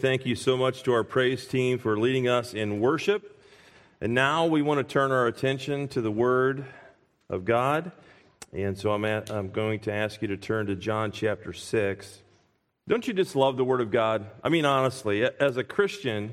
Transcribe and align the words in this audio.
Thank 0.00 0.24
you 0.24 0.34
so 0.34 0.56
much 0.56 0.84
to 0.84 0.94
our 0.94 1.04
praise 1.04 1.46
team 1.46 1.78
for 1.78 1.98
leading 1.98 2.26
us 2.26 2.54
in 2.54 2.80
worship. 2.80 3.38
And 4.00 4.14
now 4.14 4.46
we 4.46 4.62
want 4.62 4.78
to 4.78 4.90
turn 4.90 5.12
our 5.12 5.26
attention 5.26 5.88
to 5.88 6.00
the 6.00 6.10
Word 6.10 6.64
of 7.28 7.44
God. 7.44 7.92
And 8.50 8.78
so 8.78 8.92
I'm, 8.92 9.04
at, 9.04 9.30
I'm 9.30 9.50
going 9.50 9.80
to 9.80 9.92
ask 9.92 10.22
you 10.22 10.28
to 10.28 10.38
turn 10.38 10.68
to 10.68 10.74
John 10.74 11.12
chapter 11.12 11.52
6. 11.52 12.22
Don't 12.88 13.06
you 13.06 13.12
just 13.12 13.36
love 13.36 13.58
the 13.58 13.64
Word 13.64 13.82
of 13.82 13.90
God? 13.90 14.24
I 14.42 14.48
mean, 14.48 14.64
honestly, 14.64 15.22
as 15.22 15.58
a 15.58 15.64
Christian, 15.64 16.32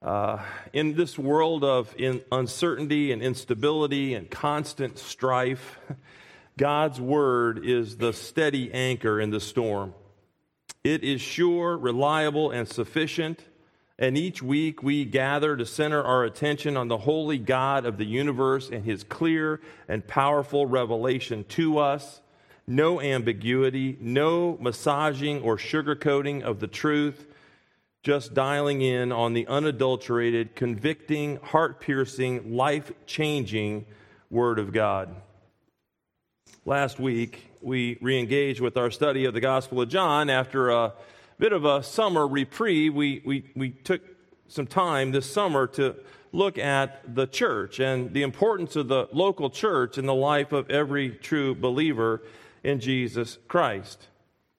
uh, 0.00 0.38
in 0.72 0.94
this 0.94 1.18
world 1.18 1.64
of 1.64 1.94
in 1.98 2.22
uncertainty 2.32 3.12
and 3.12 3.20
instability 3.20 4.14
and 4.14 4.30
constant 4.30 4.98
strife, 4.98 5.78
God's 6.56 6.98
Word 6.98 7.66
is 7.66 7.98
the 7.98 8.14
steady 8.14 8.72
anchor 8.72 9.20
in 9.20 9.28
the 9.28 9.40
storm. 9.40 9.92
It 10.84 11.04
is 11.04 11.20
sure, 11.20 11.76
reliable, 11.76 12.50
and 12.50 12.68
sufficient. 12.68 13.44
And 13.98 14.16
each 14.16 14.42
week 14.42 14.82
we 14.82 15.04
gather 15.04 15.56
to 15.56 15.66
center 15.66 16.02
our 16.02 16.24
attention 16.24 16.76
on 16.76 16.86
the 16.86 16.98
holy 16.98 17.38
God 17.38 17.84
of 17.84 17.98
the 17.98 18.04
universe 18.04 18.70
and 18.70 18.84
his 18.84 19.02
clear 19.02 19.60
and 19.88 20.06
powerful 20.06 20.66
revelation 20.66 21.44
to 21.50 21.78
us. 21.78 22.20
No 22.66 23.00
ambiguity, 23.00 23.96
no 24.00 24.56
massaging 24.60 25.42
or 25.42 25.56
sugarcoating 25.56 26.42
of 26.42 26.60
the 26.60 26.68
truth, 26.68 27.26
just 28.04 28.34
dialing 28.34 28.82
in 28.82 29.10
on 29.10 29.32
the 29.32 29.46
unadulterated, 29.48 30.54
convicting, 30.54 31.36
heart 31.36 31.80
piercing, 31.80 32.54
life 32.54 32.92
changing 33.06 33.86
Word 34.30 34.58
of 34.58 34.72
God. 34.72 35.14
Last 36.68 37.00
week, 37.00 37.50
we 37.62 37.96
re 38.02 38.18
engaged 38.18 38.60
with 38.60 38.76
our 38.76 38.90
study 38.90 39.24
of 39.24 39.32
the 39.32 39.40
Gospel 39.40 39.80
of 39.80 39.88
John 39.88 40.28
after 40.28 40.68
a 40.68 40.92
bit 41.38 41.54
of 41.54 41.64
a 41.64 41.82
summer 41.82 42.28
reprieve. 42.28 42.92
We, 42.92 43.22
we, 43.24 43.50
we 43.56 43.70
took 43.70 44.02
some 44.48 44.66
time 44.66 45.12
this 45.12 45.24
summer 45.32 45.66
to 45.68 45.96
look 46.30 46.58
at 46.58 47.14
the 47.14 47.26
church 47.26 47.80
and 47.80 48.12
the 48.12 48.20
importance 48.20 48.76
of 48.76 48.88
the 48.88 49.08
local 49.14 49.48
church 49.48 49.96
in 49.96 50.04
the 50.04 50.14
life 50.14 50.52
of 50.52 50.68
every 50.68 51.12
true 51.12 51.54
believer 51.54 52.20
in 52.62 52.80
Jesus 52.80 53.38
Christ. 53.48 54.08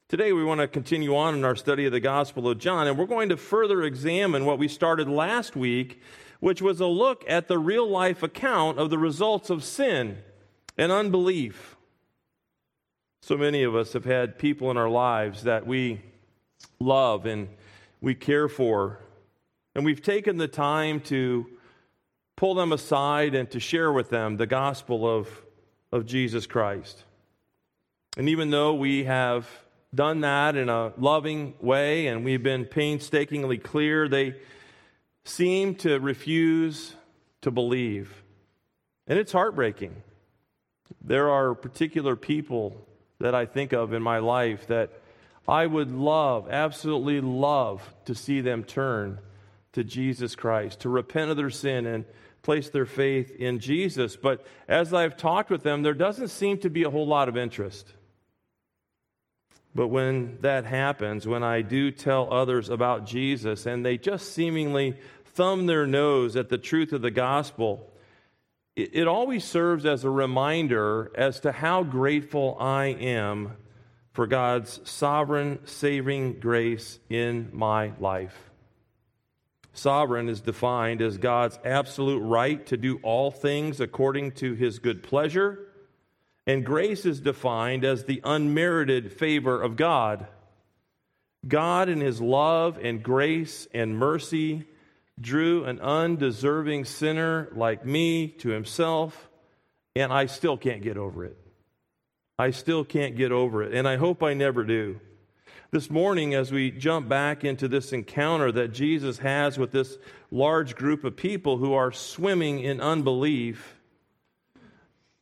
Today, 0.08 0.34
we 0.34 0.44
want 0.44 0.62
to 0.62 0.68
continue 0.68 1.16
on 1.16 1.36
in 1.36 1.46
our 1.46 1.56
study 1.56 1.86
of 1.86 1.92
the 1.92 2.00
Gospel 2.00 2.50
of 2.50 2.58
John, 2.58 2.88
and 2.88 2.98
we're 2.98 3.06
going 3.06 3.30
to 3.30 3.38
further 3.38 3.84
examine 3.84 4.46
what 4.46 4.58
we 4.58 4.68
started 4.68 5.08
last 5.08 5.56
week, 5.56 6.02
which 6.40 6.60
was 6.60 6.80
a 6.80 6.88
look 6.88 7.24
at 7.28 7.48
the 7.48 7.60
real 7.60 7.88
life 7.88 8.24
account 8.24 8.80
of 8.80 8.90
the 8.90 8.98
results 8.98 9.52
of 9.52 9.64
sin 9.64 10.18
and 10.76 10.92
unbelief 10.92 11.76
so 13.22 13.38
many 13.38 13.64
of 13.64 13.76
us 13.76 13.94
have 13.94 14.06
had 14.06 14.40
people 14.40 14.72
in 14.72 14.78
our 14.78 14.90
lives 14.90 15.44
that 15.44 15.68
we 15.68 16.02
love 16.80 17.26
and 17.26 17.50
we 18.02 18.16
care 18.16 18.48
for, 18.48 19.00
and 19.76 19.84
we've 19.86 20.02
taken 20.02 20.38
the 20.38 20.48
time 20.48 21.00
to 21.02 21.46
pull 22.36 22.56
them 22.56 22.72
aside 22.72 23.36
and 23.36 23.52
to 23.52 23.60
share 23.60 23.92
with 23.92 24.10
them 24.10 24.38
the 24.38 24.48
gospel 24.48 25.08
of, 25.08 25.28
of 25.92 26.06
Jesus 26.06 26.48
Christ. 26.48 27.04
And 28.18 28.30
even 28.30 28.50
though 28.50 28.74
we 28.74 29.04
have 29.04 29.48
done 29.94 30.22
that 30.22 30.56
in 30.56 30.70
a 30.70 30.94
loving 30.98 31.54
way 31.60 32.08
and 32.08 32.24
we've 32.24 32.44
been 32.44 32.66
painstakingly 32.66 33.58
clear, 33.58 34.08
they 34.08 34.36
seem 35.26 35.76
to 35.76 36.00
refuse 36.00 36.96
to 37.42 37.52
believe. 37.52 38.24
And 39.08 39.20
it's 39.20 39.32
heartbreaking. 39.32 40.02
There 41.04 41.30
are 41.30 41.54
particular 41.54 42.16
people 42.16 42.86
that 43.20 43.36
I 43.36 43.46
think 43.46 43.74
of 43.74 43.94
in 43.94 44.02
my 44.02 44.20
life 44.20 44.68
that 44.68 44.92
I 45.48 45.66
would 45.66 45.92
love, 45.92 46.48
absolutely 46.50 47.22
love, 47.22 47.82
to 48.06 48.16
see 48.16 48.42
them 48.42 48.64
turn 48.64 49.20
to 49.74 49.84
Jesus 49.84 50.36
Christ, 50.36 50.82
to 50.82 50.90
repent 50.90 51.32
of 51.32 51.38
their 51.38 51.50
sin 51.50 51.86
and 51.86 52.06
place 52.42 52.70
their 52.70 52.86
faith 52.86 53.32
in 53.32 53.60
Jesus. 53.60 54.16
But 54.16 54.46
as 54.68 54.94
I've 54.94 55.18
talked 55.18 55.50
with 55.50 55.64
them, 55.64 55.82
there 55.82 55.94
doesn't 55.94 56.30
seem 56.30 56.60
to 56.60 56.70
be 56.70 56.84
a 56.84 56.90
whole 56.90 57.08
lot 57.08 57.30
of 57.30 57.38
interest. 57.38 57.94
But 59.76 59.88
when 59.88 60.38
that 60.42 60.66
happens, 60.66 61.28
when 61.28 61.44
I 61.44 61.62
do 61.62 61.92
tell 61.92 62.34
others 62.34 62.70
about 62.70 63.06
Jesus 63.06 63.66
and 63.66 63.86
they 63.86 63.98
just 63.98 64.34
seemingly 64.34 64.98
thumb 65.26 65.68
their 65.68 65.86
nose 65.86 66.36
at 66.36 66.50
the 66.50 66.58
truth 66.58 66.92
of 66.92 67.02
the 67.02 67.12
gospel, 67.12 67.89
it 68.76 69.08
always 69.08 69.44
serves 69.44 69.86
as 69.86 70.04
a 70.04 70.10
reminder 70.10 71.12
as 71.16 71.40
to 71.42 71.52
how 71.52 71.84
grateful 71.84 72.56
I 72.60 72.86
am 72.86 73.58
for 74.12 74.28
God's 74.28 74.80
sovereign 74.90 75.60
saving 75.66 76.40
grace 76.40 77.00
in 77.10 77.50
my 77.54 77.94
life. 78.00 78.50
Sovereign 79.74 80.28
is 80.28 80.42
defined 80.42 81.02
as 81.02 81.18
God's 81.18 81.60
absolute 81.64 82.20
right 82.20 82.66
to 82.66 82.76
do 82.76 83.00
all 83.04 83.32
things 83.32 83.80
according 83.80 84.34
to 84.34 84.54
his 84.54 84.80
good 84.80 85.04
pleasure, 85.04 85.68
and 86.46 86.66
grace 86.66 87.06
is 87.06 87.22
defined 87.22 87.86
as 87.86 88.04
the 88.04 88.22
unmerited 88.24 89.14
favor 89.14 89.62
of 89.62 89.76
God. 89.76 90.28
God, 91.48 91.88
in 91.88 92.02
his 92.02 92.20
love 92.20 92.78
and 92.82 93.02
grace 93.02 93.68
and 93.74 93.98
mercy, 93.98 94.66
drew 95.20 95.66
an 95.66 95.80
undeserving 95.80 96.86
sinner 96.86 97.50
like 97.56 97.86
me 97.86 98.28
to 98.28 98.50
himself, 98.50 99.30
and 99.96 100.14
I 100.14 100.28
still 100.28 100.58
can't 100.58 100.82
get 100.82 100.98
over 100.98 101.26
it. 101.26 101.38
I 102.38 102.52
still 102.52 102.86
can't 102.86 103.18
get 103.18 103.32
over 103.32 103.64
it, 103.64 103.74
and 103.74 103.88
I 103.88 103.98
hope 103.98 104.24
I 104.24 104.34
never 104.34 104.64
do. 104.64 105.00
This 105.72 105.90
morning, 105.90 106.34
as 106.34 106.52
we 106.52 106.72
jump 106.72 107.08
back 107.08 107.44
into 107.44 107.68
this 107.68 107.94
encounter 107.94 108.52
that 108.54 108.70
Jesus 108.70 109.20
has 109.20 109.60
with 109.60 109.72
this 109.72 109.98
large 110.32 110.76
group 110.76 111.04
of 111.04 111.16
people 111.16 111.58
who 111.58 111.74
are 111.74 111.92
swimming 111.92 112.60
in 112.60 112.82
unbelief, 112.82 113.76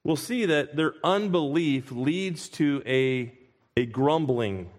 we'll 0.04 0.16
see 0.16 0.46
that 0.46 0.76
their 0.76 0.94
unbelief 1.04 1.92
leads 1.92 2.48
to 2.50 2.82
a, 2.86 3.34
a 3.76 3.86
grumbling 3.88 4.70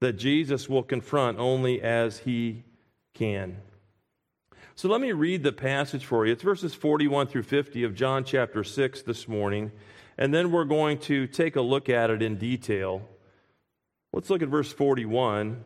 that 0.00 0.14
Jesus 0.14 0.68
will 0.68 0.82
confront 0.82 1.38
only 1.38 1.80
as 1.80 2.18
he 2.18 2.64
can. 3.14 3.56
So 4.78 4.90
let 4.90 5.00
me 5.00 5.12
read 5.12 5.42
the 5.42 5.52
passage 5.52 6.04
for 6.04 6.26
you. 6.26 6.32
It's 6.34 6.42
verses 6.42 6.74
41 6.74 7.28
through 7.28 7.44
50 7.44 7.84
of 7.84 7.94
John 7.94 8.24
chapter 8.24 8.62
6 8.62 9.00
this 9.04 9.26
morning, 9.26 9.72
and 10.18 10.34
then 10.34 10.52
we're 10.52 10.66
going 10.66 10.98
to 10.98 11.26
take 11.26 11.56
a 11.56 11.62
look 11.62 11.88
at 11.88 12.10
it 12.10 12.20
in 12.20 12.36
detail. 12.36 13.00
Let's 14.12 14.28
look 14.28 14.42
at 14.42 14.50
verse 14.50 14.70
41. 14.70 15.64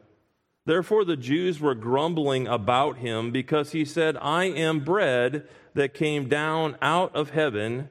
Therefore, 0.65 1.04
the 1.04 1.16
Jews 1.16 1.59
were 1.59 1.75
grumbling 1.75 2.47
about 2.47 2.99
him 2.99 3.32
because 3.32 3.72
he 3.72 3.84
said, 3.84 4.16
I 4.22 4.44
am 4.44 4.84
bread 4.84 5.44
that 5.75 5.93
came 5.93 6.28
down 6.28 6.76
out 6.81 7.12
of 7.16 7.31
heaven. 7.31 7.88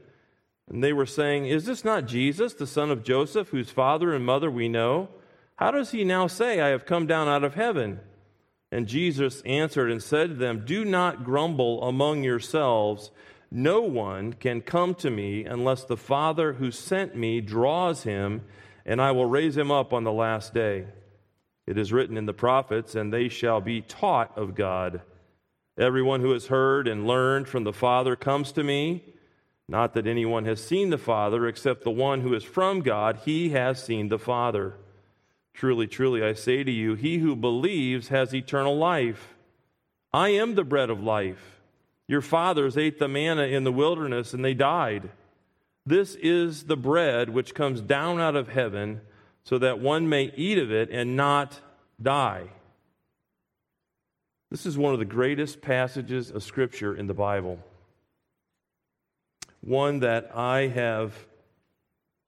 And 0.69 0.81
they 0.81 0.93
were 0.93 1.05
saying, 1.05 1.47
Is 1.47 1.65
this 1.65 1.83
not 1.83 2.05
Jesus, 2.05 2.53
the 2.53 2.65
son 2.65 2.91
of 2.91 3.03
Joseph, 3.03 3.49
whose 3.49 3.71
father 3.71 4.13
and 4.13 4.25
mother 4.25 4.49
we 4.49 4.69
know? 4.69 5.09
How 5.57 5.71
does 5.71 5.91
he 5.91 6.05
now 6.05 6.27
say, 6.27 6.61
I 6.61 6.69
have 6.69 6.85
come 6.85 7.07
down 7.07 7.27
out 7.27 7.43
of 7.43 7.55
heaven? 7.55 7.99
And 8.71 8.87
Jesus 8.87 9.41
answered 9.45 9.91
and 9.91 10.01
said 10.01 10.29
to 10.29 10.35
them, 10.35 10.63
Do 10.65 10.85
not 10.85 11.23
grumble 11.23 11.83
among 11.83 12.23
yourselves. 12.23 13.11
No 13.51 13.81
one 13.81 14.33
can 14.33 14.61
come 14.61 14.93
to 14.95 15.09
me 15.09 15.43
unless 15.43 15.83
the 15.83 15.97
Father 15.97 16.53
who 16.53 16.69
sent 16.69 17.15
me 17.15 17.41
draws 17.41 18.03
him, 18.03 18.43
and 18.85 19.01
I 19.01 19.11
will 19.11 19.25
raise 19.25 19.57
him 19.57 19.71
up 19.71 19.91
on 19.91 20.03
the 20.03 20.11
last 20.11 20.53
day. 20.53 20.85
It 21.65 21.77
is 21.77 21.91
written 21.91 22.17
in 22.17 22.25
the 22.25 22.33
prophets, 22.33 22.93
and 22.95 23.11
they 23.11 23.27
shall 23.29 23.61
be 23.61 23.81
taught 23.81 24.37
of 24.37 24.55
God. 24.55 25.01
Everyone 25.77 26.21
who 26.21 26.31
has 26.31 26.47
heard 26.47 26.87
and 26.87 27.07
learned 27.07 27.47
from 27.47 27.63
the 27.63 27.73
Father 27.73 28.15
comes 28.15 28.51
to 28.51 28.63
me. 28.63 29.03
Not 29.67 29.93
that 29.93 30.07
anyone 30.07 30.45
has 30.45 30.63
seen 30.63 30.89
the 30.89 30.97
Father 30.97 31.47
except 31.47 31.83
the 31.83 31.91
one 31.91 32.21
who 32.21 32.33
is 32.33 32.43
from 32.43 32.81
God, 32.81 33.21
he 33.25 33.49
has 33.49 33.83
seen 33.83 34.09
the 34.09 34.19
Father. 34.19 34.75
Truly, 35.53 35.87
truly, 35.87 36.23
I 36.23 36.33
say 36.33 36.63
to 36.63 36.71
you, 36.71 36.95
he 36.95 37.17
who 37.17 37.35
believes 37.35 38.07
has 38.09 38.33
eternal 38.33 38.77
life. 38.77 39.35
I 40.13 40.29
am 40.29 40.55
the 40.55 40.63
bread 40.63 40.89
of 40.89 41.03
life. 41.03 41.59
Your 42.07 42.21
fathers 42.21 42.77
ate 42.77 42.97
the 42.97 43.07
manna 43.07 43.43
in 43.43 43.63
the 43.63 43.71
wilderness 43.71 44.33
and 44.33 44.43
they 44.43 44.53
died. 44.53 45.09
This 45.85 46.15
is 46.15 46.63
the 46.63 46.77
bread 46.77 47.29
which 47.29 47.53
comes 47.53 47.81
down 47.81 48.19
out 48.19 48.35
of 48.35 48.49
heaven, 48.49 49.01
so 49.43 49.57
that 49.57 49.79
one 49.79 50.09
may 50.09 50.31
eat 50.35 50.57
of 50.57 50.71
it 50.71 50.89
and 50.91 51.15
not 51.15 51.59
die. 52.01 52.49
This 54.51 54.65
is 54.65 54.77
one 54.77 54.93
of 54.93 54.99
the 54.99 55.05
greatest 55.05 55.61
passages 55.61 56.31
of 56.31 56.43
Scripture 56.43 56.95
in 56.95 57.07
the 57.07 57.13
Bible. 57.13 57.59
One 59.61 59.99
that 59.99 60.31
I 60.35 60.67
have 60.67 61.13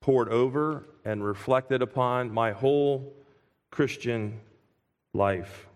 pored 0.01 0.29
over 0.29 0.85
and 1.05 1.23
reflected 1.23 1.81
upon 1.81 2.31
my 2.31 2.51
whole 2.51 3.13
Christian 3.69 4.39
life. 5.13 5.67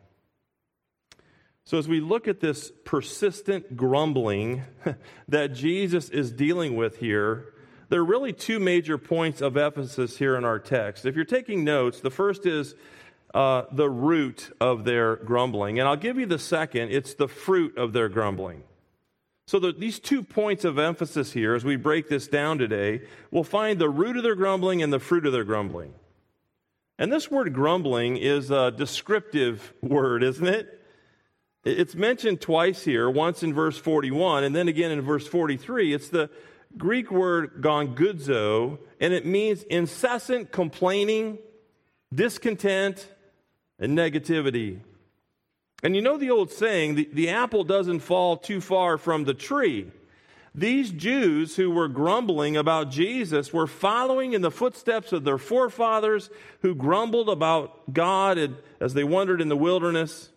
So, 1.64 1.80
as 1.80 1.88
we 1.88 2.00
look 2.00 2.28
at 2.28 2.42
this 2.42 2.72
persistent 2.84 3.76
grumbling 3.76 4.64
that 5.28 5.54
Jesus 5.54 6.10
is 6.10 6.32
dealing 6.32 6.76
with 6.76 6.98
here, 6.98 7.54
there 7.90 8.00
are 8.02 8.06
really 8.06 8.34
two 8.34 8.60
major 8.60 8.98
points 8.98 9.42
of 9.42 9.58
emphasis 9.58 10.18
here 10.18 10.36
in 10.36 10.46
our 10.46 10.60
text. 10.60 11.06
If 11.06 11.16
you're 11.16 11.26
taking 11.26 11.64
notes, 11.64 12.02
the 12.02 12.12
first 12.12 12.46
is 12.46 12.76
uh, 13.34 13.64
the 13.72 13.90
root 13.90 14.56
of 14.62 14.86
their 14.86 15.18
grumbling. 15.18 15.80
And 15.80 15.88
I'll 15.88 15.96
give 15.96 16.18
you 16.18 16.26
the 16.26 16.40
second 16.40 16.92
it's 16.92 17.16
the 17.16 17.28
fruit 17.28 17.78
of 17.78 17.94
their 17.94 18.10
grumbling. 18.10 18.64
So, 19.48 19.60
the, 19.60 19.72
these 19.72 20.00
two 20.00 20.24
points 20.24 20.66
of 20.66 20.80
emphasis 20.80 21.32
here, 21.32 21.54
as 21.54 21.64
we 21.64 21.76
break 21.76 22.10
this 22.10 22.28
down 22.28 22.58
today, 22.58 23.02
we'll 23.30 23.44
find 23.44 23.78
the 23.78 23.90
root 23.90 24.18
of 24.18 24.24
their 24.24 24.36
grumbling 24.36 24.82
and 24.82 24.92
the 24.92 25.00
fruit 25.00 25.26
of 25.26 25.34
their 25.34 25.44
grumbling. 25.44 25.94
And 26.98 27.12
this 27.12 27.30
word 27.30 27.54
grumbling 27.54 28.18
is 28.18 28.50
a 28.50 28.72
descriptive 28.72 29.74
word, 29.82 30.24
isn't 30.24 30.48
it? 30.48 30.82
It's 31.64 31.96
mentioned 31.96 32.42
twice 32.42 32.84
here, 32.84 33.10
once 33.10 33.44
in 33.44 33.54
verse 33.54 33.78
41 33.78 34.44
and 34.44 34.56
then 34.56 34.68
again 34.68 34.92
in 34.92 35.02
verse 35.02 35.28
43. 35.28 35.94
It's 35.94 36.10
the 36.10 36.30
Greek 36.78 37.12
word 37.12 37.62
gongudzo, 37.62 38.80
and 39.00 39.14
it 39.14 39.26
means 39.26 39.64
incessant 39.64 40.52
complaining, 40.52 41.40
discontent, 42.14 43.08
and 43.80 43.98
negativity. 43.98 44.80
And 45.86 45.96
you 45.96 46.02
know 46.02 46.18
the 46.18 46.32
old 46.32 46.52
saying, 46.52 46.96
the, 46.96 47.08
the 47.14 47.30
apple 47.30 47.64
doesn't 47.64 48.00
fall 48.00 48.38
too 48.38 48.60
far 48.60 48.98
from 48.98 49.26
the 49.26 49.36
tree. 49.36 49.92
These 50.56 50.90
Jews 50.90 51.58
who 51.58 51.70
were 51.70 51.88
grumbling 51.88 52.58
about 52.58 52.90
Jesus 52.90 53.54
were 53.54 53.68
following 53.68 54.34
in 54.34 54.42
the 54.42 54.50
footsteps 54.50 55.14
of 55.14 55.26
their 55.26 55.38
forefathers 55.38 56.32
who 56.64 56.74
grumbled 56.74 57.30
about 57.30 57.94
God 57.94 58.56
as 58.80 58.96
they 58.96 59.04
wandered 59.04 59.42
in 59.42 59.48
the 59.48 59.56
wilderness. 59.56 60.32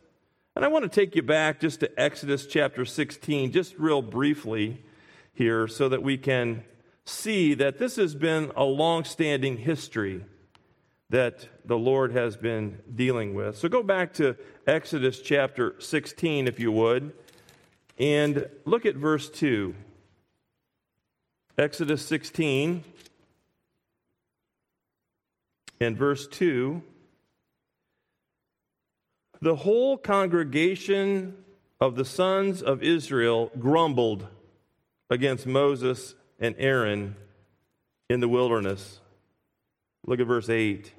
And 0.54 0.66
I 0.66 0.68
want 0.68 0.82
to 0.82 0.90
take 0.90 1.16
you 1.16 1.22
back 1.22 1.60
just 1.60 1.80
to 1.80 1.98
Exodus 1.98 2.44
chapter 2.44 2.84
16, 2.84 3.50
just 3.50 3.78
real 3.78 4.02
briefly 4.02 4.84
here, 5.32 5.66
so 5.66 5.88
that 5.88 6.02
we 6.02 6.18
can 6.18 6.62
see 7.06 7.54
that 7.54 7.78
this 7.78 7.96
has 7.96 8.14
been 8.14 8.52
a 8.54 8.64
long 8.64 9.02
standing 9.02 9.56
history 9.56 10.26
that 11.10 11.48
the 11.64 11.78
Lord 11.78 12.12
has 12.12 12.36
been 12.36 12.78
dealing 12.94 13.34
with. 13.34 13.56
So 13.56 13.68
go 13.68 13.82
back 13.82 14.12
to 14.14 14.36
Exodus 14.66 15.20
chapter 15.20 15.74
16, 15.78 16.46
if 16.46 16.60
you 16.60 16.70
would, 16.70 17.12
and 17.98 18.46
look 18.64 18.84
at 18.84 18.94
verse 18.94 19.30
2. 19.30 19.74
Exodus 21.56 22.04
16 22.06 22.84
and 25.80 25.96
verse 25.96 26.26
2. 26.28 26.82
The 29.40 29.56
whole 29.56 29.96
congregation 29.96 31.36
of 31.80 31.96
the 31.96 32.04
sons 32.04 32.60
of 32.60 32.82
Israel 32.82 33.50
grumbled 33.58 34.26
against 35.10 35.46
Moses 35.46 36.14
and 36.38 36.54
Aaron 36.58 37.16
in 38.10 38.20
the 38.20 38.28
wilderness. 38.28 39.00
Look 40.06 40.20
at 40.20 40.26
verse 40.26 40.48
8. 40.48 40.92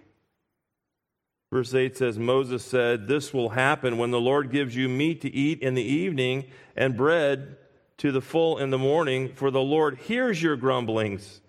Verse 1.51 1.73
8 1.73 1.97
says, 1.97 2.19
Moses 2.19 2.63
said, 2.63 3.07
This 3.07 3.33
will 3.33 3.49
happen 3.49 3.97
when 3.97 4.11
the 4.11 4.19
Lord 4.19 4.51
gives 4.51 4.75
you 4.75 4.87
meat 4.87 5.21
to 5.21 5.33
eat 5.33 5.61
in 5.61 5.73
the 5.73 5.83
evening 5.83 6.45
and 6.75 6.95
bread 6.95 7.57
to 7.97 8.11
the 8.11 8.21
full 8.21 8.57
in 8.59 8.69
the 8.69 8.77
morning, 8.77 9.33
for 9.33 9.49
the 9.49 9.59
Lord 9.59 9.97
hears 9.97 10.41
your 10.41 10.55
grumblings, 10.55 11.41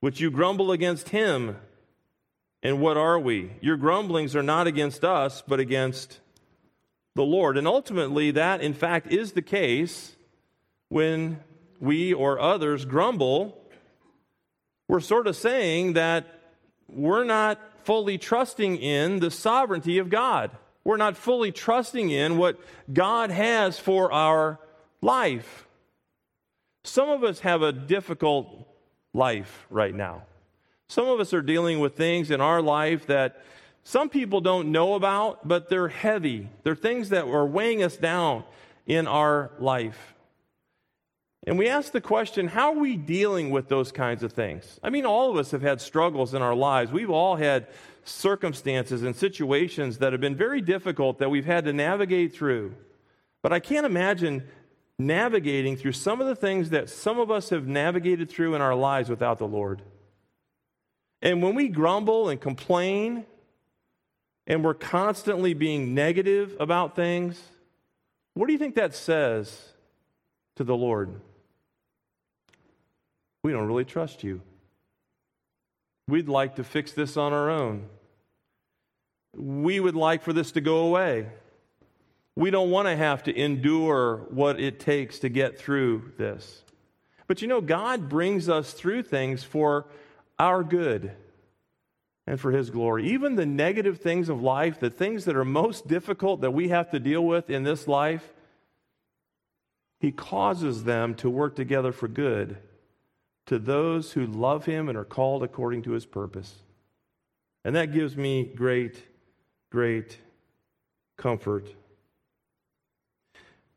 which 0.00 0.20
you 0.20 0.30
grumble 0.30 0.72
against 0.72 1.10
him. 1.10 1.56
And 2.62 2.80
what 2.80 2.96
are 2.96 3.18
we? 3.18 3.52
Your 3.60 3.76
grumblings 3.76 4.34
are 4.34 4.42
not 4.42 4.66
against 4.66 5.04
us, 5.04 5.42
but 5.46 5.60
against 5.60 6.20
the 7.14 7.22
Lord. 7.22 7.58
And 7.58 7.66
ultimately, 7.66 8.30
that 8.32 8.62
in 8.62 8.74
fact 8.74 9.12
is 9.12 9.32
the 9.32 9.42
case 9.42 10.16
when 10.88 11.40
we 11.78 12.12
or 12.12 12.40
others 12.40 12.84
grumble. 12.84 13.56
We're 14.88 15.00
sort 15.00 15.26
of 15.26 15.36
saying 15.36 15.92
that 15.92 16.26
we're 16.88 17.24
not 17.24 17.60
fully 17.84 18.18
trusting 18.18 18.76
in 18.76 19.20
the 19.20 19.30
sovereignty 19.30 19.98
of 19.98 20.10
God. 20.10 20.50
We're 20.84 20.96
not 20.96 21.16
fully 21.16 21.52
trusting 21.52 22.10
in 22.10 22.38
what 22.38 22.58
God 22.92 23.30
has 23.30 23.78
for 23.78 24.12
our 24.12 24.58
life. 25.02 25.66
Some 26.84 27.10
of 27.10 27.22
us 27.22 27.40
have 27.40 27.62
a 27.62 27.72
difficult 27.72 28.66
life 29.12 29.66
right 29.70 29.94
now. 29.94 30.22
Some 30.88 31.06
of 31.06 31.20
us 31.20 31.34
are 31.34 31.42
dealing 31.42 31.80
with 31.80 31.96
things 31.96 32.30
in 32.30 32.40
our 32.40 32.62
life 32.62 33.06
that 33.06 33.42
some 33.84 34.08
people 34.08 34.40
don't 34.40 34.72
know 34.72 34.94
about, 34.94 35.46
but 35.46 35.68
they're 35.68 35.88
heavy. 35.88 36.48
They're 36.62 36.74
things 36.74 37.10
that 37.10 37.24
are 37.24 37.46
weighing 37.46 37.82
us 37.82 37.96
down 37.96 38.44
in 38.86 39.06
our 39.06 39.50
life. 39.58 40.14
And 41.46 41.58
we 41.58 41.68
ask 41.68 41.92
the 41.92 42.00
question 42.00 42.48
how 42.48 42.72
are 42.72 42.78
we 42.78 42.96
dealing 42.96 43.50
with 43.50 43.68
those 43.68 43.92
kinds 43.92 44.22
of 44.22 44.32
things? 44.32 44.78
I 44.82 44.90
mean, 44.90 45.06
all 45.06 45.30
of 45.30 45.36
us 45.36 45.50
have 45.52 45.62
had 45.62 45.80
struggles 45.80 46.34
in 46.34 46.42
our 46.42 46.54
lives. 46.54 46.92
We've 46.92 47.10
all 47.10 47.36
had 47.36 47.68
circumstances 48.04 49.02
and 49.02 49.16
situations 49.16 49.98
that 49.98 50.12
have 50.12 50.20
been 50.20 50.36
very 50.36 50.60
difficult 50.60 51.18
that 51.18 51.30
we've 51.30 51.44
had 51.44 51.64
to 51.64 51.72
navigate 51.72 52.34
through. 52.34 52.74
But 53.42 53.52
I 53.52 53.60
can't 53.60 53.86
imagine 53.86 54.46
navigating 54.98 55.76
through 55.76 55.92
some 55.92 56.20
of 56.20 56.26
the 56.26 56.34
things 56.34 56.70
that 56.70 56.90
some 56.90 57.18
of 57.18 57.30
us 57.30 57.50
have 57.50 57.66
navigated 57.66 58.30
through 58.30 58.54
in 58.54 58.60
our 58.60 58.74
lives 58.74 59.08
without 59.08 59.38
the 59.38 59.46
Lord. 59.46 59.82
And 61.22 61.42
when 61.42 61.54
we 61.54 61.68
grumble 61.68 62.28
and 62.28 62.40
complain, 62.40 63.24
and 64.46 64.64
we're 64.64 64.74
constantly 64.74 65.54
being 65.54 65.94
negative 65.94 66.56
about 66.58 66.96
things, 66.96 67.40
what 68.34 68.46
do 68.46 68.52
you 68.52 68.58
think 68.58 68.74
that 68.74 68.94
says 68.94 69.72
to 70.56 70.64
the 70.64 70.76
Lord? 70.76 71.20
We 73.42 73.52
don't 73.52 73.66
really 73.66 73.84
trust 73.84 74.22
you. 74.22 74.42
We'd 76.08 76.28
like 76.28 76.56
to 76.56 76.64
fix 76.64 76.92
this 76.92 77.16
on 77.16 77.32
our 77.32 77.50
own. 77.50 77.86
We 79.36 79.80
would 79.80 79.94
like 79.94 80.22
for 80.22 80.32
this 80.32 80.52
to 80.52 80.60
go 80.60 80.78
away. 80.78 81.28
We 82.36 82.50
don't 82.50 82.70
want 82.70 82.88
to 82.88 82.96
have 82.96 83.22
to 83.24 83.36
endure 83.36 84.26
what 84.30 84.60
it 84.60 84.80
takes 84.80 85.20
to 85.20 85.28
get 85.28 85.58
through 85.58 86.12
this. 86.18 86.62
But 87.26 87.42
you 87.42 87.48
know, 87.48 87.60
God 87.60 88.08
brings 88.08 88.48
us 88.48 88.72
through 88.72 89.04
things 89.04 89.44
for 89.44 89.86
our 90.38 90.64
good 90.64 91.12
and 92.26 92.40
for 92.40 92.50
His 92.50 92.70
glory. 92.70 93.10
Even 93.10 93.36
the 93.36 93.46
negative 93.46 94.00
things 94.00 94.28
of 94.28 94.42
life, 94.42 94.80
the 94.80 94.90
things 94.90 95.26
that 95.26 95.36
are 95.36 95.44
most 95.44 95.86
difficult 95.86 96.40
that 96.40 96.50
we 96.52 96.68
have 96.68 96.90
to 96.90 96.98
deal 96.98 97.24
with 97.24 97.50
in 97.50 97.62
this 97.62 97.86
life, 97.86 98.32
He 100.00 100.10
causes 100.10 100.84
them 100.84 101.14
to 101.16 101.30
work 101.30 101.54
together 101.54 101.92
for 101.92 102.08
good 102.08 102.58
to 103.46 103.58
those 103.58 104.12
who 104.12 104.26
love 104.26 104.64
him 104.64 104.88
and 104.88 104.96
are 104.96 105.04
called 105.04 105.42
according 105.42 105.82
to 105.82 105.92
his 105.92 106.06
purpose. 106.06 106.62
And 107.64 107.76
that 107.76 107.92
gives 107.92 108.16
me 108.16 108.44
great, 108.44 109.02
great 109.70 110.18
comfort. 111.16 111.68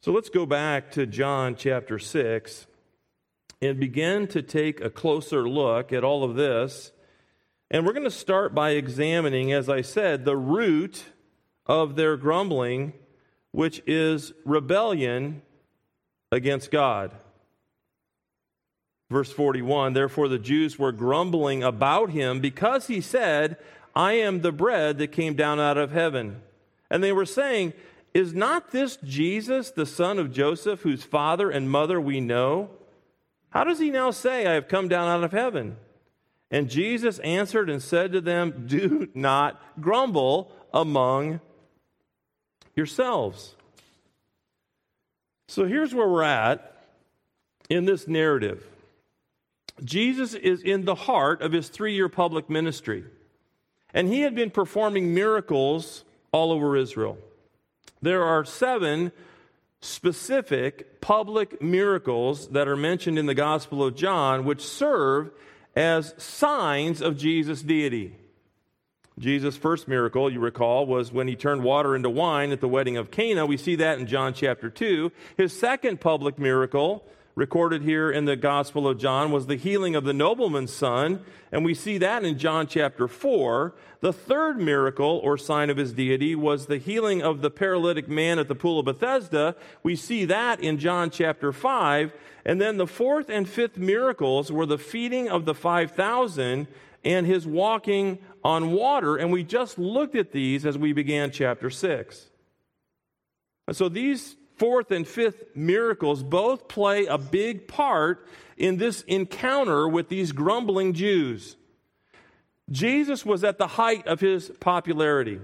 So 0.01 0.11
let's 0.11 0.29
go 0.29 0.45
back 0.45 0.91
to 0.91 1.05
John 1.05 1.55
chapter 1.55 1.97
6 1.97 2.67
and 3.61 3.79
begin 3.79 4.27
to 4.27 4.41
take 4.41 4.81
a 4.81 4.89
closer 4.89 5.47
look 5.47 5.93
at 5.93 6.03
all 6.03 6.23
of 6.23 6.35
this. 6.35 6.91
And 7.71 7.85
we're 7.85 7.93
going 7.93 8.03
to 8.03 8.11
start 8.11 8.53
by 8.53 8.71
examining, 8.71 9.51
as 9.51 9.69
I 9.69 9.81
said, 9.81 10.25
the 10.25 10.37
root 10.37 11.05
of 11.65 11.95
their 11.95 12.17
grumbling, 12.17 12.93
which 13.51 13.81
is 13.87 14.33
rebellion 14.45 15.41
against 16.31 16.71
God. 16.71 17.15
Verse 19.13 19.31
41 19.31 19.93
Therefore 19.93 20.27
the 20.27 20.39
Jews 20.39 20.79
were 20.79 20.91
grumbling 20.91 21.63
about 21.63 22.09
him 22.09 22.39
because 22.39 22.87
he 22.87 22.99
said, 22.99 23.57
I 23.95 24.13
am 24.13 24.41
the 24.41 24.51
bread 24.51 24.97
that 24.97 25.11
came 25.11 25.35
down 25.35 25.59
out 25.59 25.77
of 25.77 25.91
heaven. 25.91 26.41
And 26.89 27.03
they 27.03 27.11
were 27.11 27.27
saying, 27.27 27.73
Is 28.15 28.33
not 28.33 28.71
this 28.71 28.97
Jesus, 29.03 29.69
the 29.69 29.85
son 29.85 30.17
of 30.17 30.33
Joseph, 30.33 30.81
whose 30.81 31.03
father 31.03 31.51
and 31.51 31.69
mother 31.69 32.01
we 32.01 32.21
know? 32.21 32.71
How 33.51 33.63
does 33.63 33.77
he 33.77 33.91
now 33.91 34.09
say, 34.09 34.47
I 34.47 34.53
have 34.53 34.67
come 34.67 34.87
down 34.87 35.07
out 35.07 35.23
of 35.23 35.31
heaven? 35.31 35.77
And 36.49 36.67
Jesus 36.67 37.19
answered 37.19 37.69
and 37.69 37.83
said 37.83 38.13
to 38.13 38.21
them, 38.21 38.65
Do 38.65 39.09
not 39.13 39.61
grumble 39.79 40.51
among 40.73 41.39
yourselves. 42.75 43.53
So 45.47 45.65
here's 45.65 45.93
where 45.93 46.07
we're 46.07 46.23
at 46.23 46.83
in 47.69 47.85
this 47.85 48.07
narrative. 48.07 48.65
Jesus 49.83 50.33
is 50.33 50.61
in 50.61 50.85
the 50.85 50.95
heart 50.95 51.41
of 51.41 51.51
his 51.51 51.69
three 51.69 51.95
year 51.95 52.09
public 52.09 52.49
ministry. 52.49 53.05
And 53.93 54.07
he 54.07 54.21
had 54.21 54.35
been 54.35 54.49
performing 54.49 55.13
miracles 55.13 56.03
all 56.31 56.51
over 56.51 56.75
Israel. 56.75 57.17
There 58.01 58.23
are 58.23 58.43
seven 58.43 59.11
specific 59.81 61.01
public 61.01 61.61
miracles 61.61 62.49
that 62.49 62.67
are 62.67 62.77
mentioned 62.77 63.19
in 63.19 63.25
the 63.25 63.35
Gospel 63.35 63.83
of 63.83 63.95
John, 63.95 64.45
which 64.45 64.65
serve 64.65 65.31
as 65.75 66.13
signs 66.17 67.01
of 67.01 67.17
Jesus' 67.17 67.61
deity. 67.61 68.15
Jesus' 69.19 69.57
first 69.57 69.87
miracle, 69.87 70.31
you 70.31 70.39
recall, 70.39 70.85
was 70.85 71.11
when 71.11 71.27
he 71.27 71.35
turned 71.35 71.63
water 71.63 71.95
into 71.95 72.09
wine 72.09 72.51
at 72.51 72.61
the 72.61 72.67
wedding 72.67 72.97
of 72.97 73.11
Cana. 73.11 73.45
We 73.45 73.57
see 73.57 73.75
that 73.75 73.99
in 73.99 74.07
John 74.07 74.33
chapter 74.33 74.69
2. 74.69 75.11
His 75.37 75.57
second 75.57 76.01
public 76.01 76.39
miracle 76.39 77.05
recorded 77.35 77.81
here 77.81 78.11
in 78.11 78.25
the 78.25 78.35
Gospel 78.35 78.87
of 78.87 78.99
John 78.99 79.31
was 79.31 79.47
the 79.47 79.55
healing 79.55 79.95
of 79.95 80.03
the 80.03 80.13
nobleman's 80.13 80.73
son, 80.73 81.21
and 81.51 81.65
we 81.65 81.73
see 81.73 81.97
that 81.97 82.23
in 82.23 82.37
John 82.37 82.67
chapter 82.67 83.07
4. 83.07 83.73
The 84.01 84.13
third 84.13 84.59
miracle 84.59 85.19
or 85.23 85.37
sign 85.37 85.69
of 85.69 85.77
his 85.77 85.93
deity 85.93 86.35
was 86.35 86.65
the 86.65 86.77
healing 86.77 87.23
of 87.23 87.41
the 87.41 87.49
paralytic 87.49 88.07
man 88.07 88.37
at 88.37 88.47
the 88.47 88.55
pool 88.55 88.79
of 88.79 88.85
Bethesda. 88.85 89.55
We 89.81 89.95
see 89.95 90.25
that 90.25 90.59
in 90.59 90.77
John 90.77 91.09
chapter 91.09 91.51
5. 91.51 92.13
And 92.45 92.59
then 92.59 92.77
the 92.77 92.87
fourth 92.87 93.29
and 93.29 93.47
fifth 93.47 93.77
miracles 93.77 94.51
were 94.51 94.65
the 94.65 94.77
feeding 94.77 95.29
of 95.29 95.45
the 95.45 95.55
5,000 95.55 96.67
and 97.05 97.25
his 97.25 97.47
walking 97.47 98.19
on 98.43 98.73
water. 98.73 99.15
And 99.15 99.31
we 99.31 99.43
just 99.43 99.79
looked 99.79 100.15
at 100.15 100.33
these 100.33 100.65
as 100.65 100.77
we 100.77 100.91
began 100.91 101.31
chapter 101.31 101.69
6. 101.69 102.29
So 103.71 103.87
these 103.87 104.35
fourth 104.63 104.91
and 104.91 105.05
fifth 105.05 105.43
miracles 105.57 106.23
both 106.23 106.69
play 106.69 107.05
a 107.05 107.17
big 107.17 107.67
part 107.67 108.25
in 108.55 108.77
this 108.77 109.01
encounter 109.09 109.89
with 109.89 110.07
these 110.07 110.31
grumbling 110.31 110.93
Jews. 110.93 111.57
Jesus 112.71 113.25
was 113.25 113.43
at 113.43 113.57
the 113.57 113.67
height 113.67 114.07
of 114.07 114.21
his 114.21 114.49
popularity. 114.61 115.41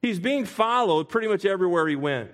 He's 0.00 0.20
being 0.20 0.44
followed 0.44 1.08
pretty 1.08 1.26
much 1.26 1.44
everywhere 1.44 1.88
he 1.88 1.96
went. 1.96 2.30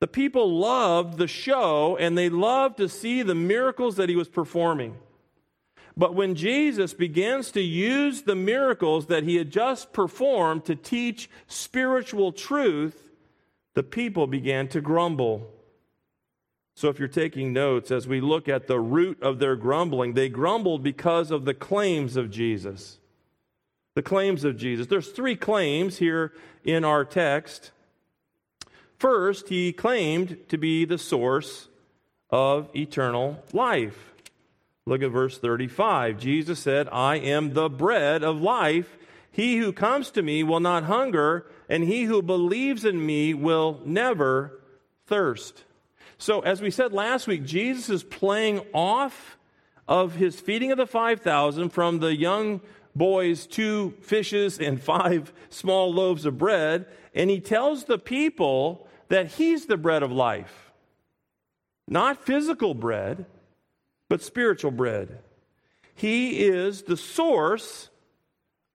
The 0.00 0.06
people 0.06 0.58
loved 0.58 1.16
the 1.16 1.26
show 1.26 1.96
and 1.96 2.18
they 2.18 2.28
loved 2.28 2.76
to 2.76 2.86
see 2.86 3.22
the 3.22 3.34
miracles 3.34 3.96
that 3.96 4.10
he 4.10 4.14
was 4.14 4.28
performing. 4.28 4.94
But 5.96 6.14
when 6.14 6.34
Jesus 6.34 6.92
begins 6.92 7.50
to 7.52 7.62
use 7.62 8.24
the 8.24 8.34
miracles 8.34 9.06
that 9.06 9.22
he 9.22 9.36
had 9.36 9.50
just 9.50 9.94
performed 9.94 10.66
to 10.66 10.76
teach 10.76 11.30
spiritual 11.46 12.32
truth, 12.32 13.05
the 13.76 13.82
people 13.82 14.26
began 14.26 14.66
to 14.68 14.80
grumble. 14.80 15.52
So, 16.74 16.88
if 16.88 16.98
you're 16.98 17.08
taking 17.08 17.52
notes, 17.52 17.90
as 17.90 18.08
we 18.08 18.22
look 18.22 18.48
at 18.48 18.66
the 18.66 18.80
root 18.80 19.22
of 19.22 19.38
their 19.38 19.54
grumbling, 19.54 20.14
they 20.14 20.30
grumbled 20.30 20.82
because 20.82 21.30
of 21.30 21.44
the 21.44 21.52
claims 21.52 22.16
of 22.16 22.30
Jesus. 22.30 22.98
The 23.94 24.02
claims 24.02 24.44
of 24.44 24.56
Jesus. 24.56 24.86
There's 24.86 25.10
three 25.10 25.36
claims 25.36 25.98
here 25.98 26.32
in 26.64 26.84
our 26.84 27.04
text. 27.04 27.70
First, 28.98 29.50
he 29.50 29.74
claimed 29.74 30.38
to 30.48 30.56
be 30.56 30.86
the 30.86 30.98
source 30.98 31.68
of 32.30 32.74
eternal 32.74 33.44
life. 33.52 34.14
Look 34.86 35.02
at 35.02 35.10
verse 35.10 35.38
35. 35.38 36.18
Jesus 36.18 36.60
said, 36.60 36.88
I 36.90 37.16
am 37.16 37.52
the 37.52 37.68
bread 37.68 38.22
of 38.24 38.40
life. 38.40 38.96
He 39.36 39.58
who 39.58 39.70
comes 39.70 40.10
to 40.12 40.22
me 40.22 40.42
will 40.42 40.60
not 40.60 40.84
hunger, 40.84 41.44
and 41.68 41.84
he 41.84 42.04
who 42.04 42.22
believes 42.22 42.86
in 42.86 43.04
me 43.04 43.34
will 43.34 43.82
never 43.84 44.62
thirst. 45.04 45.64
So, 46.16 46.40
as 46.40 46.62
we 46.62 46.70
said 46.70 46.94
last 46.94 47.26
week, 47.26 47.44
Jesus 47.44 47.90
is 47.90 48.02
playing 48.02 48.62
off 48.72 49.36
of 49.86 50.14
his 50.14 50.40
feeding 50.40 50.72
of 50.72 50.78
the 50.78 50.86
5,000 50.86 51.68
from 51.68 51.98
the 51.98 52.16
young 52.16 52.62
boys 52.94 53.46
two 53.46 53.92
fishes 54.00 54.58
and 54.58 54.82
five 54.82 55.34
small 55.50 55.92
loaves 55.92 56.24
of 56.24 56.38
bread, 56.38 56.86
and 57.14 57.28
he 57.28 57.38
tells 57.38 57.84
the 57.84 57.98
people 57.98 58.88
that 59.08 59.32
he's 59.32 59.66
the 59.66 59.76
bread 59.76 60.02
of 60.02 60.10
life. 60.10 60.72
Not 61.86 62.24
physical 62.24 62.72
bread, 62.72 63.26
but 64.08 64.22
spiritual 64.22 64.70
bread. 64.70 65.18
He 65.94 66.46
is 66.46 66.84
the 66.84 66.96
source 66.96 67.90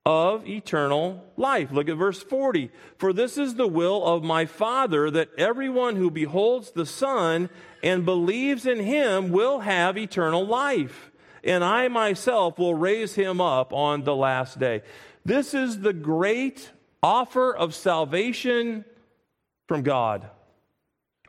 of 0.05 0.47
eternal 0.47 1.23
life. 1.37 1.71
Look 1.71 1.87
at 1.87 1.97
verse 1.97 2.23
40. 2.23 2.71
For 2.97 3.13
this 3.13 3.37
is 3.37 3.55
the 3.55 3.67
will 3.67 4.03
of 4.03 4.23
my 4.23 4.45
Father 4.45 5.11
that 5.11 5.29
everyone 5.37 5.95
who 5.95 6.09
beholds 6.09 6.71
the 6.71 6.85
Son 6.85 7.49
and 7.83 8.05
believes 8.05 8.65
in 8.65 8.79
him 8.79 9.29
will 9.29 9.59
have 9.59 9.97
eternal 9.97 10.45
life. 10.45 11.11
And 11.43 11.63
I 11.63 11.87
myself 11.87 12.57
will 12.57 12.75
raise 12.75 13.15
him 13.15 13.39
up 13.41 13.73
on 13.73 14.03
the 14.03 14.15
last 14.15 14.59
day. 14.59 14.81
This 15.23 15.53
is 15.53 15.79
the 15.79 15.93
great 15.93 16.71
offer 17.03 17.55
of 17.55 17.75
salvation 17.75 18.85
from 19.67 19.83
God. 19.83 20.29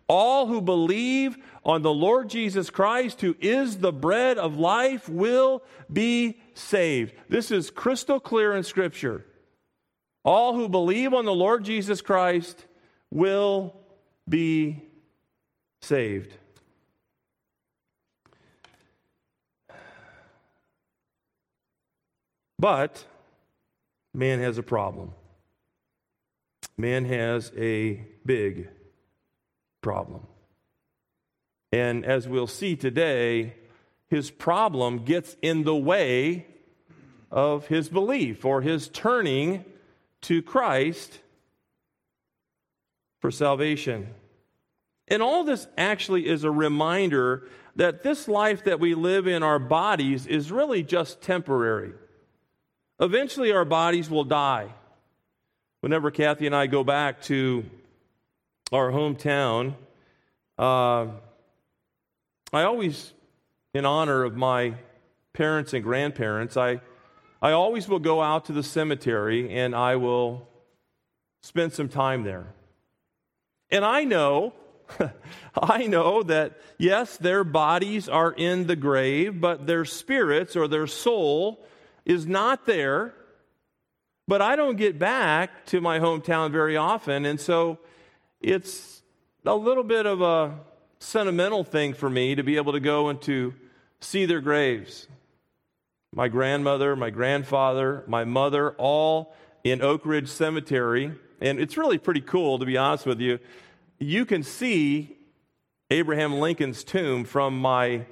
All 0.09 0.47
who 0.47 0.61
believe 0.61 1.37
on 1.65 1.83
the 1.83 1.93
Lord 1.93 2.29
Jesus 2.29 2.71
Christ, 2.71 3.21
who 3.21 3.37
is 3.41 3.79
the 3.79 3.93
bread 3.93 4.37
of 4.37 4.59
life, 4.59 5.09
will 5.09 5.63
be 5.91 6.42
saved. 6.55 7.15
This 7.29 7.51
is 7.51 7.71
crystal 7.71 8.21
clear 8.21 8.55
in 8.55 8.63
Scripture. 8.63 9.25
All 10.25 10.55
who 10.55 10.69
believe 10.69 11.13
on 11.15 11.25
the 11.25 11.35
Lord 11.35 11.65
Jesus 11.65 12.01
Christ 12.01 12.67
will 13.11 13.75
be 14.29 14.83
saved. 15.81 16.37
But 22.59 23.05
man 24.15 24.39
has 24.39 24.57
a 24.57 24.63
problem. 24.63 25.13
Man 26.79 27.05
has 27.07 27.51
a 27.57 28.07
big 28.25 28.69
problem. 29.81 30.27
And 31.73 32.05
as 32.05 32.29
we'll 32.29 32.47
see 32.47 32.77
today, 32.77 33.55
his 34.13 34.31
problem 34.31 35.07
gets 35.07 35.39
in 35.41 35.65
the 35.65 35.75
way 35.75 36.47
of 37.31 37.69
his 37.69 37.89
belief 37.89 38.45
or 38.45 38.61
his 38.61 38.89
turning 38.89 39.65
to 40.21 40.43
Christ 40.43 41.19
for 43.21 43.31
salvation. 43.31 44.09
And 45.09 45.23
all 45.23 45.45
this 45.45 45.67
actually 45.79 46.29
is 46.29 46.45
a 46.45 46.51
reminder 46.51 47.49
that 47.77 48.03
this 48.03 48.29
life 48.29 48.65
that 48.65 48.79
we 48.79 48.95
live 48.95 49.27
in 49.27 49.43
our 49.43 49.59
bodies 49.59 50.27
is 50.27 50.53
really 50.53 50.83
just 50.83 51.23
temporary. 51.23 51.95
Eventually, 53.01 53.51
our 53.51 53.65
bodies 53.65 54.11
will 54.11 54.25
die. 54.25 54.75
Whenever 55.81 56.11
Kathy 56.11 56.45
and 56.45 56.55
I 56.55 56.67
go 56.67 56.85
back 56.85 57.23
to 57.23 57.65
our 58.73 58.91
hometown, 58.91 59.75
uh, 60.59 61.07
I 62.53 62.65
always, 62.65 63.15
in 63.75 63.87
honor 63.87 64.23
of 64.25 64.37
my 64.37 64.75
parents 65.33 65.73
and 65.73 65.83
grandparents, 65.83 66.57
I, 66.57 66.81
I 67.41 67.53
always 67.53 67.89
will 67.89 67.99
go 67.99 68.21
out 68.21 68.45
to 68.47 68.53
the 68.53 68.63
cemetery 68.63 69.51
and 69.51 69.75
I 69.75 69.97
will 69.97 70.47
spend 71.43 71.73
some 71.73 71.89
time 71.89 72.23
there. 72.23 72.53
And 73.71 73.85
I 73.85 74.05
know, 74.05 74.53
I 75.57 75.87
know 75.87 76.23
that 76.25 76.59
yes, 76.77 77.17
their 77.17 77.45
bodies 77.45 78.09
are 78.09 78.31
in 78.33 78.67
the 78.67 78.77
grave, 78.77 79.41
but 79.41 79.67
their 79.67 79.87
spirits 79.87 80.55
or 80.55 80.69
their 80.69 80.87
soul 80.87 81.65
is 82.05 82.27
not 82.27 82.67
there. 82.67 83.15
But 84.29 84.43
I 84.43 84.55
don't 84.55 84.77
get 84.77 84.99
back 84.99 85.67
to 85.67 85.81
my 85.81 85.99
hometown 85.99 86.53
very 86.53 86.77
often, 86.77 87.25
and 87.27 87.41
so 87.41 87.79
it's 88.41 89.03
a 89.45 89.55
little 89.55 89.83
bit 89.83 90.07
of 90.07 90.21
a 90.21 90.61
sentimental 91.01 91.65
thing 91.65 91.93
for 91.93 92.09
me 92.09 92.37
to 92.37 92.45
be 92.45 92.57
able 92.57 92.73
to 92.73 92.81
go 92.81 93.09
and 93.09 93.21
to 93.23 93.53
see 94.05 94.27
their 94.27 94.41
graves. 94.41 95.09
My 96.15 96.29
grandmother, 96.29 96.95
my 96.95 97.11
grandfather, 97.11 98.05
my 98.07 98.25
mother, 98.25 98.73
all 98.73 99.35
in 99.65 99.81
Oak 99.81 100.05
Ridge 100.05 100.29
Cemetery. 100.29 101.13
And 101.41 101.59
it's 101.59 101.77
really 101.77 101.99
pretty 101.99 102.21
cool, 102.21 102.59
to 102.59 102.67
be 102.67 102.77
honest 102.77 103.07
with 103.07 103.21
you. 103.21 103.39
You 103.99 104.27
can 104.27 104.43
see 104.43 105.17
Abraham 105.91 106.35
Lincoln's 106.35 106.85
tomb 106.85 107.25
from 107.25 107.59
my 107.59 108.07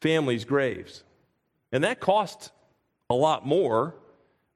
family's 0.00 0.44
graves. 0.44 1.02
And 1.72 1.84
that 1.84 2.00
cost 2.00 2.52
a 3.10 3.14
lot 3.14 3.46
more 3.46 3.94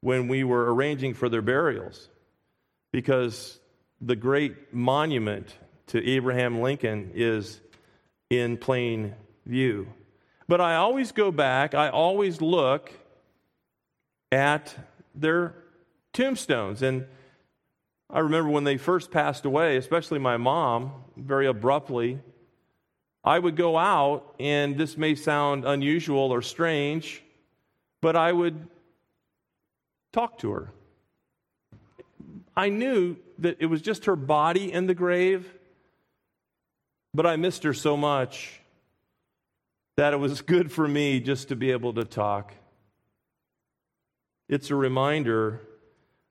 when 0.01 0.29
we 0.29 0.45
were 0.45 0.73
arranging 0.73 1.15
for 1.15 1.29
their 1.29 1.43
burials 1.43 2.09
because 2.93 3.59
the 4.01 4.17
great 4.17 4.73
monument 4.73 5.55
to 5.89 6.05
Abraham 6.09 6.61
Lincoln 6.61 7.13
is 7.15 7.61
in 8.31 8.57
plain 8.57 9.15
view. 9.45 9.89
But 10.51 10.61
I 10.61 10.75
always 10.75 11.13
go 11.13 11.31
back, 11.31 11.77
I 11.77 11.91
always 11.91 12.41
look 12.41 12.93
at 14.33 14.75
their 15.15 15.55
tombstones. 16.13 16.83
And 16.83 17.07
I 18.13 18.19
remember 18.19 18.51
when 18.51 18.65
they 18.65 18.77
first 18.77 19.13
passed 19.13 19.45
away, 19.45 19.77
especially 19.77 20.19
my 20.19 20.39
mom, 20.39 21.05
very 21.17 21.47
abruptly, 21.47 22.19
I 23.23 23.39
would 23.39 23.55
go 23.55 23.79
out, 23.79 24.35
and 24.41 24.77
this 24.77 24.97
may 24.97 25.15
sound 25.15 25.65
unusual 25.65 26.33
or 26.33 26.43
strange, 26.43 27.23
but 28.01 28.17
I 28.17 28.33
would 28.33 28.67
talk 30.11 30.37
to 30.39 30.51
her. 30.51 30.73
I 32.57 32.71
knew 32.71 33.15
that 33.39 33.59
it 33.61 33.67
was 33.67 33.83
just 33.83 34.07
her 34.07 34.17
body 34.17 34.73
in 34.73 34.89
the 34.89 34.95
grave, 34.95 35.49
but 37.15 37.25
I 37.25 37.37
missed 37.37 37.63
her 37.63 37.73
so 37.73 37.97
much 37.97 38.60
that 39.97 40.13
it 40.13 40.19
was 40.19 40.41
good 40.43 40.73
for 40.73 40.89
me 40.89 41.21
just 41.21 41.49
to 41.49 41.57
be 41.57 41.71
able 41.71 41.93
to 41.95 42.05
talk. 42.05 42.55
It's 44.49 44.71
a 44.71 44.75
reminder 44.75 45.61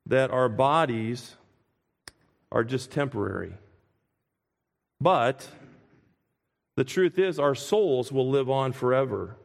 that 0.05 0.31
our 0.31 0.49
bodies 0.49 1.35
are 2.51 2.63
just 2.63 2.91
temporary. 2.91 3.53
But 4.99 5.47
the 6.75 6.83
truth 6.83 7.17
is 7.19 7.39
our 7.39 7.55
souls 7.55 8.11
will 8.11 8.29
live 8.29 8.49
on 8.49 8.73
forever. 8.73 9.37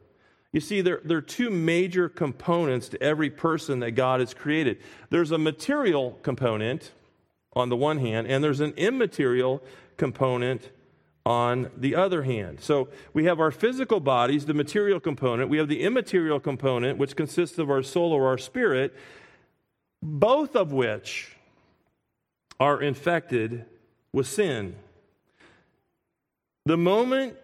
You 0.51 0.61
see, 0.61 0.81
there, 0.81 1.01
there 1.03 1.17
are 1.17 1.21
two 1.21 1.49
major 1.49 2.07
components 2.07 2.87
to 2.89 3.03
every 3.03 3.29
person 3.29 3.81
that 3.81 3.91
God 3.91 4.21
has 4.21 4.33
created. 4.33 4.77
There's 5.09 5.31
a 5.31 5.37
material 5.37 6.17
component 6.23 6.91
on 7.53 7.69
the 7.69 7.75
one 7.75 7.99
hand, 7.99 8.27
and 8.27 8.43
there's 8.43 8.61
an 8.61 8.73
immaterial 8.77 9.61
component 9.97 10.69
on 11.25 11.71
the 11.75 11.95
other 11.95 12.23
hand. 12.23 12.59
So 12.61 12.89
we 13.13 13.25
have 13.25 13.39
our 13.39 13.51
physical 13.51 13.99
bodies, 13.99 14.45
the 14.45 14.53
material 14.53 14.99
component. 14.99 15.49
We 15.49 15.57
have 15.57 15.67
the 15.67 15.81
immaterial 15.81 16.39
component, 16.39 16.99
which 16.99 17.15
consists 17.15 17.57
of 17.57 17.69
our 17.69 17.81
soul 17.81 18.13
or 18.13 18.27
our 18.27 18.37
spirit, 18.37 18.93
both 20.03 20.55
of 20.55 20.71
which 20.71 21.35
are 22.59 22.81
infected 22.81 23.65
with 24.13 24.27
sin. 24.27 24.75
The 26.65 26.77
moment 26.77 27.35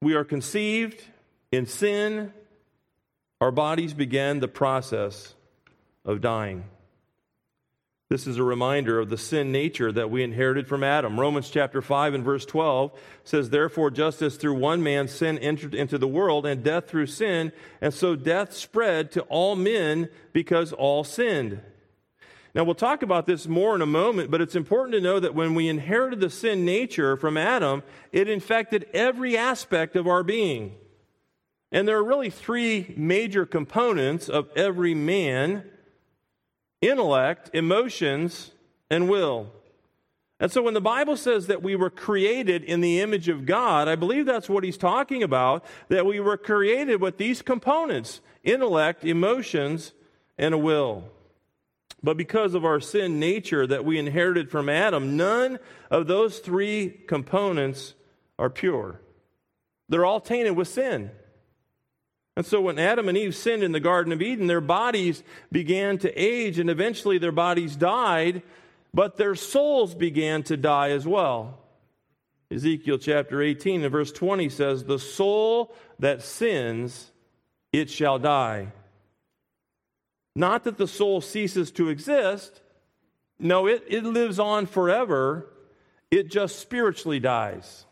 we 0.00 0.14
are 0.14 0.24
conceived 0.24 1.04
in 1.50 1.66
sin, 1.66 2.32
our 3.40 3.50
bodies 3.52 3.94
began 3.94 4.40
the 4.40 4.48
process 4.48 5.34
of 6.04 6.20
dying. 6.20 6.64
This 8.12 8.26
is 8.26 8.36
a 8.36 8.44
reminder 8.44 8.98
of 8.98 9.08
the 9.08 9.16
sin 9.16 9.52
nature 9.52 9.90
that 9.90 10.10
we 10.10 10.22
inherited 10.22 10.68
from 10.68 10.84
Adam. 10.84 11.18
Romans 11.18 11.48
chapter 11.48 11.80
5 11.80 12.12
and 12.12 12.22
verse 12.22 12.44
12 12.44 12.92
says, 13.24 13.48
Therefore, 13.48 13.90
just 13.90 14.20
as 14.20 14.36
through 14.36 14.52
one 14.52 14.82
man 14.82 15.08
sin 15.08 15.38
entered 15.38 15.74
into 15.74 15.96
the 15.96 16.06
world, 16.06 16.44
and 16.44 16.62
death 16.62 16.88
through 16.88 17.06
sin, 17.06 17.52
and 17.80 17.94
so 17.94 18.14
death 18.14 18.52
spread 18.52 19.12
to 19.12 19.22
all 19.30 19.56
men 19.56 20.10
because 20.34 20.74
all 20.74 21.04
sinned. 21.04 21.62
Now, 22.54 22.64
we'll 22.64 22.74
talk 22.74 23.02
about 23.02 23.24
this 23.24 23.48
more 23.48 23.74
in 23.74 23.80
a 23.80 23.86
moment, 23.86 24.30
but 24.30 24.42
it's 24.42 24.56
important 24.56 24.92
to 24.92 25.00
know 25.00 25.18
that 25.18 25.34
when 25.34 25.54
we 25.54 25.70
inherited 25.70 26.20
the 26.20 26.28
sin 26.28 26.66
nature 26.66 27.16
from 27.16 27.38
Adam, 27.38 27.82
it 28.12 28.28
infected 28.28 28.84
every 28.92 29.38
aspect 29.38 29.96
of 29.96 30.06
our 30.06 30.22
being. 30.22 30.74
And 31.70 31.88
there 31.88 31.96
are 31.96 32.04
really 32.04 32.28
three 32.28 32.92
major 32.94 33.46
components 33.46 34.28
of 34.28 34.50
every 34.54 34.92
man 34.92 35.64
intellect, 36.82 37.50
emotions, 37.54 38.50
and 38.90 39.08
will. 39.08 39.50
And 40.38 40.50
so 40.50 40.60
when 40.60 40.74
the 40.74 40.80
Bible 40.80 41.16
says 41.16 41.46
that 41.46 41.62
we 41.62 41.76
were 41.76 41.88
created 41.88 42.64
in 42.64 42.80
the 42.80 43.00
image 43.00 43.28
of 43.28 43.46
God, 43.46 43.86
I 43.86 43.94
believe 43.94 44.26
that's 44.26 44.48
what 44.48 44.64
he's 44.64 44.76
talking 44.76 45.22
about, 45.22 45.64
that 45.88 46.04
we 46.04 46.18
were 46.18 46.36
created 46.36 47.00
with 47.00 47.16
these 47.16 47.40
components 47.40 48.20
intellect, 48.42 49.04
emotions, 49.04 49.92
and 50.36 50.52
a 50.52 50.58
will. 50.58 51.04
But 52.02 52.16
because 52.16 52.54
of 52.54 52.64
our 52.64 52.80
sin 52.80 53.20
nature 53.20 53.66
that 53.68 53.84
we 53.84 53.98
inherited 53.98 54.50
from 54.50 54.68
Adam, 54.68 55.16
none 55.16 55.60
of 55.90 56.08
those 56.08 56.40
three 56.40 56.90
components 57.06 57.94
are 58.36 58.50
pure. 58.50 59.00
They're 59.88 60.04
all 60.04 60.20
tainted 60.20 60.56
with 60.56 60.66
sin. 60.66 61.12
And 62.36 62.46
so 62.46 62.60
when 62.60 62.78
Adam 62.78 63.08
and 63.08 63.18
Eve 63.18 63.34
sinned 63.34 63.62
in 63.62 63.72
the 63.72 63.80
Garden 63.80 64.12
of 64.12 64.22
Eden, 64.22 64.46
their 64.46 64.60
bodies 64.60 65.22
began 65.50 65.98
to 65.98 66.12
age 66.14 66.58
and 66.58 66.70
eventually 66.70 67.18
their 67.18 67.32
bodies 67.32 67.76
died, 67.76 68.42
but 68.94 69.16
their 69.16 69.34
souls 69.34 69.94
began 69.94 70.42
to 70.44 70.56
die 70.56 70.90
as 70.90 71.06
well. 71.06 71.58
Ezekiel 72.50 72.98
chapter 72.98 73.42
18 73.42 73.82
and 73.82 73.92
verse 73.92 74.12
20 74.12 74.48
says, 74.48 74.84
The 74.84 74.98
soul 74.98 75.74
that 75.98 76.22
sins, 76.22 77.10
it 77.72 77.90
shall 77.90 78.18
die. 78.18 78.72
Not 80.34 80.64
that 80.64 80.78
the 80.78 80.88
soul 80.88 81.20
ceases 81.20 81.70
to 81.72 81.88
exist. 81.88 82.60
No, 83.38 83.66
it, 83.66 83.84
it 83.88 84.04
lives 84.04 84.38
on 84.38 84.66
forever. 84.66 85.48
It 86.10 86.30
just 86.30 86.58
spiritually 86.58 87.20
dies. 87.20 87.86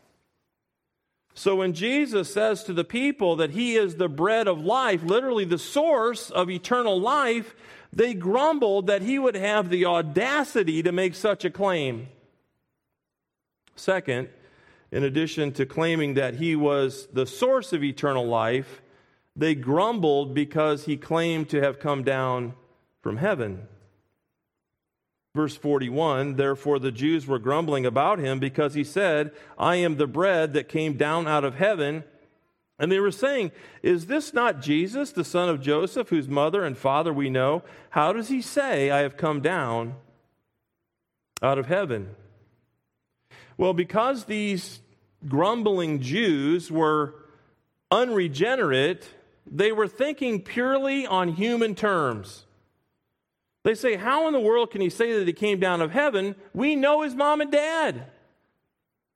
So 1.33 1.55
when 1.55 1.73
Jesus 1.73 2.33
says 2.33 2.63
to 2.63 2.73
the 2.73 2.83
people 2.83 3.37
that 3.37 3.51
he 3.51 3.75
is 3.75 3.95
the 3.95 4.09
bread 4.09 4.47
of 4.47 4.63
life, 4.63 5.03
literally 5.03 5.45
the 5.45 5.57
source 5.57 6.29
of 6.29 6.49
eternal 6.49 6.99
life, 6.99 7.55
they 7.93 8.13
grumbled 8.13 8.87
that 8.87 9.01
he 9.01 9.17
would 9.17 9.35
have 9.35 9.69
the 9.69 9.85
audacity 9.85 10.83
to 10.83 10.91
make 10.91 11.15
such 11.15 11.45
a 11.45 11.49
claim. 11.49 12.09
Second, 13.75 14.29
in 14.91 15.03
addition 15.03 15.53
to 15.53 15.65
claiming 15.65 16.15
that 16.15 16.35
he 16.35 16.55
was 16.55 17.07
the 17.13 17.25
source 17.25 17.71
of 17.71 17.83
eternal 17.83 18.27
life, 18.27 18.81
they 19.35 19.55
grumbled 19.55 20.33
because 20.33 20.85
he 20.85 20.97
claimed 20.97 21.49
to 21.49 21.61
have 21.61 21.79
come 21.79 22.03
down 22.03 22.53
from 23.01 23.17
heaven. 23.17 23.67
Verse 25.33 25.55
41 25.55 26.35
Therefore 26.35 26.79
the 26.79 26.91
Jews 26.91 27.25
were 27.25 27.39
grumbling 27.39 27.85
about 27.85 28.19
him 28.19 28.39
because 28.39 28.73
he 28.73 28.83
said, 28.83 29.31
I 29.57 29.77
am 29.77 29.97
the 29.97 30.07
bread 30.07 30.53
that 30.53 30.67
came 30.67 30.97
down 30.97 31.27
out 31.27 31.43
of 31.43 31.55
heaven. 31.55 32.03
And 32.77 32.91
they 32.91 32.99
were 32.99 33.11
saying, 33.11 33.51
Is 33.83 34.07
this 34.07 34.33
not 34.33 34.61
Jesus, 34.61 35.11
the 35.11 35.23
son 35.23 35.49
of 35.49 35.61
Joseph, 35.61 36.09
whose 36.09 36.27
mother 36.27 36.65
and 36.65 36.77
father 36.77 37.13
we 37.13 37.29
know? 37.29 37.63
How 37.91 38.11
does 38.11 38.27
he 38.27 38.41
say, 38.41 38.89
I 38.89 39.01
have 39.01 39.17
come 39.17 39.39
down 39.41 39.95
out 41.41 41.59
of 41.59 41.67
heaven? 41.67 42.15
Well, 43.57 43.73
because 43.73 44.25
these 44.25 44.81
grumbling 45.27 46.01
Jews 46.01 46.71
were 46.71 47.13
unregenerate, 47.91 49.07
they 49.45 49.71
were 49.71 49.87
thinking 49.87 50.41
purely 50.41 51.05
on 51.05 51.29
human 51.29 51.75
terms. 51.75 52.45
They 53.63 53.75
say, 53.75 53.95
How 53.95 54.27
in 54.27 54.33
the 54.33 54.39
world 54.39 54.71
can 54.71 54.81
he 54.81 54.89
say 54.89 55.17
that 55.17 55.27
he 55.27 55.33
came 55.33 55.59
down 55.59 55.81
of 55.81 55.91
heaven? 55.91 56.35
We 56.53 56.75
know 56.75 57.01
his 57.01 57.15
mom 57.15 57.41
and 57.41 57.51
dad. 57.51 58.05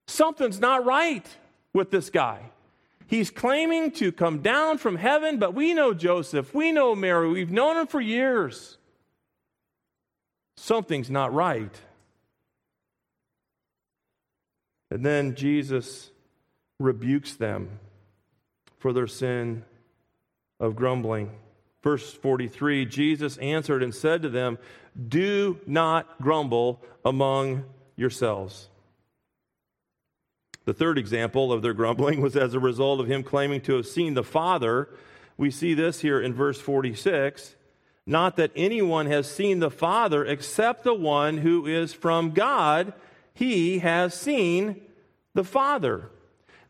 Something's 0.07 0.59
not 0.59 0.85
right 0.85 1.25
with 1.73 1.91
this 1.91 2.09
guy. 2.09 2.51
He's 3.07 3.29
claiming 3.29 3.91
to 3.91 4.11
come 4.11 4.41
down 4.41 4.77
from 4.77 4.95
heaven, 4.95 5.37
but 5.37 5.53
we 5.53 5.73
know 5.73 5.93
Joseph, 5.93 6.53
we 6.53 6.71
know 6.71 6.95
Mary, 6.95 7.29
we've 7.29 7.51
known 7.51 7.77
him 7.77 7.87
for 7.87 8.01
years. 8.01 8.77
Something's 10.57 11.09
not 11.09 11.33
right. 11.33 11.75
And 14.89 15.05
then 15.05 15.35
Jesus 15.35 16.09
rebukes 16.79 17.33
them 17.35 17.79
for 18.79 18.93
their 18.93 19.07
sin 19.07 19.65
of 20.59 20.75
grumbling. 20.75 21.31
Verse 21.85 22.11
43 22.11 22.87
Jesus 22.87 23.37
answered 23.37 23.83
and 23.83 23.93
said 23.93 24.23
to 24.23 24.29
them, 24.29 24.57
Do 25.07 25.59
not 25.67 26.19
grumble 26.19 26.81
among 27.05 27.63
yourselves. 27.95 28.69
The 30.65 30.73
third 30.73 30.97
example 30.97 31.53
of 31.53 31.61
their 31.61 31.75
grumbling 31.75 32.21
was 32.23 32.35
as 32.35 32.55
a 32.55 32.59
result 32.59 32.99
of 32.99 33.07
him 33.07 33.21
claiming 33.21 33.61
to 33.61 33.75
have 33.75 33.85
seen 33.85 34.15
the 34.15 34.23
Father. 34.23 34.89
We 35.37 35.51
see 35.51 35.75
this 35.75 35.99
here 35.99 36.19
in 36.19 36.33
verse 36.33 36.59
46 36.59 37.55
not 38.07 38.35
that 38.35 38.51
anyone 38.55 39.05
has 39.05 39.29
seen 39.29 39.59
the 39.59 39.71
Father 39.71 40.25
except 40.25 40.83
the 40.83 40.93
one 40.93 41.39
who 41.39 41.67
is 41.67 41.93
from 41.93 42.31
God. 42.31 42.93
He 43.33 43.79
has 43.79 44.13
seen 44.15 44.81
the 45.35 45.43
Father. 45.43 46.09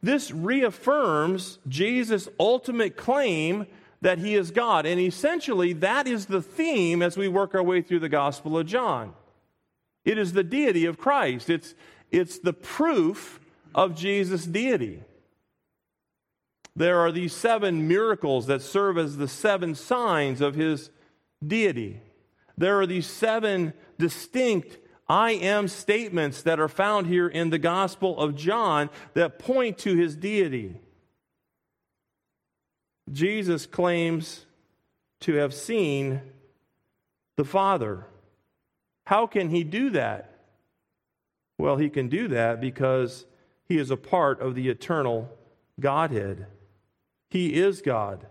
This 0.02 0.32
reaffirms 0.32 1.60
Jesus' 1.68 2.28
ultimate 2.38 2.96
claim 2.96 3.66
that 4.02 4.20
he 4.20 4.36
is 4.36 4.52
God. 4.52 4.86
And 4.86 5.00
essentially, 5.00 5.74
that 5.74 6.08
is 6.08 6.26
the 6.26 6.42
theme 6.42 7.02
as 7.02 7.18
we 7.18 7.28
work 7.28 7.56
our 7.56 7.64
way 7.64 7.82
through 7.82 8.00
the 8.00 8.10
Gospel 8.10 8.58
of 8.58 8.68
John. 8.68 9.14
It 10.04 10.18
is 10.18 10.34
the 10.34 10.44
deity 10.44 10.86
of 10.86 10.98
Christ, 10.98 11.50
it's, 11.50 11.74
it's 12.12 12.40
the 12.40 12.54
proof 12.54 13.40
of 13.74 13.96
Jesus' 13.96 14.46
deity. 14.46 15.02
There 16.76 17.00
are 17.00 17.12
these 17.12 17.34
seven 17.34 17.88
miracles 17.88 18.48
that 18.48 18.62
serve 18.62 18.98
as 18.98 19.18
the 19.18 19.30
seven 19.30 19.76
signs 19.76 20.42
of 20.42 20.56
his 20.56 20.90
deity. 21.46 22.02
There 22.58 22.80
are 22.80 22.86
these 22.86 23.08
seven 23.08 23.74
distinct 23.98 24.78
I 25.08 25.32
am 25.32 25.68
statements 25.68 26.42
that 26.42 26.60
are 26.60 26.68
found 26.68 27.08
here 27.08 27.28
in 27.28 27.50
the 27.50 27.60
Gospel 27.60 28.18
of 28.18 28.36
John 28.36 28.90
that 29.14 29.40
point 29.40 29.78
to 29.80 29.96
his 29.96 30.16
deity. 30.16 30.76
Jesus 33.12 33.66
claims 33.66 34.46
to 35.22 35.36
have 35.36 35.54
seen 35.54 36.22
the 37.36 37.46
Father. 37.46 38.06
How 39.06 39.28
can 39.28 39.50
he 39.50 39.64
do 39.64 39.92
that? 39.92 40.32
Well, 41.58 41.78
he 41.78 41.90
can 41.90 42.10
do 42.10 42.28
that 42.30 42.60
because 42.60 43.26
he 43.68 43.78
is 43.78 43.92
a 43.92 43.98
part 43.98 44.42
of 44.42 44.56
the 44.56 44.70
eternal 44.70 45.30
Godhead. 45.80 46.48
He 47.30 47.56
is 47.56 47.82
God. 47.82 48.26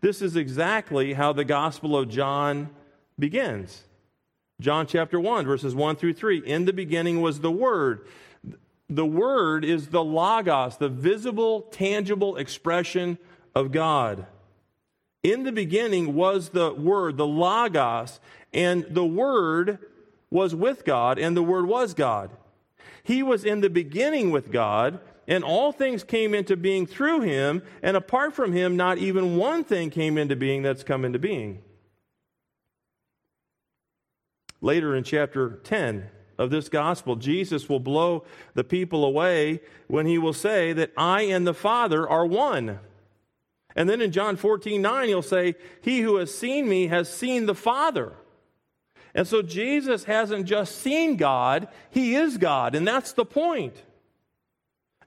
This 0.00 0.22
is 0.22 0.36
exactly 0.36 1.14
how 1.14 1.32
the 1.32 1.44
Gospel 1.44 1.96
of 1.96 2.08
John 2.08 2.70
begins. 3.18 3.84
John 4.60 4.86
chapter 4.86 5.20
1, 5.20 5.46
verses 5.46 5.74
1 5.74 5.96
through 5.96 6.14
3. 6.14 6.38
In 6.38 6.64
the 6.64 6.72
beginning 6.72 7.20
was 7.20 7.40
the 7.40 7.50
Word. 7.50 8.06
The 8.88 9.06
Word 9.06 9.64
is 9.64 9.88
the 9.88 10.02
Logos, 10.02 10.76
the 10.76 10.88
visible, 10.88 11.62
tangible 11.62 12.36
expression 12.36 13.18
of 13.54 13.72
God. 13.72 14.26
In 15.22 15.42
the 15.42 15.52
beginning 15.52 16.14
was 16.14 16.50
the 16.50 16.72
Word, 16.72 17.16
the 17.16 17.26
Logos, 17.26 18.20
and 18.52 18.86
the 18.88 19.04
Word 19.04 19.78
was 20.30 20.54
with 20.54 20.84
God, 20.84 21.18
and 21.18 21.36
the 21.36 21.42
Word 21.42 21.66
was 21.66 21.94
God. 21.94 22.30
He 23.02 23.22
was 23.22 23.44
in 23.44 23.60
the 23.60 23.70
beginning 23.70 24.30
with 24.30 24.52
God. 24.52 25.00
and 25.28 25.44
all 25.44 25.72
things 25.72 26.02
came 26.02 26.34
into 26.34 26.56
being 26.56 26.86
through 26.86 27.20
him, 27.20 27.62
and 27.82 27.96
apart 27.96 28.34
from 28.34 28.52
him, 28.52 28.76
not 28.76 28.96
even 28.96 29.36
one 29.36 29.62
thing 29.62 29.90
came 29.90 30.16
into 30.16 30.34
being 30.34 30.62
that's 30.62 30.82
come 30.82 31.04
into 31.04 31.18
being. 31.18 31.62
Later 34.62 34.96
in 34.96 35.04
chapter 35.04 35.60
10 35.62 36.08
of 36.38 36.50
this 36.50 36.70
gospel, 36.70 37.14
Jesus 37.14 37.68
will 37.68 37.78
blow 37.78 38.24
the 38.54 38.64
people 38.64 39.04
away 39.04 39.60
when 39.86 40.06
he 40.06 40.16
will 40.16 40.32
say 40.32 40.72
that 40.72 40.92
I 40.96 41.22
and 41.22 41.46
the 41.46 41.54
Father 41.54 42.08
are 42.08 42.26
one. 42.26 42.80
And 43.76 43.88
then 43.88 44.00
in 44.00 44.12
John 44.12 44.36
14 44.36 44.80
9, 44.80 45.08
he'll 45.08 45.22
say, 45.22 45.54
He 45.80 46.00
who 46.00 46.16
has 46.16 46.34
seen 46.34 46.68
me 46.68 46.88
has 46.88 47.12
seen 47.12 47.46
the 47.46 47.54
Father. 47.54 48.14
And 49.14 49.26
so 49.26 49.42
Jesus 49.42 50.04
hasn't 50.04 50.46
just 50.46 50.76
seen 50.76 51.16
God, 51.16 51.68
he 51.90 52.14
is 52.14 52.38
God. 52.38 52.74
And 52.74 52.86
that's 52.86 53.12
the 53.12 53.24
point. 53.24 53.82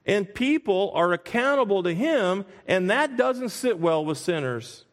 And 0.04 0.34
people 0.34 0.90
are 0.94 1.12
accountable 1.12 1.82
to 1.84 1.94
him, 1.94 2.44
and 2.66 2.90
that 2.90 3.16
doesn't 3.16 3.50
sit 3.50 3.78
well 3.78 4.04
with 4.04 4.18
sinners. 4.18 4.84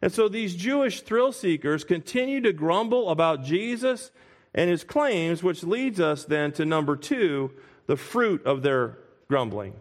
And 0.00 0.12
so 0.12 0.28
these 0.28 0.56
Jewish 0.56 1.02
thrill 1.02 1.30
seekers 1.30 1.84
continue 1.84 2.40
to 2.40 2.52
grumble 2.52 3.08
about 3.08 3.44
Jesus 3.44 4.10
and 4.52 4.68
his 4.68 4.82
claims, 4.82 5.42
which 5.42 5.62
leads 5.62 6.00
us 6.00 6.24
then 6.24 6.50
to 6.52 6.64
number 6.64 6.96
two, 6.96 7.52
the 7.86 7.96
fruit 7.96 8.44
of 8.44 8.62
their 8.62 8.98
grumbling, 9.28 9.74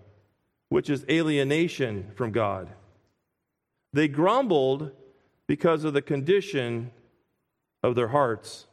which 0.72 0.90
is 0.90 1.04
alienation 1.10 2.10
from 2.16 2.32
God. 2.32 2.70
They 3.92 4.08
grumbled 4.08 4.92
because 5.46 5.84
of 5.84 5.94
the 5.94 6.02
condition 6.02 6.92
of 7.84 7.96
their 7.96 8.08
hearts. 8.08 8.68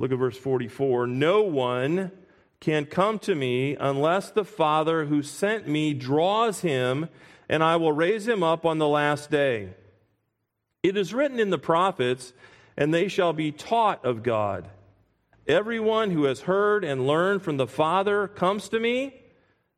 Look 0.00 0.10
at 0.10 0.18
verse 0.18 0.36
44. 0.36 1.06
No 1.06 1.42
one 1.42 2.10
can 2.58 2.86
come 2.86 3.20
to 3.20 3.36
me 3.36 3.76
unless 3.78 4.32
the 4.32 4.44
Father 4.44 5.04
who 5.04 5.22
sent 5.22 5.68
me 5.68 5.94
draws 5.94 6.62
him, 6.62 7.08
and 7.48 7.62
I 7.62 7.76
will 7.76 7.92
raise 7.92 8.26
him 8.26 8.42
up 8.42 8.66
on 8.66 8.78
the 8.78 8.88
last 8.88 9.30
day. 9.30 9.74
It 10.82 10.96
is 10.96 11.14
written 11.14 11.38
in 11.38 11.50
the 11.50 11.56
prophets, 11.56 12.32
and 12.76 12.92
they 12.92 13.06
shall 13.06 13.32
be 13.32 13.52
taught 13.52 14.04
of 14.04 14.24
God. 14.24 14.68
Everyone 15.46 16.10
who 16.10 16.24
has 16.24 16.40
heard 16.40 16.82
and 16.82 17.06
learned 17.06 17.42
from 17.42 17.58
the 17.58 17.68
Father 17.68 18.26
comes 18.26 18.68
to 18.70 18.80
me. 18.80 19.22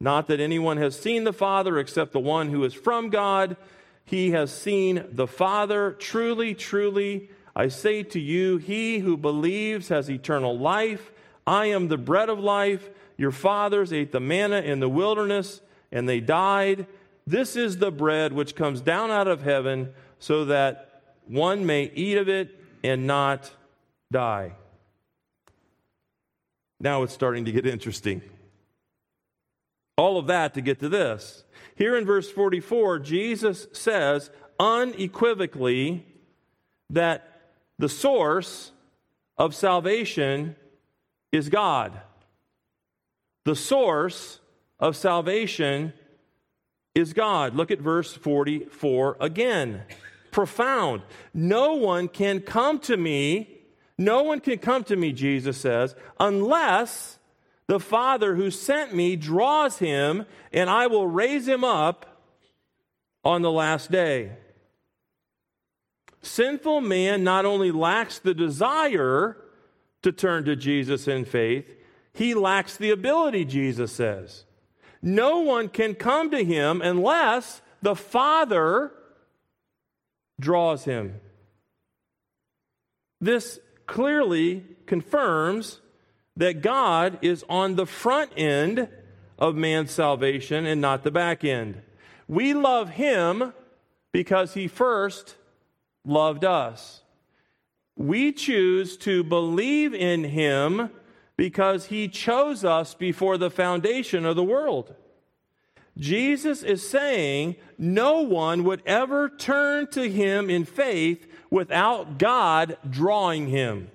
Not 0.01 0.29
that 0.29 0.41
anyone 0.41 0.77
has 0.77 0.99
seen 0.99 1.25
the 1.25 1.33
Father 1.33 1.79
except 1.79 2.13
the 2.13 2.21
one 2.21 2.51
who 2.51 2.65
is 2.65 2.75
from 2.75 3.11
God. 3.11 3.57
He 4.05 4.31
has 4.31 4.53
seen 4.53 5.05
the 5.11 5.27
Father. 5.27 5.93
Truly, 5.93 6.55
truly, 6.55 7.31
I 7.57 7.69
say 7.69 8.05
to 8.05 8.21
you, 8.21 8.59
he 8.59 9.01
who 9.01 9.17
believes 9.17 9.89
has 9.89 10.09
eternal 10.09 10.57
life. 10.57 11.11
I 11.47 11.67
am 11.67 11.89
the 11.89 11.99
bread 11.99 12.29
of 12.29 12.39
life. 12.39 12.89
Your 13.17 13.33
fathers 13.33 13.93
ate 13.93 14.13
the 14.13 14.21
manna 14.21 14.61
in 14.61 14.79
the 14.79 14.89
wilderness, 14.89 15.61
and 15.91 16.09
they 16.09 16.21
died. 16.21 16.87
This 17.27 17.57
is 17.57 17.79
the 17.79 17.91
bread 17.91 18.33
which 18.33 18.55
comes 18.55 18.81
down 18.81 19.11
out 19.11 19.27
of 19.27 19.43
heaven, 19.43 19.93
so 20.21 20.45
that 20.45 21.03
one 21.27 21.67
may 21.67 21.91
eat 21.95 22.17
of 22.17 22.29
it 22.29 22.55
and 22.85 23.07
not 23.07 23.51
die. 24.13 24.53
Now 26.81 27.03
it's 27.03 27.13
starting 27.13 27.45
to 27.47 27.53
get 27.53 27.67
interesting. 27.67 28.23
All 29.99 30.17
of 30.17 30.29
that 30.29 30.55
to 30.55 30.61
get 30.61 30.79
to 30.79 30.89
this. 30.89 31.43
Here 31.75 31.97
in 31.97 32.07
verse 32.07 32.31
44, 32.31 33.01
Jesus 33.01 33.67
says 33.73 34.31
unequivocally 34.59 36.07
that 36.89 37.41
the 37.79 37.89
source 37.89 38.71
of 39.37 39.55
salvation 39.55 40.55
is 41.33 41.49
God. 41.49 42.01
The 43.45 43.57
source 43.57 44.39
of 44.79 44.97
salvation 44.97 45.93
is 46.95 47.13
God. 47.13 47.57
Look 47.57 47.71
at 47.73 47.81
verse 47.81 48.13
44 48.15 49.17
again. 49.21 49.83
Profound. 50.31 51.03
No 51.35 51.75
one 51.75 52.07
can 52.07 52.41
come 52.41 52.79
to 52.81 52.97
me, 52.97 53.63
no 53.97 54.23
one 54.23 54.39
can 54.39 54.59
come 54.59 54.85
to 54.85 54.95
me, 54.95 55.13
Jesus 55.13 55.59
says, 55.59 55.97
unless 56.21 57.18
the 57.69 57.79
Father 57.79 58.35
who 58.35 58.51
sent 58.51 58.95
me 58.95 59.15
draws 59.15 59.79
him, 59.79 60.25
and 60.53 60.69
I 60.69 60.87
will 60.87 61.07
raise 61.07 61.47
him 61.47 61.63
up 61.63 62.25
on 63.23 63.43
the 63.43 63.53
last 63.53 63.91
day. 63.91 64.33
Sinful 66.23 66.81
man 66.81 67.23
not 67.23 67.45
only 67.45 67.71
lacks 67.71 68.19
the 68.19 68.35
desire 68.35 69.37
to 70.03 70.11
turn 70.11 70.45
to 70.47 70.57
Jesus 70.57 71.07
in 71.07 71.27
faith, 71.27 71.67
he 72.13 72.35
lacks 72.35 72.77
the 72.77 72.91
ability, 72.91 73.45
Jesus 73.45 73.93
says. 73.93 74.45
No 75.03 75.41
one 75.41 75.69
can 75.69 75.95
come 75.95 76.31
to 76.31 76.43
him 76.43 76.81
unless 76.83 77.61
the 77.83 77.95
Father 77.95 78.93
draws 80.41 80.85
him. 80.85 81.21
This 83.21 83.61
clearly 83.87 84.65
confirms 84.87 85.81
that 86.39 86.63
God 86.63 87.19
is 87.21 87.45
on 87.49 87.75
the 87.75 87.85
front 87.85 88.31
end 88.37 88.89
of 89.39 89.57
man's 89.57 89.91
salvation 89.91 90.67
and 90.67 90.81
not 90.81 91.03
the 91.03 91.11
back 91.11 91.45
end. 91.45 91.83
We 92.29 92.55
love 92.55 92.91
him 92.91 93.53
because 94.13 94.55
he 94.55 94.69
first 94.69 95.35
loved 96.05 96.45
us. 96.45 97.03
We 97.97 98.33
choose 98.33 98.97
to 98.99 99.25
believe 99.25 99.93
in 99.93 100.25
him 100.25 100.91
because 101.37 101.87
he 101.87 102.07
chose 102.07 102.65
us 102.65 102.95
before 102.95 103.37
the 103.37 103.51
foundation 103.51 104.25
of 104.25 104.37
the 104.37 104.45
world. 104.45 104.95
Jesus 105.97 106.63
is 106.63 106.89
saying 106.89 107.57
no 107.77 108.21
one 108.21 108.63
would 108.63 108.83
ever 108.87 109.29
turn 109.29 109.89
to 109.89 110.09
him 110.09 110.49
in 110.49 110.65
faith 110.65 111.27
without 111.51 112.19
God 112.19 112.77
drawing 112.89 113.49
him. 113.49 113.91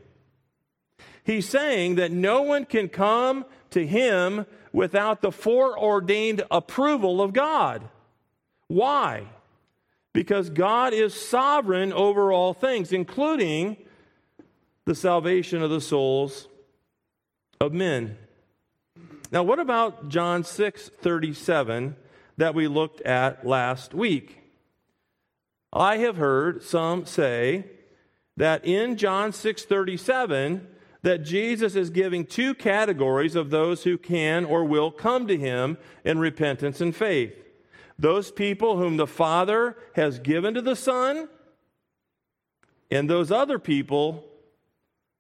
He's 1.23 1.47
saying 1.47 1.95
that 1.95 2.12
no 2.12 2.41
one 2.41 2.65
can 2.65 2.89
come 2.89 3.45
to 3.69 3.86
him 3.86 4.45
without 4.71 5.21
the 5.21 5.31
foreordained 5.31 6.43
approval 6.51 7.21
of 7.21 7.31
God. 7.31 7.88
Why? 8.67 9.27
Because 10.12 10.49
God 10.49 10.93
is 10.93 11.13
sovereign 11.13 11.93
over 11.93 12.31
all 12.31 12.53
things, 12.53 12.91
including 12.91 13.77
the 14.86 14.95
salvation 14.95 15.62
of 15.62 15.69
the 15.69 15.81
souls 15.81 16.47
of 17.62 17.71
men. 17.71 18.17
Now, 19.31 19.43
what 19.43 19.59
about 19.59 20.09
John 20.09 20.43
6 20.43 20.89
37 20.89 21.95
that 22.38 22.53
we 22.53 22.67
looked 22.67 23.01
at 23.01 23.45
last 23.45 23.93
week? 23.93 24.39
I 25.71 25.97
have 25.97 26.17
heard 26.17 26.62
some 26.62 27.05
say 27.05 27.65
that 28.38 28.65
in 28.65 28.97
John 28.97 29.31
6 29.31 29.63
37, 29.65 30.67
that 31.04 31.24
Jesus 31.24 31.76
is 31.76 31.89
giving 31.89 32.26
two 32.26 32.54
categories 32.54 33.36
of 33.36 33.50
those 33.50 33.84
who 33.84 33.98
can 33.98 34.44
or 34.46 34.66
will 34.66 34.92
come 34.92 35.28
to 35.28 35.38
him 35.38 35.78
in 36.04 36.18
repentance 36.18 36.82
and 36.82 36.96
faith 36.96 37.34
those 37.98 38.32
people 38.32 38.78
whom 38.78 38.98
the 38.98 39.08
Father 39.08 39.78
has 39.96 40.20
given 40.20 40.54
to 40.54 40.62
the 40.62 40.76
Son, 40.76 41.30
and 42.92 43.10
those 43.10 43.32
other 43.32 43.60
people 43.60 44.26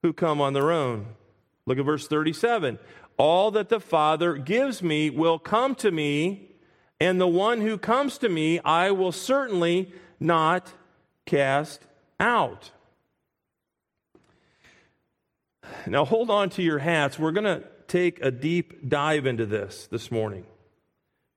who 0.01 0.13
come 0.13 0.41
on 0.41 0.53
their 0.53 0.71
own. 0.71 1.07
Look 1.65 1.77
at 1.77 1.85
verse 1.85 2.07
37. 2.07 2.77
All 3.17 3.51
that 3.51 3.69
the 3.69 3.79
Father 3.79 4.35
gives 4.35 4.81
me 4.81 5.09
will 5.09 5.39
come 5.39 5.75
to 5.75 5.91
me, 5.91 6.51
and 6.99 7.21
the 7.21 7.27
one 7.27 7.61
who 7.61 7.77
comes 7.77 8.17
to 8.19 8.29
me 8.29 8.59
I 8.59 8.91
will 8.91 9.11
certainly 9.11 9.91
not 10.19 10.73
cast 11.25 11.85
out. 12.19 12.71
Now, 15.87 16.05
hold 16.05 16.29
on 16.29 16.49
to 16.51 16.63
your 16.63 16.79
hats. 16.79 17.17
We're 17.19 17.31
going 17.31 17.43
to 17.45 17.63
take 17.87 18.21
a 18.21 18.31
deep 18.31 18.87
dive 18.89 19.25
into 19.25 19.45
this 19.45 19.87
this 19.91 20.11
morning. 20.11 20.45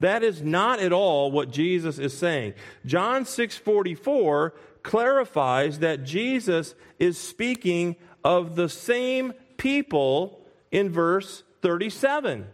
That 0.01 0.23
is 0.23 0.43
not 0.43 0.81
at 0.81 0.93
all 0.93 1.31
what 1.31 1.51
Jesus 1.51 1.99
is 1.99 2.17
saying. 2.17 2.55
John 2.85 3.25
6:44 3.25 4.53
clarifies 4.83 5.79
that 5.79 6.05
Jesus 6.05 6.75
is 6.99 7.19
speaking 7.19 7.97
of 8.23 8.57
the 8.57 8.69
same 8.69 9.33
people 9.57 10.45
in 10.71 10.91
verse 10.91 11.45
37. 11.63 12.47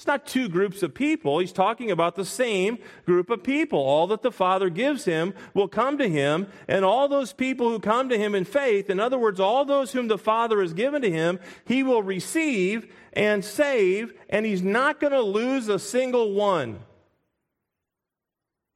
It's 0.00 0.06
not 0.06 0.24
two 0.24 0.48
groups 0.48 0.82
of 0.82 0.94
people. 0.94 1.40
He's 1.40 1.52
talking 1.52 1.90
about 1.90 2.16
the 2.16 2.24
same 2.24 2.78
group 3.04 3.28
of 3.28 3.42
people. 3.42 3.78
All 3.78 4.06
that 4.06 4.22
the 4.22 4.32
Father 4.32 4.70
gives 4.70 5.04
him 5.04 5.34
will 5.52 5.68
come 5.68 5.98
to 5.98 6.08
him, 6.08 6.46
and 6.66 6.86
all 6.86 7.06
those 7.06 7.34
people 7.34 7.68
who 7.68 7.78
come 7.78 8.08
to 8.08 8.16
him 8.16 8.34
in 8.34 8.46
faith, 8.46 8.88
in 8.88 8.98
other 8.98 9.18
words, 9.18 9.38
all 9.38 9.66
those 9.66 9.92
whom 9.92 10.08
the 10.08 10.16
Father 10.16 10.62
has 10.62 10.72
given 10.72 11.02
to 11.02 11.10
him, 11.10 11.38
he 11.66 11.82
will 11.82 12.02
receive 12.02 12.90
and 13.12 13.44
save, 13.44 14.14
and 14.30 14.46
he's 14.46 14.62
not 14.62 15.00
going 15.00 15.12
to 15.12 15.20
lose 15.20 15.68
a 15.68 15.78
single 15.78 16.32
one. 16.32 16.80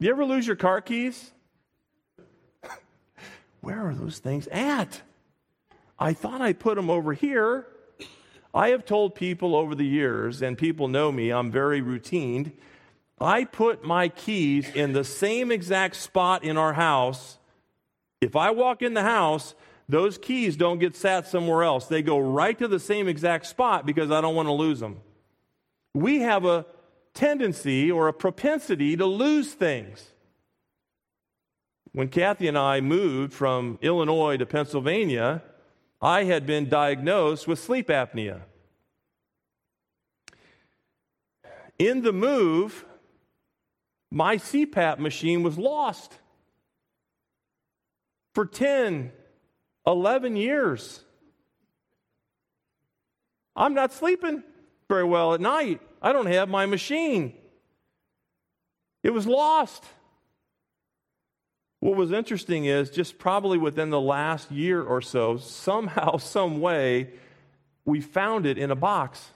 You 0.01 0.11
ever 0.11 0.27
lose 0.27 0.47
your 0.47 0.57
car 0.57 0.83
keys? 0.83 1.33
Where 3.63 3.81
are 3.89 3.95
those 3.95 4.19
things 4.19 4.47
at? 4.49 5.01
I 5.99 6.13
thought 6.13 6.43
I 6.43 6.53
put 6.53 6.77
them 6.77 6.91
over 6.91 7.15
here. 7.15 7.67
I 8.55 8.69
have 8.69 8.85
told 8.85 9.17
people 9.17 9.57
over 9.57 9.75
the 9.75 9.87
years, 9.87 10.41
and 10.41 10.57
people 10.57 10.87
know 10.87 11.11
me, 11.11 11.31
I'm 11.31 11.51
very 11.51 11.81
routine. 11.81 12.53
I 13.21 13.45
put 13.45 13.85
my 13.85 14.09
keys 14.09 14.71
in 14.75 14.93
the 14.93 15.03
same 15.03 15.51
exact 15.51 15.97
spot 15.97 16.45
in 16.45 16.57
our 16.57 16.75
house. 16.75 17.39
If 18.21 18.37
I 18.37 18.51
walk 18.51 18.81
in 18.81 18.95
the 18.95 19.03
house, 19.03 19.57
those 19.89 20.19
keys 20.19 20.57
don't 20.57 20.79
get 20.79 20.95
sat 20.95 21.27
somewhere 21.27 21.65
else. 21.65 21.87
They 21.87 22.01
go 22.01 22.19
right 22.19 22.57
to 22.59 22.69
the 22.69 22.79
same 22.79 23.09
exact 23.09 23.47
spot 23.47 23.87
because 23.87 24.13
I 24.13 24.21
don't 24.21 24.37
want 24.37 24.47
to 24.47 24.53
lose 24.53 24.79
them. 24.79 25.01
We 25.93 26.21
have 26.21 26.45
a 26.45 26.65
tendency 27.13 27.91
or 27.91 28.09
a 28.09 28.13
propensity 28.13 28.97
to 28.97 29.05
lose 29.05 29.53
things. 29.53 30.13
When 31.93 32.09
Kathy 32.09 32.49
and 32.49 32.59
I 32.59 32.81
moved 32.81 33.33
from 33.33 33.79
Illinois 33.83 34.37
to 34.37 34.47
Pennsylvania, 34.47 35.43
I 36.05 36.25
had 36.25 36.47
been 36.47 36.69
diagnosed 36.69 37.49
with 37.49 37.59
sleep 37.59 37.89
apnea. 37.89 38.43
In 41.79 42.03
the 42.03 42.13
move, 42.13 42.85
my 44.11 44.37
CPAP 44.37 44.99
machine 44.99 45.43
was 45.43 45.57
lost 45.57 46.19
for 48.35 48.45
10, 48.45 49.13
11 49.87 50.37
years. 50.37 51.01
I'm 53.57 53.73
not 53.73 53.91
sleeping 53.91 54.43
very 54.91 55.05
well 55.05 55.33
at 55.33 55.41
night. 55.41 55.81
I 56.03 56.13
don't 56.13 56.27
have 56.27 56.51
my 56.51 56.67
machine. 56.67 57.33
It 59.03 59.15
was 59.15 59.27
lost. 59.27 59.85
What 61.85 61.97
was 61.97 62.13
interesting 62.13 62.65
is 62.65 62.89
just 62.89 63.19
probably 63.19 63.59
within 63.59 63.91
the 63.91 64.01
last 64.01 64.51
year 64.51 64.83
or 64.83 65.03
so, 65.03 65.37
somehow, 65.37 66.17
some 66.17 66.63
way, 66.63 67.11
we 67.85 68.01
found 68.01 68.47
it 68.47 68.57
in 68.57 68.71
a 68.71 68.75
box. 68.75 69.29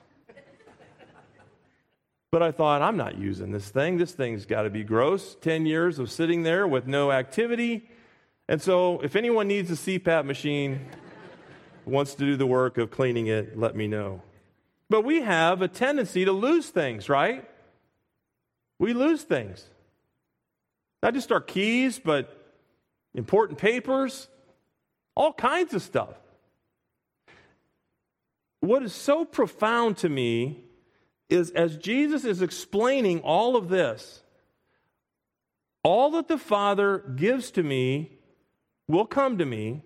But 2.31 2.43
I 2.43 2.51
thought, 2.51 2.81
I'm 2.81 2.97
not 2.97 3.19
using 3.19 3.53
this 3.53 3.69
thing. 3.69 3.99
This 3.99 4.13
thing's 4.13 4.47
got 4.47 4.63
to 4.63 4.71
be 4.71 4.83
gross. 4.83 5.37
10 5.43 5.67
years 5.67 5.99
of 5.99 6.11
sitting 6.11 6.43
there 6.43 6.67
with 6.67 6.87
no 6.87 7.13
activity. 7.13 7.87
And 8.49 8.63
so, 8.63 9.01
if 9.01 9.15
anyone 9.15 9.47
needs 9.47 9.71
a 9.71 9.75
CPAP 9.75 10.25
machine, 10.25 10.89
wants 11.85 12.15
to 12.15 12.25
do 12.25 12.35
the 12.35 12.47
work 12.47 12.79
of 12.79 12.91
cleaning 12.91 13.27
it, 13.27 13.59
let 13.59 13.77
me 13.77 13.87
know. 13.87 14.23
But 14.89 15.05
we 15.05 15.21
have 15.21 15.61
a 15.61 15.69
tendency 15.69 16.25
to 16.25 16.33
lose 16.33 16.71
things, 16.71 17.11
right? 17.11 17.47
We 18.79 18.95
lose 18.95 19.23
things. 19.23 19.67
Not 21.03 21.13
just 21.13 21.31
our 21.31 21.43
keys, 21.43 22.01
but 22.03 22.38
important 23.19 23.59
papers, 23.59 24.29
all 25.15 25.33
kinds 25.33 25.75
of 25.75 25.83
stuff. 25.83 26.15
What 28.61 28.83
is 28.83 28.95
so 28.95 29.25
profound 29.25 29.99
to 29.99 30.09
me 30.09 30.65
is 31.29 31.51
as 31.51 31.77
Jesus 31.77 32.25
is 32.25 32.41
explaining 32.41 33.21
all 33.21 33.57
of 33.57 33.69
this, 33.69 34.23
all 35.83 36.11
that 36.13 36.29
the 36.29 36.39
Father 36.39 36.99
gives 37.17 37.51
to 37.53 37.63
me 37.63 38.19
will 38.87 39.07
come 39.07 39.37
to 39.39 39.45
me. 39.45 39.83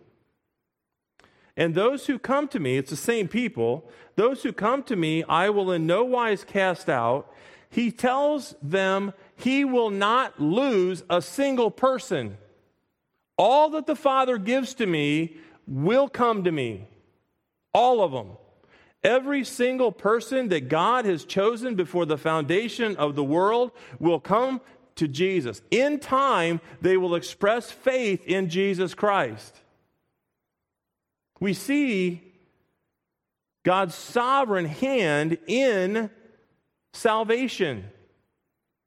And 1.57 1.75
those 1.75 2.07
who 2.07 2.19
come 2.19 2.49
to 2.49 2.61
me, 2.61 2.77
it's 2.77 2.91
the 2.91 2.97
same 2.97 3.29
people, 3.29 3.91
those 4.17 4.43
who 4.43 4.53
come 4.53 4.83
to 4.85 4.97
me, 4.97 5.25
I 5.25 5.51
will 5.51 5.71
in 5.73 5.87
no 5.87 6.05
wise 6.05 6.45
cast 6.45 6.89
out. 6.89 7.31
He 7.69 7.91
tells 7.91 8.55
them 8.63 9.13
he 9.37 9.65
will 9.65 9.91
not 9.91 10.41
lose 10.41 11.03
a 11.11 11.21
single 11.21 11.71
person. 11.71 12.39
All 13.37 13.71
that 13.71 13.87
the 13.87 13.97
Father 13.97 14.39
gives 14.39 14.75
to 14.75 14.87
me 14.87 15.37
will 15.67 16.09
come 16.09 16.45
to 16.45 16.53
me. 16.53 16.89
All 17.75 18.03
of 18.03 18.13
them. 18.13 18.37
Every 19.03 19.45
single 19.45 19.91
person 19.91 20.49
that 20.49 20.69
God 20.69 21.05
has 21.07 21.25
chosen 21.25 21.75
before 21.75 22.07
the 22.07 22.19
foundation 22.19 22.97
of 22.97 23.17
the 23.17 23.25
world 23.25 23.73
will 23.99 24.21
come 24.21 24.61
to 24.97 25.09
Jesus. 25.09 25.63
In 25.71 25.99
time, 25.99 26.61
they 26.81 26.97
will 26.97 27.15
express 27.15 27.71
faith 27.71 28.25
in 28.27 28.49
Jesus 28.49 28.95
Christ. 28.95 29.57
We 31.41 31.55
see 31.55 32.23
God's 33.65 33.95
sovereign 33.95 34.67
hand 34.67 35.39
in 35.49 36.11
salvation. 36.93 37.85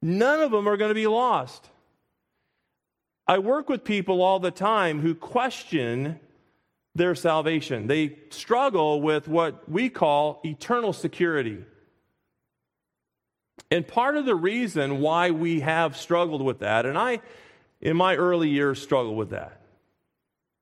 None 0.00 0.40
of 0.40 0.50
them 0.50 0.68
are 0.68 0.76
going 0.76 0.90
to 0.90 0.94
be 0.94 1.06
lost. 1.06 1.68
I 3.28 3.38
work 3.38 3.68
with 3.68 3.84
people 3.84 4.22
all 4.22 4.38
the 4.38 4.50
time 4.50 5.00
who 5.00 5.14
question 5.14 6.20
their 6.94 7.14
salvation. 7.14 7.86
They 7.86 8.18
struggle 8.30 9.00
with 9.02 9.28
what 9.28 9.68
we 9.68 9.88
call 9.88 10.40
eternal 10.44 10.92
security. 10.92 11.64
And 13.70 13.86
part 13.86 14.16
of 14.16 14.26
the 14.26 14.34
reason 14.34 15.00
why 15.00 15.30
we 15.32 15.60
have 15.60 15.96
struggled 15.96 16.42
with 16.42 16.60
that, 16.60 16.86
and 16.86 16.96
I, 16.96 17.20
in 17.80 17.96
my 17.96 18.14
early 18.14 18.48
years, 18.48 18.80
struggled 18.80 19.16
with 19.16 19.30
that. 19.30 19.60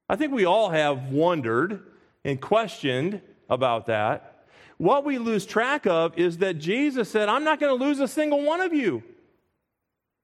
I 0.08 0.16
think 0.16 0.32
we 0.32 0.44
all 0.44 0.70
have 0.70 1.10
wondered 1.10 1.82
and 2.24 2.40
questioned 2.40 3.20
about 3.48 3.86
that. 3.86 4.46
What 4.78 5.04
we 5.04 5.18
lose 5.18 5.46
track 5.46 5.86
of 5.86 6.18
is 6.18 6.38
that 6.38 6.58
Jesus 6.58 7.10
said, 7.10 7.28
I'm 7.28 7.44
not 7.44 7.60
going 7.60 7.78
to 7.78 7.84
lose 7.84 8.00
a 8.00 8.08
single 8.08 8.42
one 8.42 8.60
of 8.60 8.72
you. 8.72 9.02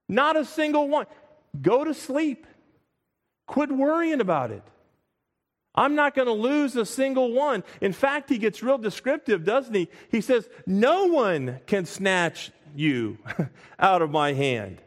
Not 0.09 0.37
a 0.37 0.45
single 0.45 0.89
one. 0.89 1.07
Go 1.61 1.85
to 1.85 1.95
sleep. 1.95 2.47
Quit 3.47 3.73
worrying 3.73 4.21
about 4.21 4.51
it. 4.51 4.63
I'm 5.75 5.95
not 5.95 6.15
going 6.15 6.27
to 6.27 6.33
lose 6.33 6.75
a 6.77 6.85
single 6.85 7.33
one. 7.33 7.63
In 7.81 7.93
fact, 7.93 8.29
he 8.29 8.39
gets 8.39 8.63
real 8.63 8.79
descriptive, 8.79 9.45
doesn't 9.45 9.75
he? 9.75 9.89
He 10.11 10.21
says, 10.21 10.49
No 10.67 11.07
one 11.07 11.61
can 11.67 11.87
snatch 11.87 12.51
you 12.75 13.19
out 13.79 14.03
of 14.03 14.11
my 14.11 14.33
hand. 14.33 14.81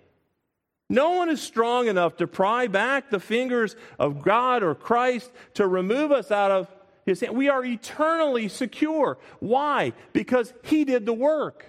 No 0.89 1.11
one 1.11 1.29
is 1.29 1.41
strong 1.41 1.87
enough 1.87 2.17
to 2.17 2.27
pry 2.27 2.67
back 2.67 3.09
the 3.09 3.19
fingers 3.19 3.75
of 3.97 4.21
God 4.21 4.61
or 4.61 4.75
Christ 4.75 5.31
to 5.55 5.65
remove 5.67 6.11
us 6.11 6.29
out 6.29 6.51
of 6.51 6.67
his 7.05 7.21
hand. 7.21 7.35
We 7.35 7.49
are 7.49 7.63
eternally 7.63 8.47
secure. 8.47 9.17
Why? 9.39 9.93
Because 10.11 10.53
he 10.63 10.83
did 10.83 11.05
the 11.05 11.13
work. 11.13 11.65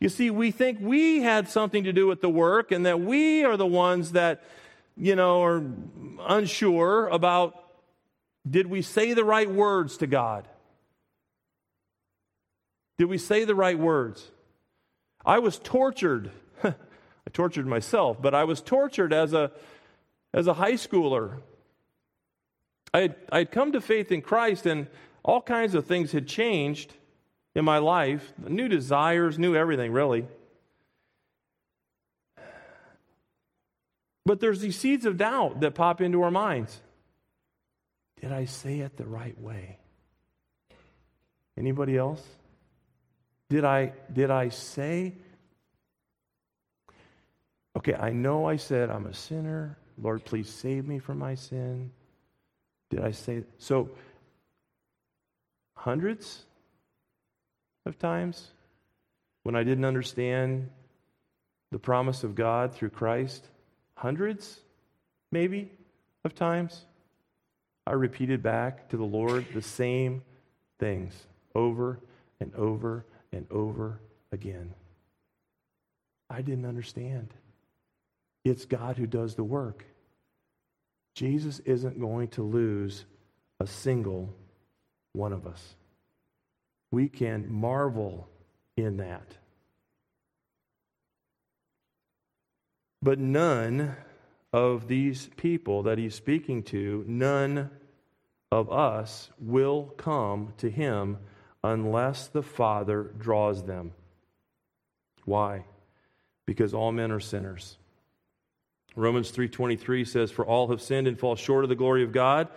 You 0.00 0.08
see, 0.08 0.30
we 0.30 0.50
think 0.50 0.78
we 0.80 1.22
had 1.22 1.48
something 1.48 1.84
to 1.84 1.92
do 1.92 2.06
with 2.06 2.20
the 2.20 2.28
work 2.28 2.72
and 2.72 2.86
that 2.86 3.00
we 3.00 3.44
are 3.44 3.56
the 3.56 3.66
ones 3.66 4.12
that, 4.12 4.44
you 4.96 5.16
know, 5.16 5.42
are 5.42 5.62
unsure 6.26 7.08
about 7.08 7.62
did 8.48 8.68
we 8.68 8.82
say 8.82 9.12
the 9.12 9.24
right 9.24 9.50
words 9.50 9.96
to 9.98 10.06
God? 10.06 10.46
Did 12.98 13.06
we 13.06 13.18
say 13.18 13.44
the 13.44 13.54
right 13.54 13.78
words? 13.78 14.30
I 15.24 15.40
was 15.40 15.58
tortured. 15.58 16.30
I 16.64 16.74
tortured 17.32 17.66
myself, 17.66 18.22
but 18.22 18.34
I 18.34 18.44
was 18.44 18.60
tortured 18.60 19.12
as 19.12 19.32
a, 19.32 19.50
as 20.32 20.46
a 20.46 20.54
high 20.54 20.74
schooler. 20.74 21.40
I 22.94 23.00
had, 23.00 23.16
I 23.32 23.38
had 23.38 23.50
come 23.50 23.72
to 23.72 23.80
faith 23.80 24.12
in 24.12 24.22
Christ, 24.22 24.64
and 24.64 24.86
all 25.24 25.42
kinds 25.42 25.74
of 25.74 25.86
things 25.86 26.12
had 26.12 26.28
changed 26.28 26.94
in 27.56 27.64
my 27.64 27.78
life 27.78 28.34
new 28.46 28.68
desires, 28.68 29.38
new 29.38 29.56
everything, 29.56 29.90
really. 29.90 30.28
But 34.26 34.40
there's 34.40 34.60
these 34.60 34.78
seeds 34.78 35.06
of 35.06 35.16
doubt 35.16 35.60
that 35.60 35.74
pop 35.74 36.00
into 36.00 36.22
our 36.22 36.30
minds. 36.30 36.80
Did 38.20 38.30
I 38.30 38.44
say 38.44 38.80
it 38.80 38.96
the 38.96 39.06
right 39.06 39.40
way? 39.40 39.78
Anybody 41.56 41.96
else? 41.96 42.22
Did 43.48 43.64
I 43.64 43.92
did 44.12 44.30
I 44.30 44.50
say 44.50 45.14
Okay, 47.76 47.94
I 47.94 48.10
know 48.10 48.46
I 48.46 48.56
said 48.56 48.90
I'm 48.90 49.06
a 49.06 49.14
sinner. 49.14 49.78
Lord, 49.98 50.24
please 50.24 50.48
save 50.48 50.86
me 50.86 50.98
from 50.98 51.18
my 51.18 51.34
sin. 51.34 51.90
Did 52.90 53.00
I 53.00 53.12
say 53.12 53.44
so 53.58 53.90
hundreds 55.74 56.46
of 57.86 57.98
times 57.98 58.50
when 59.44 59.56
I 59.56 59.62
didn't 59.64 59.84
understand 59.84 60.68
the 61.70 61.78
promise 61.78 62.24
of 62.24 62.34
God 62.34 62.74
through 62.74 62.90
Christ? 62.90 63.46
Hundreds, 63.94 64.60
maybe, 65.32 65.70
of 66.24 66.34
times. 66.34 66.84
I 67.86 67.92
repeated 67.92 68.42
back 68.42 68.88
to 68.90 68.96
the 68.96 69.04
Lord 69.04 69.46
the 69.54 69.62
same 69.62 70.22
things 70.78 71.14
over 71.54 72.00
and 72.40 72.54
over 72.54 73.06
and 73.32 73.46
over 73.50 74.00
again. 74.32 74.74
I 76.28 76.42
didn't 76.42 76.66
understand. 76.66 77.32
It's 78.44 78.64
God 78.64 78.96
who 78.96 79.06
does 79.06 79.34
the 79.34 79.44
work. 79.44 79.84
Jesus 81.14 81.60
isn't 81.60 82.00
going 82.00 82.28
to 82.28 82.42
lose 82.42 83.04
a 83.60 83.66
single 83.66 84.34
one 85.12 85.32
of 85.32 85.46
us. 85.46 85.74
We 86.96 87.10
can 87.10 87.52
marvel 87.52 88.26
in 88.74 88.96
that. 88.96 89.36
But 93.02 93.18
none 93.18 93.96
of 94.50 94.88
these 94.88 95.28
people 95.36 95.82
that 95.82 95.98
he's 95.98 96.14
speaking 96.14 96.62
to, 96.62 97.04
none 97.06 97.68
of 98.50 98.72
us 98.72 99.28
will 99.38 99.92
come 99.98 100.54
to 100.56 100.70
him 100.70 101.18
unless 101.62 102.28
the 102.28 102.42
Father 102.42 103.12
draws 103.18 103.64
them. 103.64 103.92
Why? 105.26 105.66
Because 106.46 106.72
all 106.72 106.92
men 106.92 107.12
are 107.12 107.20
sinners. 107.20 107.76
Romans 108.94 109.30
3:23 109.30 110.02
says 110.06 110.30
for 110.30 110.46
all 110.46 110.68
have 110.68 110.80
sinned 110.80 111.06
and 111.06 111.20
fall 111.20 111.36
short 111.36 111.62
of 111.62 111.68
the 111.68 111.76
glory 111.76 112.02
of 112.02 112.12
God. 112.12 112.48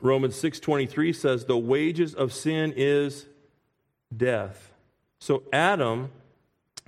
Romans 0.00 0.36
6:23 0.36 1.12
says 1.12 1.44
the 1.44 1.58
wages 1.58 2.14
of 2.14 2.32
sin 2.32 2.72
is 2.76 3.26
death. 4.14 4.72
So 5.18 5.42
Adam 5.52 6.10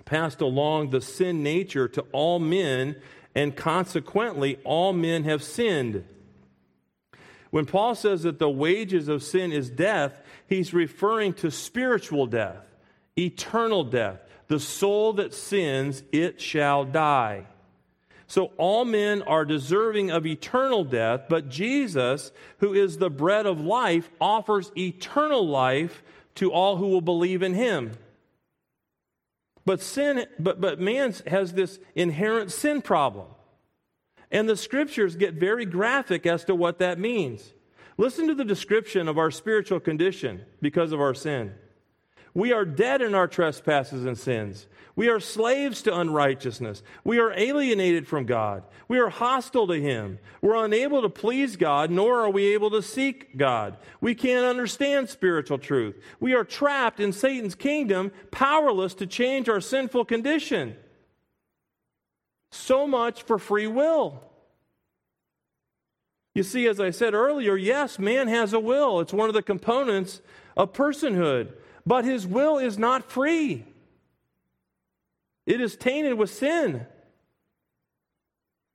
passed 0.05 0.41
along 0.41 0.91
the 0.91 1.01
sin 1.01 1.43
nature 1.43 1.89
to 1.89 2.03
all 2.13 2.39
men 2.39 2.97
and 3.35 3.57
consequently 3.57 4.59
all 4.65 4.93
men 4.93 5.25
have 5.25 5.43
sinned. 5.43 6.05
When 7.51 7.67
Paul 7.67 7.95
says 7.95 8.23
that 8.25 8.39
the 8.39 8.51
wages 8.51 9.09
of 9.09 9.23
sin 9.23 9.53
is 9.53 9.71
death, 9.71 10.21
he's 10.47 10.75
referring 10.75 11.33
to 11.35 11.51
spiritual 11.51 12.27
death, 12.27 12.65
eternal 13.17 13.85
death. 13.85 14.21
The 14.49 14.61
soul 14.61 15.15
that 15.15 15.35
sins, 15.35 16.03
it 16.11 16.41
shall 16.41 16.85
die. 16.85 17.47
So 18.29 18.53
all 18.59 18.85
men 18.85 19.23
are 19.23 19.47
deserving 19.47 20.11
of 20.11 20.27
eternal 20.27 20.85
death, 20.85 21.23
but 21.31 21.49
Jesus, 21.49 22.31
who 22.59 22.75
is 22.75 22.99
the 22.99 23.09
bread 23.09 23.47
of 23.47 23.59
life, 23.59 24.11
offers 24.21 24.71
eternal 24.77 25.49
life 25.49 26.03
to 26.35 26.53
all 26.53 26.77
who 26.77 26.89
will 26.89 27.01
believe 27.01 27.43
in 27.43 27.55
him. 27.55 27.93
But 29.65 29.81
sin 29.81 30.27
but 30.39 30.61
but 30.61 30.79
man 30.79 31.15
has 31.27 31.55
this 31.55 31.79
inherent 31.95 32.53
sin 32.53 32.83
problem. 32.83 33.27
And 34.31 34.47
the 34.47 34.57
scriptures 34.57 35.17
get 35.17 35.35
very 35.35 35.65
graphic 35.65 36.27
as 36.27 36.45
to 36.45 36.55
what 36.55 36.79
that 36.81 36.99
means. 36.99 37.55
Listen 37.97 38.29
to 38.29 38.35
the 38.35 38.45
description 38.45 39.09
of 39.09 39.17
our 39.17 39.31
spiritual 39.31 39.81
condition 39.81 40.43
because 40.61 40.93
of 40.93 41.01
our 41.01 41.15
sin. 41.15 41.55
We 42.35 42.53
are 42.53 42.67
dead 42.67 43.01
in 43.01 43.15
our 43.15 43.27
trespasses 43.27 44.05
and 44.05 44.17
sins. 44.17 44.67
We 44.99 45.11
are 45.11 45.21
slaves 45.21 45.83
to 45.83 45.97
unrighteousness. 45.97 46.83
We 47.05 47.21
are 47.21 47.31
alienated 47.31 48.09
from 48.09 48.27
God. 48.27 48.65
We 48.89 48.99
are 48.99 49.09
hostile 49.09 49.69
to 49.69 49.81
Him. 49.81 50.19
We're 50.43 50.65
unable 50.65 51.03
to 51.03 51.09
please 51.09 51.55
God, 51.55 51.93
nor 51.93 52.19
are 52.23 52.31
we 52.31 52.53
able 52.53 52.73
to 52.73 52.83
seek 52.83 53.37
God. 53.37 53.77
We 54.01 54.17
can't 54.17 54.45
understand 54.45 55.09
spiritual 55.09 55.59
truth. 55.59 55.95
We 56.19 56.35
are 56.35 56.43
trapped 56.43 56.99
in 56.99 57.13
Satan's 57.13 57.55
kingdom, 57.55 58.11
powerless 58.33 58.93
to 58.95 59.07
change 59.07 59.49
our 59.49 59.61
sinful 59.61 60.07
condition. 60.07 60.75
So 62.51 62.89
much 62.89 63.23
for 63.23 63.39
free 63.39 63.69
will. 63.69 64.21
You 66.35 66.43
see, 66.43 66.67
as 66.67 66.81
I 66.81 66.91
said 66.91 67.15
earlier, 67.15 67.57
yes, 67.57 68.01
man 68.01 68.27
has 68.27 68.53
a 68.53 68.59
will. 68.59 68.99
It's 68.99 69.13
one 69.13 69.29
of 69.29 69.35
the 69.37 69.43
components 69.43 70.21
of 70.57 70.73
personhood. 70.73 71.53
But 71.87 72.05
his 72.05 72.27
will 72.27 72.59
is 72.59 72.77
not 72.77 73.09
free, 73.09 73.65
it 75.49 75.63
is 75.63 75.77
tainted 75.77 76.15
with 76.15 76.29
sin. 76.29 76.87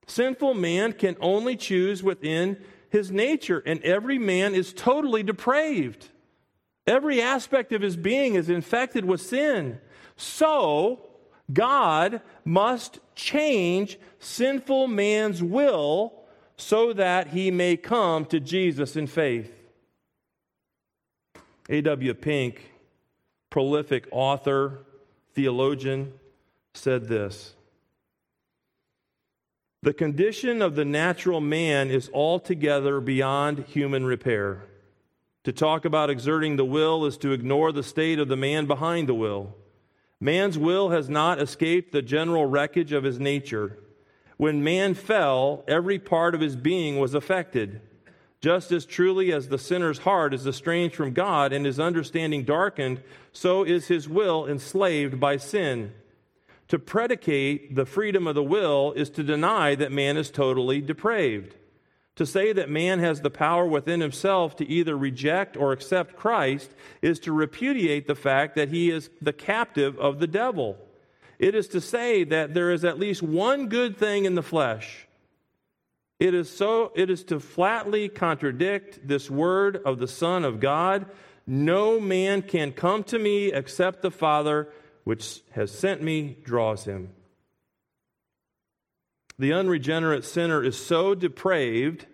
Sinful 0.07 0.55
man 0.55 0.93
can 0.93 1.15
only 1.21 1.55
choose 1.55 2.01
within 2.01 2.57
his 2.89 3.11
nature, 3.11 3.61
and 3.63 3.81
every 3.83 4.17
man 4.17 4.55
is 4.55 4.73
totally 4.73 5.21
depraved. 5.21 6.09
Every 6.87 7.21
aspect 7.21 7.73
of 7.73 7.83
his 7.83 7.95
being 7.95 8.33
is 8.33 8.49
infected 8.49 9.05
with 9.05 9.21
sin. 9.21 9.79
So, 10.15 11.05
God 11.53 12.21
must 12.43 12.99
change 13.13 13.99
sinful 14.17 14.87
man's 14.87 15.43
will 15.43 16.13
so 16.57 16.91
that 16.93 17.27
he 17.27 17.51
may 17.51 17.77
come 17.77 18.25
to 18.25 18.39
Jesus 18.39 18.95
in 18.95 19.05
faith. 19.05 19.53
A.W. 21.69 22.15
Pink, 22.15 22.71
prolific 23.51 24.07
author, 24.11 24.79
theologian, 25.35 26.13
said 26.73 27.07
this 27.07 27.53
The 29.81 29.93
condition 29.93 30.61
of 30.61 30.75
the 30.75 30.85
natural 30.85 31.41
man 31.41 31.89
is 31.89 32.09
altogether 32.13 32.99
beyond 32.99 33.65
human 33.65 34.05
repair. 34.05 34.65
To 35.43 35.51
talk 35.51 35.83
about 35.83 36.09
exerting 36.09 36.55
the 36.55 36.65
will 36.65 37.05
is 37.05 37.17
to 37.17 37.31
ignore 37.31 37.71
the 37.71 37.83
state 37.83 38.17
of 38.17 38.29
the 38.29 38.37
man 38.37 38.65
behind 38.65 39.09
the 39.09 39.13
will. 39.13 39.55
Man's 40.19 40.57
will 40.57 40.91
has 40.91 41.09
not 41.09 41.41
escaped 41.41 41.91
the 41.91 42.01
general 42.01 42.45
wreckage 42.45 42.93
of 42.93 43.03
his 43.03 43.19
nature. 43.19 43.77
When 44.37 44.63
man 44.63 44.93
fell, 44.93 45.65
every 45.67 45.99
part 45.99 46.33
of 46.33 46.39
his 46.39 46.55
being 46.55 46.97
was 46.97 47.13
affected. 47.13 47.81
Just 48.39 48.71
as 48.71 48.85
truly 48.85 49.33
as 49.33 49.49
the 49.49 49.57
sinner's 49.57 49.99
heart 49.99 50.33
is 50.33 50.47
estranged 50.47 50.95
from 50.95 51.13
God 51.13 51.51
and 51.51 51.65
his 51.65 51.79
understanding 51.79 52.43
darkened, 52.43 53.01
so 53.33 53.63
is 53.63 53.87
his 53.87 54.07
will 54.07 54.47
enslaved 54.47 55.19
by 55.19 55.35
sin. 55.37 55.93
To 56.73 56.79
predicate 56.79 57.75
the 57.75 57.85
freedom 57.85 58.25
of 58.25 58.33
the 58.33 58.41
will 58.41 58.93
is 58.93 59.11
to 59.11 59.21
deny 59.21 59.75
that 59.75 59.91
man 59.91 60.17
is 60.17 60.31
totally 60.31 60.81
depraved. 60.81 61.53
To 62.15 62.25
say 62.25 62.51
that 62.51 62.67
man 62.67 62.97
has 62.97 63.21
the 63.21 63.29
power 63.29 63.67
within 63.67 64.01
himself 64.01 64.55
to 64.55 64.67
either 64.67 64.97
reject 64.97 65.55
or 65.55 65.71
accept 65.71 66.15
Christ 66.15 66.71
is 67.03 67.19
to 67.19 67.31
repudiate 67.31 68.07
the 68.07 68.15
fact 68.15 68.55
that 68.55 68.69
he 68.69 68.89
is 68.89 69.11
the 69.21 69.31
captive 69.31 69.99
of 69.99 70.17
the 70.17 70.25
devil. 70.25 70.75
It 71.37 71.53
is 71.53 71.67
to 71.67 71.79
say 71.79 72.23
that 72.23 72.55
there 72.55 72.71
is 72.71 72.83
at 72.83 72.97
least 72.97 73.21
one 73.21 73.67
good 73.67 73.95
thing 73.95 74.25
in 74.25 74.33
the 74.33 74.41
flesh. 74.41 75.07
It 76.19 76.33
is 76.33 76.49
so 76.49 76.91
it 76.95 77.11
is 77.11 77.23
to 77.25 77.39
flatly 77.39 78.09
contradict 78.09 79.07
this 79.07 79.29
word 79.29 79.79
of 79.85 79.99
the 79.99 80.07
Son 80.07 80.43
of 80.43 80.59
God. 80.59 81.05
No 81.45 81.99
man 81.99 82.41
can 82.41 82.71
come 82.71 83.03
to 83.03 83.19
me 83.19 83.53
except 83.53 84.01
the 84.01 84.09
Father 84.09 84.69
which 85.03 85.41
has 85.51 85.71
sent 85.71 86.01
me 86.01 86.37
draws 86.43 86.85
him. 86.85 87.09
The 89.37 89.53
unregenerate 89.53 90.23
sinner 90.23 90.63
is 90.63 90.77
so 90.77 91.15
depraved 91.15 92.05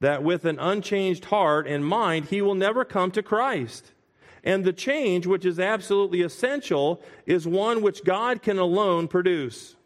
that 0.00 0.22
with 0.22 0.44
an 0.44 0.58
unchanged 0.58 1.26
heart 1.26 1.66
and 1.66 1.86
mind, 1.86 2.26
he 2.26 2.42
will 2.42 2.54
never 2.54 2.84
come 2.84 3.10
to 3.12 3.22
Christ. 3.22 3.92
And 4.42 4.64
the 4.64 4.72
change, 4.72 5.26
which 5.26 5.46
is 5.46 5.58
absolutely 5.58 6.20
essential, 6.20 7.02
is 7.24 7.46
one 7.46 7.80
which 7.80 8.04
God 8.04 8.42
can 8.42 8.58
alone 8.58 9.08
produce. 9.08 9.76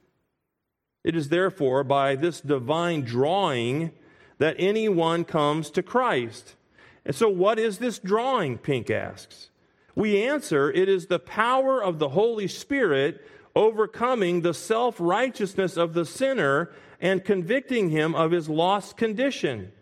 It 1.04 1.14
is 1.14 1.28
therefore 1.28 1.84
by 1.84 2.16
this 2.16 2.40
divine 2.40 3.02
drawing 3.02 3.92
that 4.38 4.56
anyone 4.58 5.24
comes 5.24 5.70
to 5.70 5.82
Christ. 5.82 6.56
And 7.04 7.14
so, 7.14 7.28
what 7.28 7.58
is 7.58 7.78
this 7.78 7.98
drawing? 7.98 8.58
Pink 8.58 8.90
asks. 8.90 9.50
We 9.98 10.22
answer 10.22 10.70
it 10.70 10.88
is 10.88 11.06
the 11.06 11.18
power 11.18 11.82
of 11.82 11.98
the 11.98 12.10
Holy 12.10 12.46
Spirit 12.46 13.20
overcoming 13.56 14.42
the 14.42 14.54
self 14.54 15.00
righteousness 15.00 15.76
of 15.76 15.92
the 15.92 16.04
sinner 16.04 16.70
and 17.00 17.24
convicting 17.24 17.88
him 17.88 18.14
of 18.14 18.30
his 18.30 18.48
lost 18.48 18.96
condition. 18.96 19.72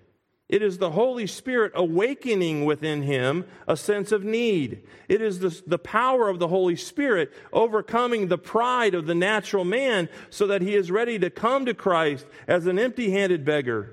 It 0.49 0.63
is 0.63 0.79
the 0.79 0.93
Holy 0.93 1.27
Spirit 1.27 1.73
awakening 1.75 2.65
within 2.65 3.03
him 3.03 3.45
a 3.69 3.77
sense 3.77 4.11
of 4.11 4.25
need. 4.25 4.85
It 5.07 5.21
is 5.21 5.41
the, 5.41 5.63
the 5.67 5.79
power 5.79 6.31
of 6.31 6.39
the 6.39 6.49
Holy 6.49 6.77
Spirit 6.77 7.31
overcoming 7.53 8.29
the 8.29 8.39
pride 8.39 8.95
of 8.95 9.05
the 9.05 9.15
natural 9.15 9.67
man 9.67 10.09
so 10.31 10.47
that 10.47 10.63
he 10.63 10.75
is 10.75 10.91
ready 10.91 11.19
to 11.19 11.29
come 11.29 11.67
to 11.67 11.75
Christ 11.75 12.25
as 12.49 12.67
an 12.67 12.79
empty 12.79 13.11
handed 13.11 13.45
beggar. 13.45 13.93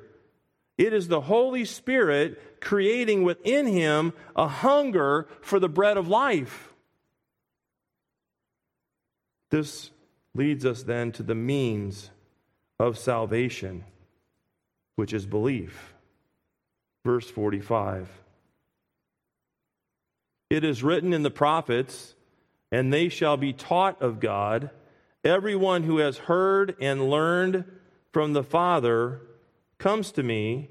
It 0.77 0.93
is 0.93 1.09
the 1.09 1.21
Holy 1.21 1.65
Spirit 1.65 2.52
creating 2.63 3.23
within 3.23 3.67
him 3.67 4.13
a 4.35 4.47
hunger 4.47 5.27
for 5.41 5.59
the 5.59 5.69
bread 5.69 5.97
of 5.97 6.07
life. 6.07 6.73
This 9.51 9.91
leads 10.33 10.65
us 10.65 10.81
then 10.83 11.11
to 11.11 11.23
the 11.23 11.35
means 11.35 12.09
of 12.79 12.97
salvation, 12.97 13.83
which 14.95 15.13
is 15.13 15.25
belief. 15.25 15.93
Verse 17.05 17.29
45. 17.29 18.09
It 20.49 20.63
is 20.63 20.83
written 20.83 21.13
in 21.13 21.23
the 21.23 21.29
prophets, 21.29 22.15
and 22.71 22.91
they 22.91 23.09
shall 23.09 23.37
be 23.37 23.53
taught 23.53 24.01
of 24.01 24.19
God. 24.19 24.69
Everyone 25.23 25.83
who 25.83 25.97
has 25.97 26.17
heard 26.17 26.75
and 26.79 27.09
learned 27.09 27.65
from 28.11 28.33
the 28.33 28.43
Father 28.43 29.19
comes 29.77 30.11
to 30.13 30.23
me. 30.23 30.69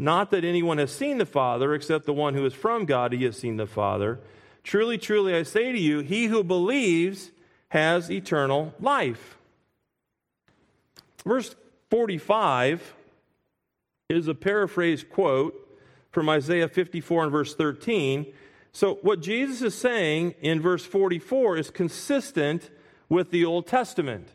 Not 0.00 0.30
that 0.30 0.46
anyone 0.46 0.78
has 0.78 0.90
seen 0.90 1.18
the 1.18 1.26
Father, 1.26 1.74
except 1.74 2.06
the 2.06 2.14
one 2.14 2.32
who 2.32 2.46
is 2.46 2.54
from 2.54 2.86
God, 2.86 3.12
he 3.12 3.24
has 3.24 3.36
seen 3.36 3.58
the 3.58 3.66
Father. 3.66 4.18
Truly, 4.64 4.96
truly, 4.96 5.34
I 5.34 5.42
say 5.42 5.72
to 5.72 5.78
you, 5.78 5.98
he 6.00 6.24
who 6.24 6.42
believes 6.42 7.32
has 7.68 8.10
eternal 8.10 8.72
life. 8.80 9.36
Verse 11.22 11.54
45 11.90 12.94
is 14.08 14.26
a 14.26 14.34
paraphrased 14.34 15.10
quote 15.10 15.54
from 16.10 16.30
Isaiah 16.30 16.68
54 16.68 17.24
and 17.24 17.32
verse 17.32 17.54
13. 17.54 18.24
So, 18.72 18.94
what 19.02 19.20
Jesus 19.20 19.60
is 19.60 19.74
saying 19.74 20.34
in 20.40 20.62
verse 20.62 20.86
44 20.86 21.58
is 21.58 21.68
consistent 21.68 22.70
with 23.10 23.30
the 23.30 23.44
Old 23.44 23.66
Testament. 23.66 24.28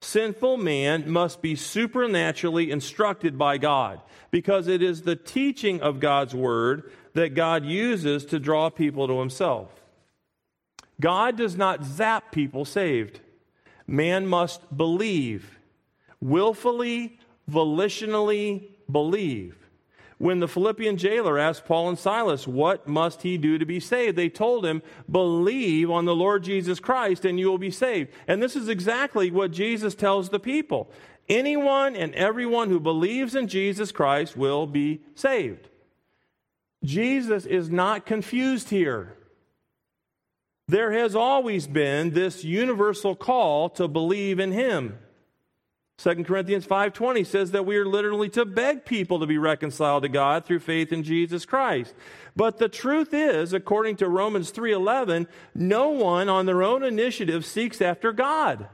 Sinful 0.00 0.56
man 0.56 1.10
must 1.10 1.42
be 1.42 1.54
supernaturally 1.54 2.70
instructed 2.70 3.38
by 3.38 3.58
God 3.58 4.00
because 4.30 4.66
it 4.66 4.82
is 4.82 5.02
the 5.02 5.16
teaching 5.16 5.80
of 5.80 6.00
God's 6.00 6.34
word 6.34 6.90
that 7.14 7.34
God 7.34 7.64
uses 7.64 8.24
to 8.26 8.38
draw 8.38 8.70
people 8.70 9.06
to 9.08 9.18
himself. 9.18 9.68
God 11.00 11.36
does 11.36 11.56
not 11.56 11.84
zap 11.84 12.30
people 12.30 12.64
saved. 12.64 13.20
Man 13.86 14.26
must 14.26 14.76
believe, 14.76 15.58
willfully, 16.20 17.18
volitionally 17.50 18.68
believe. 18.90 19.59
When 20.20 20.40
the 20.40 20.48
Philippian 20.48 20.98
jailer 20.98 21.38
asked 21.38 21.64
Paul 21.64 21.88
and 21.88 21.98
Silas, 21.98 22.46
What 22.46 22.86
must 22.86 23.22
he 23.22 23.38
do 23.38 23.56
to 23.56 23.64
be 23.64 23.80
saved? 23.80 24.18
They 24.18 24.28
told 24.28 24.66
him, 24.66 24.82
Believe 25.10 25.90
on 25.90 26.04
the 26.04 26.14
Lord 26.14 26.44
Jesus 26.44 26.78
Christ 26.78 27.24
and 27.24 27.40
you 27.40 27.48
will 27.48 27.56
be 27.56 27.70
saved. 27.70 28.10
And 28.28 28.42
this 28.42 28.54
is 28.54 28.68
exactly 28.68 29.30
what 29.30 29.50
Jesus 29.50 29.94
tells 29.94 30.28
the 30.28 30.38
people. 30.38 30.90
Anyone 31.26 31.96
and 31.96 32.14
everyone 32.14 32.68
who 32.68 32.78
believes 32.78 33.34
in 33.34 33.48
Jesus 33.48 33.92
Christ 33.92 34.36
will 34.36 34.66
be 34.66 35.00
saved. 35.14 35.70
Jesus 36.84 37.46
is 37.46 37.70
not 37.70 38.04
confused 38.04 38.68
here. 38.68 39.16
There 40.68 40.92
has 40.92 41.16
always 41.16 41.66
been 41.66 42.10
this 42.10 42.44
universal 42.44 43.16
call 43.16 43.70
to 43.70 43.88
believe 43.88 44.38
in 44.38 44.52
him. 44.52 44.98
2 46.02 46.24
Corinthians 46.24 46.64
5:20 46.64 47.24
says 47.24 47.50
that 47.50 47.66
we 47.66 47.76
are 47.76 47.84
literally 47.84 48.30
to 48.30 48.46
beg 48.46 48.86
people 48.86 49.20
to 49.20 49.26
be 49.26 49.36
reconciled 49.36 50.02
to 50.02 50.08
God 50.08 50.46
through 50.46 50.60
faith 50.60 50.94
in 50.94 51.02
Jesus 51.02 51.44
Christ. 51.44 51.94
But 52.34 52.56
the 52.56 52.70
truth 52.70 53.12
is, 53.12 53.52
according 53.52 53.96
to 53.96 54.08
Romans 54.08 54.50
3:11, 54.50 55.28
no 55.54 55.90
one 55.90 56.30
on 56.30 56.46
their 56.46 56.62
own 56.62 56.82
initiative 56.82 57.44
seeks 57.44 57.82
after 57.82 58.12
God. 58.12 58.68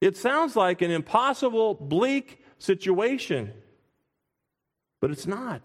It 0.00 0.16
sounds 0.16 0.54
like 0.54 0.80
an 0.80 0.92
impossible, 0.92 1.74
bleak 1.74 2.44
situation, 2.58 3.52
but 5.00 5.10
it's 5.10 5.26
not. 5.26 5.62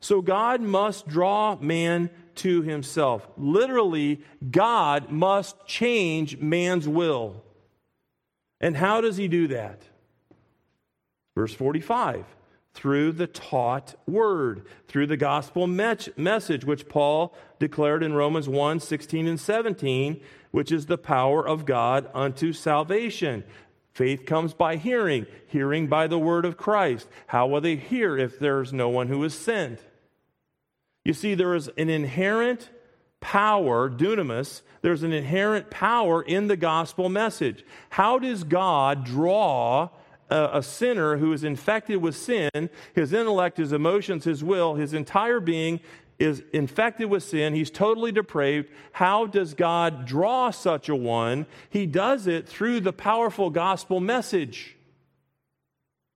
So 0.00 0.22
God 0.22 0.60
must 0.60 1.06
draw 1.06 1.54
man 1.60 2.10
to 2.36 2.62
himself. 2.62 3.28
Literally, 3.36 4.22
God 4.50 5.10
must 5.10 5.66
change 5.68 6.38
man's 6.38 6.88
will. 6.88 7.44
And 8.60 8.76
how 8.76 9.00
does 9.00 9.16
he 9.16 9.28
do 9.28 9.48
that? 9.48 9.82
Verse 11.34 11.54
45 11.54 12.24
through 12.72 13.12
the 13.12 13.26
taught 13.26 13.94
word, 14.06 14.64
through 14.86 15.06
the 15.06 15.16
gospel 15.16 15.66
message, 15.66 16.64
which 16.64 16.88
Paul 16.88 17.34
declared 17.58 18.02
in 18.02 18.12
Romans 18.14 18.48
1 18.48 18.80
16 18.80 19.26
and 19.26 19.40
17, 19.40 20.20
which 20.50 20.70
is 20.70 20.86
the 20.86 20.98
power 20.98 21.46
of 21.46 21.66
God 21.66 22.08
unto 22.14 22.52
salvation. 22.52 23.44
Faith 23.92 24.24
comes 24.24 24.54
by 24.54 24.76
hearing, 24.76 25.26
hearing 25.48 25.88
by 25.88 26.06
the 26.06 26.18
word 26.18 26.44
of 26.44 26.56
Christ. 26.56 27.08
How 27.26 27.46
will 27.48 27.60
they 27.60 27.76
hear 27.76 28.16
if 28.16 28.38
there's 28.38 28.72
no 28.72 28.88
one 28.88 29.08
who 29.08 29.22
is 29.24 29.34
sent? 29.34 29.80
You 31.04 31.12
see, 31.12 31.34
there 31.34 31.54
is 31.54 31.68
an 31.76 31.90
inherent 31.90 32.70
power, 33.20 33.88
dunamis, 33.88 34.62
there's 34.82 35.02
an 35.02 35.12
inherent 35.12 35.70
power 35.70 36.22
in 36.22 36.48
the 36.48 36.56
gospel 36.56 37.08
message. 37.08 37.64
How 37.90 38.18
does 38.18 38.44
God 38.44 39.04
draw 39.04 39.90
a, 40.30 40.50
a, 40.54 40.62
sinner 40.62 41.18
who 41.18 41.32
is 41.32 41.44
infected 41.44 41.98
with 41.98 42.16
sin, 42.16 42.70
his 42.94 43.12
intellect, 43.12 43.58
his 43.58 43.72
emotions, 43.72 44.24
his 44.24 44.42
will, 44.42 44.74
his 44.74 44.94
entire 44.94 45.40
being 45.40 45.80
is 46.18 46.42
infected 46.52 47.08
with 47.08 47.22
sin, 47.22 47.54
he's 47.54 47.70
totally 47.70 48.12
depraved. 48.12 48.68
How 48.92 49.26
does 49.26 49.54
God 49.54 50.06
draw 50.06 50.50
such 50.50 50.88
a 50.88 50.94
one? 50.94 51.46
He 51.70 51.86
does 51.86 52.26
it 52.26 52.46
through 52.46 52.80
the 52.80 52.92
powerful 52.92 53.48
gospel 53.48 54.00
message. 54.00 54.76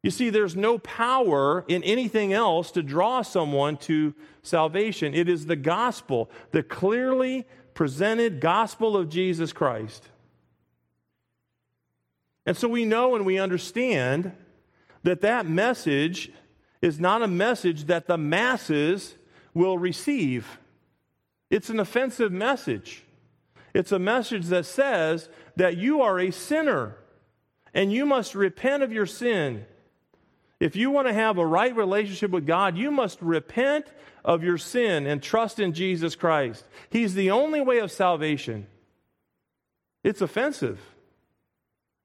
You 0.04 0.10
see, 0.10 0.28
there's 0.28 0.54
no 0.54 0.76
power 0.76 1.64
in 1.66 1.82
anything 1.82 2.34
else 2.34 2.70
to 2.72 2.82
draw 2.82 3.22
someone 3.22 3.78
to 3.78 4.14
salvation. 4.42 5.14
It 5.14 5.30
is 5.30 5.46
the 5.46 5.56
gospel, 5.56 6.30
the 6.50 6.62
clearly 6.62 7.46
presented 7.72 8.38
gospel 8.38 8.98
of 8.98 9.08
Jesus 9.08 9.50
Christ. 9.54 10.10
And 12.44 12.54
so 12.54 12.68
we 12.68 12.84
know 12.84 13.16
and 13.16 13.24
we 13.24 13.38
understand 13.38 14.32
that 15.04 15.22
that 15.22 15.46
message 15.46 16.30
is 16.82 17.00
not 17.00 17.22
a 17.22 17.26
message 17.26 17.84
that 17.84 18.06
the 18.06 18.18
masses 18.18 19.14
will 19.54 19.78
receive. 19.78 20.58
It's 21.48 21.70
an 21.70 21.80
offensive 21.80 22.30
message. 22.30 23.04
It's 23.72 23.90
a 23.90 23.98
message 23.98 24.48
that 24.48 24.66
says 24.66 25.30
that 25.56 25.78
you 25.78 26.02
are 26.02 26.20
a 26.20 26.30
sinner 26.30 26.98
and 27.72 27.90
you 27.90 28.04
must 28.04 28.34
repent 28.34 28.82
of 28.82 28.92
your 28.92 29.06
sin 29.06 29.64
if 30.64 30.74
you 30.76 30.90
want 30.90 31.06
to 31.08 31.12
have 31.12 31.36
a 31.36 31.44
right 31.44 31.76
relationship 31.76 32.30
with 32.30 32.46
God, 32.46 32.78
you 32.78 32.90
must 32.90 33.20
repent 33.20 33.84
of 34.24 34.42
your 34.42 34.56
sin 34.56 35.06
and 35.06 35.22
trust 35.22 35.60
in 35.60 35.74
Jesus 35.74 36.16
Christ. 36.16 36.64
He's 36.88 37.12
the 37.12 37.32
only 37.32 37.60
way 37.60 37.80
of 37.80 37.92
salvation. 37.92 38.66
It's 40.02 40.22
offensive. 40.22 40.80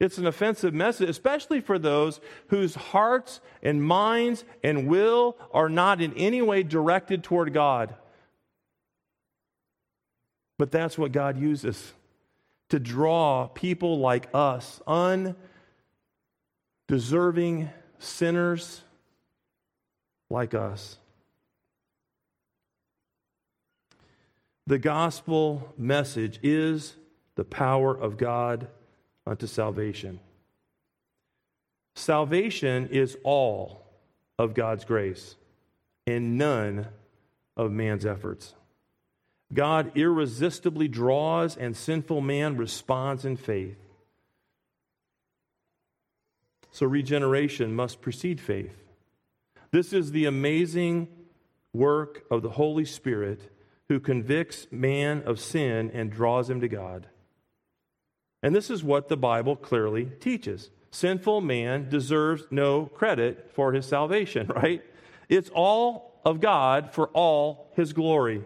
It's 0.01 0.18
an 0.18 0.28
offensive 0.28 0.74
message, 0.74 1.07
especially 1.07 1.62
for 1.62 1.80
those 1.80 2.20
whose 2.47 2.76
hearts 2.76 3.39
and 3.64 3.82
minds 3.82 4.43
and 4.62 4.89
will 4.89 5.38
are 5.53 5.70
not 5.70 6.01
in 6.01 6.12
any 6.16 6.41
way 6.41 6.64
directed 6.64 7.24
toward 7.24 7.53
God. 7.53 7.95
But 10.57 10.70
that's 10.70 10.97
what 10.97 11.14
God 11.14 11.39
uses 11.39 11.93
to 12.72 12.78
draw 12.78 13.47
people 13.47 13.99
like 13.99 14.28
us, 14.34 14.82
undeserving 16.89 17.70
sinners 18.00 18.82
like 20.30 20.54
us. 20.54 20.97
The 24.68 24.80
gospel 24.80 25.74
message 25.78 26.39
is 26.43 26.95
the 27.36 27.43
power 27.43 27.95
of 27.95 28.18
God 28.18 28.68
unto 29.26 29.47
salvation. 29.47 30.20
Salvation 31.95 32.89
is 32.91 33.18
all 33.24 33.86
of 34.38 34.54
God's 34.54 34.86
grace 34.86 35.36
and 36.06 36.38
none 36.38 36.88
of 37.58 37.72
man's 37.72 38.06
efforts. 38.06 38.56
God 39.54 39.91
irresistibly 39.97 40.88
draws, 40.88 41.58
and 41.58 41.76
sinful 41.76 42.22
man 42.22 42.56
responds 42.56 43.26
in 43.26 43.36
faith. 43.36 43.78
So 46.72 46.86
regeneration 46.86 47.76
must 47.76 48.01
precede 48.01 48.39
faith. 48.39 48.76
This 49.72 49.93
is 49.93 50.11
the 50.11 50.26
amazing 50.26 51.07
work 51.74 52.24
of 52.32 52.41
the 52.41 52.51
Holy 52.51 52.86
Spirit 52.86 53.51
who 53.88 53.99
convicts 53.99 54.67
man 54.72 55.24
of 55.26 55.39
sin 55.39 55.91
and 55.93 56.11
draws 56.11 56.49
him 56.49 56.61
to 56.61 56.67
God. 56.67 57.07
And 58.41 58.55
this 58.55 58.70
is 58.70 58.84
what 58.84 59.09
the 59.09 59.17
Bible 59.17 59.55
clearly 59.55 60.05
teaches. 60.20 60.70
Sinful 60.91 61.41
man 61.41 61.89
deserves 61.89 62.43
no 62.49 62.86
credit 62.86 63.51
for 63.53 63.74
his 63.74 63.86
salvation, 63.86 64.47
right? 64.55 64.84
It's 65.28 65.49
all 65.49 66.20
of 66.26 66.39
God 66.39 66.93
for 66.93 67.07
all 67.09 67.72
his 67.76 67.93
glory. 67.93 68.43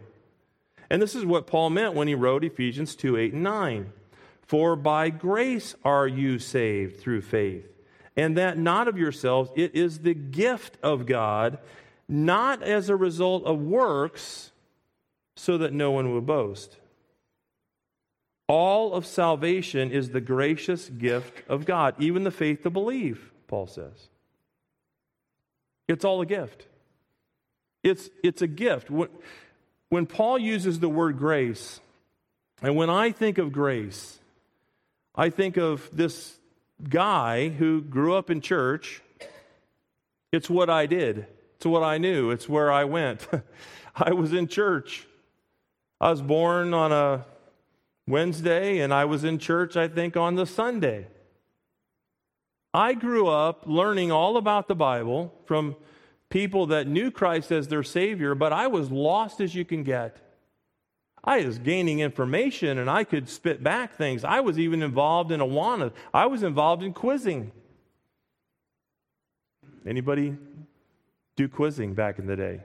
And 0.89 1.01
this 1.01 1.15
is 1.15 1.26
what 1.26 1.47
Paul 1.47 1.69
meant 1.69 1.95
when 1.95 2.07
he 2.07 2.15
wrote 2.15 2.43
Ephesians 2.43 2.95
2 2.95 3.17
8 3.17 3.34
and 3.34 3.43
9. 3.43 3.93
For 4.41 4.76
by 4.76 5.09
grace 5.09 5.76
are 5.84 6.07
you 6.07 6.38
saved 6.38 6.99
through 6.99 7.21
faith 7.21 7.72
and 8.16 8.38
that 8.38 8.57
not 8.57 8.88
of 8.88 8.97
yourselves. 8.97 9.49
It 9.55 9.76
is 9.76 9.99
the 9.99 10.14
gift 10.14 10.78
of 10.84 11.05
God, 11.05 11.57
not 12.07 12.64
as 12.64 12.89
a 12.89 12.95
result 12.95 13.45
of 13.45 13.59
works, 13.59 14.51
so 15.36 15.57
that 15.57 15.74
no 15.74 15.91
one 15.91 16.11
will 16.11 16.22
boast. 16.22 16.78
All 18.47 18.93
of 18.93 19.05
salvation 19.05 19.91
is 19.91 20.09
the 20.09 20.22
gracious 20.22 20.89
gift 20.89 21.47
of 21.49 21.66
God, 21.66 21.95
even 21.97 22.24
the 22.24 22.32
faith 22.32 22.64
to 22.64 22.70
believe, 22.70 23.32
Paul 23.47 23.68
says. 23.68 24.09
It's 25.88 26.05
all 26.05 26.22
a 26.22 26.26
gift. 26.26 26.68
It's, 27.84 28.09
it's 28.24 28.41
a 28.41 28.47
gift. 28.47 28.89
When, 28.89 29.09
when 29.89 30.05
Paul 30.05 30.38
uses 30.38 30.80
the 30.80 30.89
word 30.89 31.18
grace, 31.18 31.80
and 32.61 32.76
when 32.76 32.89
I 32.89 33.11
think 33.11 33.38
of 33.38 33.51
grace, 33.51 34.20
I 35.16 35.30
think 35.30 35.57
of 35.57 35.89
this 35.91 36.38
guy 36.89 37.49
who 37.49 37.81
grew 37.81 38.15
up 38.15 38.29
in 38.29 38.41
church. 38.41 39.01
It's 40.31 40.49
what 40.49 40.69
I 40.69 40.86
did, 40.86 41.27
it's 41.55 41.65
what 41.65 41.84
I 41.84 41.97
knew, 41.97 42.31
it's 42.31 42.49
where 42.49 42.71
I 42.71 42.84
went. 42.86 43.27
I 43.95 44.13
was 44.13 44.34
in 44.34 44.47
church. 44.47 45.07
I 46.01 46.09
was 46.09 46.21
born 46.21 46.73
on 46.73 46.91
a 46.91 47.25
Wednesday, 48.07 48.79
and 48.79 48.93
I 48.93 49.05
was 49.05 49.23
in 49.23 49.39
church, 49.39 49.77
I 49.77 49.88
think, 49.88 50.17
on 50.17 50.36
the 50.36 50.45
Sunday. 50.45 51.07
I 52.73 52.93
grew 52.93 53.27
up 53.27 53.63
learning 53.65 54.11
all 54.11 54.36
about 54.36 54.67
the 54.67 54.75
Bible 54.75 55.34
from 55.45 55.75
people 56.29 56.65
that 56.67 56.88
knew 56.88 57.11
Christ 57.11 57.51
as 57.51 57.67
their 57.67 57.84
Savior, 57.84 58.34
but 58.34 58.51
I 58.51 58.65
was 58.65 58.89
lost 58.89 59.39
as 59.39 59.53
you 59.53 59.63
can 59.63 59.84
get. 59.84 60.22
I 61.24 61.45
was 61.45 61.57
gaining 61.57 61.99
information 61.99 62.78
and 62.78 62.89
I 62.89 63.03
could 63.05 63.30
spit 63.30 63.63
back 63.63 63.95
things. 63.95 64.24
I 64.24 64.41
was 64.41 64.59
even 64.59 64.84
involved 64.84 65.32
in 65.32 65.39
Awana. 65.39 65.93
I 66.13 66.26
was 66.26 66.43
involved 66.43 66.84
in 66.84 66.93
quizzing. 66.93 67.51
Anybody 69.86 70.38
do 71.36 71.47
quizzing 71.47 71.93
back 71.93 72.19
in 72.19 72.28
the 72.28 72.36
day? 72.36 72.61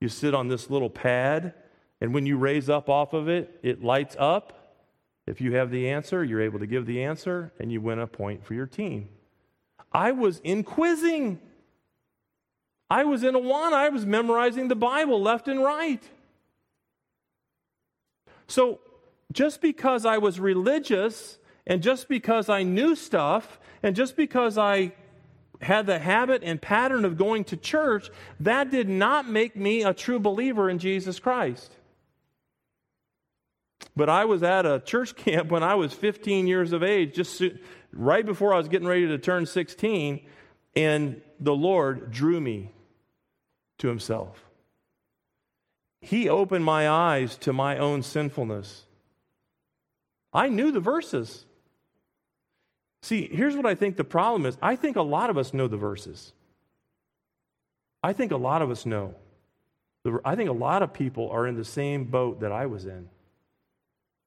You 0.00 0.08
sit 0.08 0.34
on 0.34 0.48
this 0.48 0.70
little 0.70 0.88
pad, 0.88 1.52
and 2.00 2.14
when 2.14 2.24
you 2.24 2.38
raise 2.38 2.70
up 2.70 2.88
off 2.88 3.12
of 3.12 3.28
it, 3.28 3.58
it 3.62 3.84
lights 3.84 4.16
up. 4.18 4.76
If 5.26 5.40
you 5.40 5.56
have 5.56 5.70
the 5.70 5.90
answer, 5.90 6.24
you're 6.24 6.40
able 6.40 6.58
to 6.58 6.66
give 6.66 6.86
the 6.86 7.04
answer, 7.04 7.52
and 7.60 7.70
you 7.70 7.80
win 7.80 7.98
a 7.98 8.06
point 8.06 8.44
for 8.44 8.54
your 8.54 8.66
team. 8.66 9.10
I 9.92 10.12
was 10.12 10.40
in 10.42 10.64
quizzing. 10.64 11.38
I 12.88 13.04
was 13.04 13.22
in 13.22 13.34
Awana. 13.34 13.74
I 13.74 13.90
was 13.90 14.06
memorizing 14.06 14.68
the 14.68 14.74
Bible 14.74 15.20
left 15.20 15.48
and 15.48 15.62
right. 15.62 16.02
So 18.50 18.80
just 19.30 19.60
because 19.60 20.04
I 20.04 20.18
was 20.18 20.40
religious 20.40 21.38
and 21.66 21.82
just 21.82 22.08
because 22.08 22.48
I 22.48 22.64
knew 22.64 22.96
stuff 22.96 23.60
and 23.80 23.94
just 23.94 24.16
because 24.16 24.58
I 24.58 24.92
had 25.60 25.86
the 25.86 26.00
habit 26.00 26.42
and 26.42 26.60
pattern 26.60 27.04
of 27.04 27.16
going 27.16 27.44
to 27.44 27.56
church, 27.56 28.10
that 28.40 28.72
did 28.72 28.88
not 28.88 29.28
make 29.28 29.54
me 29.54 29.84
a 29.84 29.94
true 29.94 30.18
believer 30.18 30.68
in 30.68 30.80
Jesus 30.80 31.20
Christ. 31.20 31.70
But 33.94 34.08
I 34.08 34.24
was 34.24 34.42
at 34.42 34.66
a 34.66 34.80
church 34.80 35.14
camp 35.24 35.50
when 35.50 35.62
I 35.62 35.76
was 35.76 35.92
15 35.92 36.48
years 36.48 36.72
of 36.72 36.82
age, 36.82 37.14
just 37.14 37.40
right 37.92 38.26
before 38.26 38.52
I 38.52 38.56
was 38.56 38.66
getting 38.66 38.88
ready 38.88 39.06
to 39.06 39.18
turn 39.18 39.46
16, 39.46 40.26
and 40.74 41.20
the 41.38 41.54
Lord 41.54 42.10
drew 42.10 42.40
me 42.40 42.72
to 43.78 43.86
Himself. 43.86 44.49
He 46.00 46.28
opened 46.28 46.64
my 46.64 46.88
eyes 46.88 47.36
to 47.38 47.52
my 47.52 47.76
own 47.76 48.02
sinfulness. 48.02 48.84
I 50.32 50.48
knew 50.48 50.70
the 50.70 50.80
verses. 50.80 51.44
See, 53.02 53.28
here's 53.32 53.56
what 53.56 53.66
I 53.66 53.74
think 53.74 53.96
the 53.96 54.04
problem 54.04 54.46
is 54.46 54.56
I 54.62 54.76
think 54.76 54.96
a 54.96 55.02
lot 55.02 55.30
of 55.30 55.38
us 55.38 55.52
know 55.52 55.68
the 55.68 55.76
verses. 55.76 56.32
I 58.02 58.12
think 58.12 58.32
a 58.32 58.36
lot 58.36 58.62
of 58.62 58.70
us 58.70 58.86
know. 58.86 59.14
I 60.24 60.34
think 60.34 60.48
a 60.48 60.54
lot 60.54 60.82
of 60.82 60.94
people 60.94 61.30
are 61.30 61.46
in 61.46 61.56
the 61.56 61.64
same 61.64 62.04
boat 62.04 62.40
that 62.40 62.52
I 62.52 62.66
was 62.66 62.86
in 62.86 63.08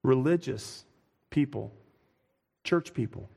religious 0.03 0.83
people, 1.29 1.71
church 2.63 2.93
people. 2.93 3.29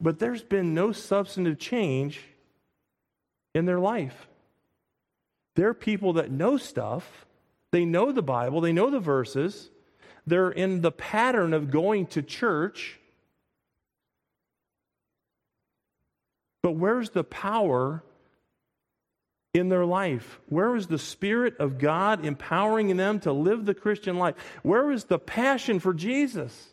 But 0.00 0.18
there's 0.18 0.42
been 0.42 0.74
no 0.74 0.92
substantive 0.92 1.58
change 1.58 2.20
in 3.54 3.64
their 3.64 3.80
life. 3.80 4.28
They're 5.60 5.74
people 5.74 6.14
that 6.14 6.30
know 6.30 6.56
stuff, 6.56 7.26
they 7.70 7.84
know 7.84 8.12
the 8.12 8.22
Bible, 8.22 8.62
they 8.62 8.72
know 8.72 8.88
the 8.88 8.98
verses, 8.98 9.68
they're 10.26 10.50
in 10.50 10.80
the 10.80 10.90
pattern 10.90 11.52
of 11.52 11.70
going 11.70 12.06
to 12.06 12.22
church. 12.22 12.98
But 16.62 16.76
where's 16.76 17.10
the 17.10 17.24
power 17.24 18.02
in 19.52 19.68
their 19.68 19.84
life? 19.84 20.40
Where 20.48 20.74
is 20.76 20.86
the 20.86 20.98
Spirit 20.98 21.58
of 21.58 21.76
God 21.76 22.24
empowering 22.24 22.96
them 22.96 23.20
to 23.20 23.30
live 23.30 23.66
the 23.66 23.74
Christian 23.74 24.16
life? 24.16 24.36
Where 24.62 24.90
is 24.90 25.04
the 25.04 25.18
passion 25.18 25.78
for 25.78 25.92
Jesus? 25.92 26.70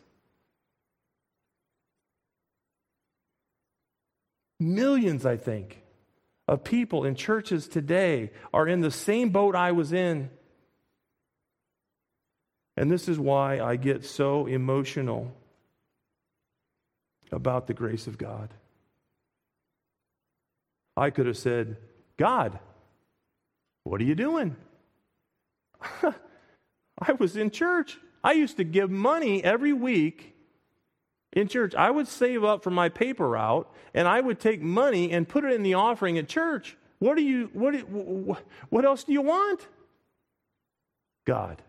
Millions, 4.58 5.26
I 5.26 5.36
think, 5.36 5.82
of 6.48 6.64
people 6.64 7.04
in 7.04 7.14
churches 7.14 7.68
today 7.68 8.30
are 8.54 8.66
in 8.66 8.80
the 8.80 8.90
same 8.90 9.28
boat 9.28 9.54
I 9.54 9.72
was 9.72 9.92
in. 9.92 10.30
And 12.76 12.90
this 12.90 13.06
is 13.06 13.18
why 13.18 13.60
I 13.60 13.76
get 13.76 14.04
so 14.04 14.46
emotional 14.46 15.34
about 17.30 17.66
the 17.66 17.74
grace 17.74 18.06
of 18.06 18.16
God. 18.16 18.48
I 20.96 21.10
could 21.10 21.26
have 21.26 21.36
said, 21.36 21.76
God, 22.16 22.58
what 23.84 24.00
are 24.00 24.04
you 24.04 24.14
doing? 24.14 24.56
I 26.02 27.12
was 27.18 27.36
in 27.36 27.50
church. 27.50 27.98
I 28.24 28.32
used 28.32 28.56
to 28.56 28.64
give 28.64 28.90
money 28.90 29.44
every 29.44 29.72
week 29.72 30.34
in 31.32 31.48
church. 31.48 31.74
I 31.74 31.90
would 31.90 32.08
save 32.08 32.44
up 32.44 32.62
for 32.62 32.70
my 32.70 32.88
paper 32.88 33.28
route 33.28 33.70
and 33.94 34.08
I 34.08 34.20
would 34.20 34.40
take 34.40 34.60
money 34.60 35.10
and 35.12 35.28
put 35.28 35.44
it 35.44 35.52
in 35.52 35.62
the 35.62 35.74
offering 35.74 36.18
at 36.18 36.28
church. 36.28 36.76
What 36.98 37.16
do 37.16 37.22
you 37.22 37.50
what 37.52 37.72
do, 37.72 38.36
what 38.70 38.84
else 38.84 39.04
do 39.04 39.12
you 39.12 39.22
want? 39.22 39.66
God. 41.26 41.62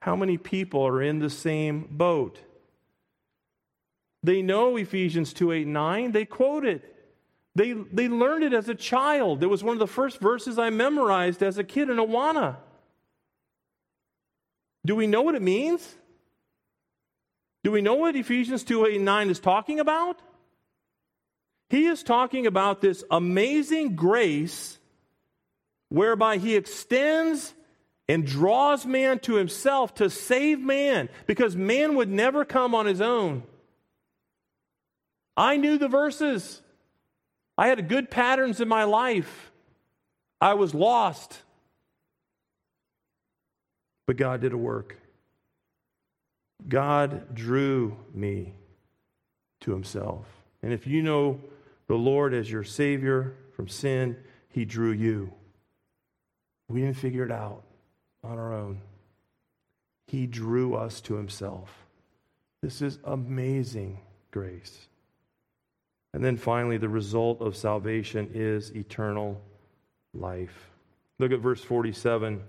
How 0.00 0.16
many 0.16 0.36
people 0.36 0.86
are 0.86 1.00
in 1.00 1.20
the 1.20 1.30
same 1.30 1.86
boat? 1.90 2.40
They 4.24 4.42
know 4.42 4.76
Ephesians 4.76 5.32
2 5.32 5.52
8 5.52 5.66
9. 5.66 6.12
They 6.12 6.24
quote 6.24 6.64
it. 6.64 6.88
They, 7.54 7.72
they 7.72 8.08
learned 8.08 8.44
it 8.44 8.54
as 8.54 8.68
a 8.68 8.74
child. 8.74 9.42
It 9.42 9.46
was 9.46 9.62
one 9.62 9.74
of 9.74 9.78
the 9.78 9.86
first 9.86 10.20
verses 10.20 10.58
I 10.58 10.70
memorized 10.70 11.42
as 11.42 11.58
a 11.58 11.64
kid 11.64 11.90
in 11.90 11.98
Awana. 11.98 12.56
Do 14.86 14.96
we 14.96 15.06
know 15.06 15.22
what 15.22 15.34
it 15.34 15.42
means? 15.42 15.94
Do 17.64 17.70
we 17.70 17.80
know 17.80 17.94
what 17.94 18.16
Ephesians 18.16 18.64
2 18.64 18.86
8 18.86 18.96
and 18.96 19.04
9 19.04 19.30
is 19.30 19.40
talking 19.40 19.80
about? 19.80 20.20
He 21.70 21.86
is 21.86 22.02
talking 22.02 22.46
about 22.46 22.80
this 22.80 23.02
amazing 23.10 23.96
grace 23.96 24.78
whereby 25.88 26.38
he 26.38 26.56
extends 26.56 27.54
and 28.08 28.26
draws 28.26 28.84
man 28.84 29.18
to 29.20 29.36
himself 29.36 29.94
to 29.94 30.10
save 30.10 30.60
man 30.60 31.08
because 31.26 31.56
man 31.56 31.96
would 31.96 32.10
never 32.10 32.44
come 32.44 32.74
on 32.74 32.86
his 32.86 33.00
own. 33.00 33.42
I 35.36 35.56
knew 35.56 35.78
the 35.78 35.88
verses. 35.88 36.60
I 37.56 37.68
had 37.68 37.88
good 37.88 38.10
patterns 38.10 38.60
in 38.60 38.68
my 38.68 38.84
life. 38.84 39.50
I 40.40 40.54
was 40.54 40.74
lost. 40.74 41.40
But 44.06 44.16
God 44.16 44.40
did 44.40 44.52
a 44.52 44.58
work. 44.58 44.98
God 46.68 47.34
drew 47.34 47.96
me 48.14 48.54
to 49.60 49.72
himself. 49.72 50.26
And 50.62 50.72
if 50.72 50.86
you 50.86 51.02
know 51.02 51.40
the 51.86 51.94
Lord 51.94 52.34
as 52.34 52.50
your 52.50 52.64
Savior 52.64 53.34
from 53.54 53.68
sin, 53.68 54.16
he 54.48 54.64
drew 54.64 54.92
you. 54.92 55.32
We 56.68 56.80
didn't 56.80 56.96
figure 56.96 57.24
it 57.24 57.32
out 57.32 57.62
on 58.24 58.38
our 58.38 58.52
own. 58.54 58.80
He 60.06 60.26
drew 60.26 60.74
us 60.74 61.00
to 61.02 61.14
himself. 61.14 61.70
This 62.62 62.80
is 62.82 62.98
amazing 63.04 63.98
grace. 64.30 64.88
And 66.14 66.24
then 66.24 66.36
finally, 66.36 66.76
the 66.76 66.88
result 66.88 67.40
of 67.40 67.56
salvation 67.56 68.30
is 68.34 68.70
eternal 68.76 69.40
life. 70.14 70.70
Look 71.18 71.32
at 71.32 71.40
verse 71.40 71.62
47. 71.62 72.42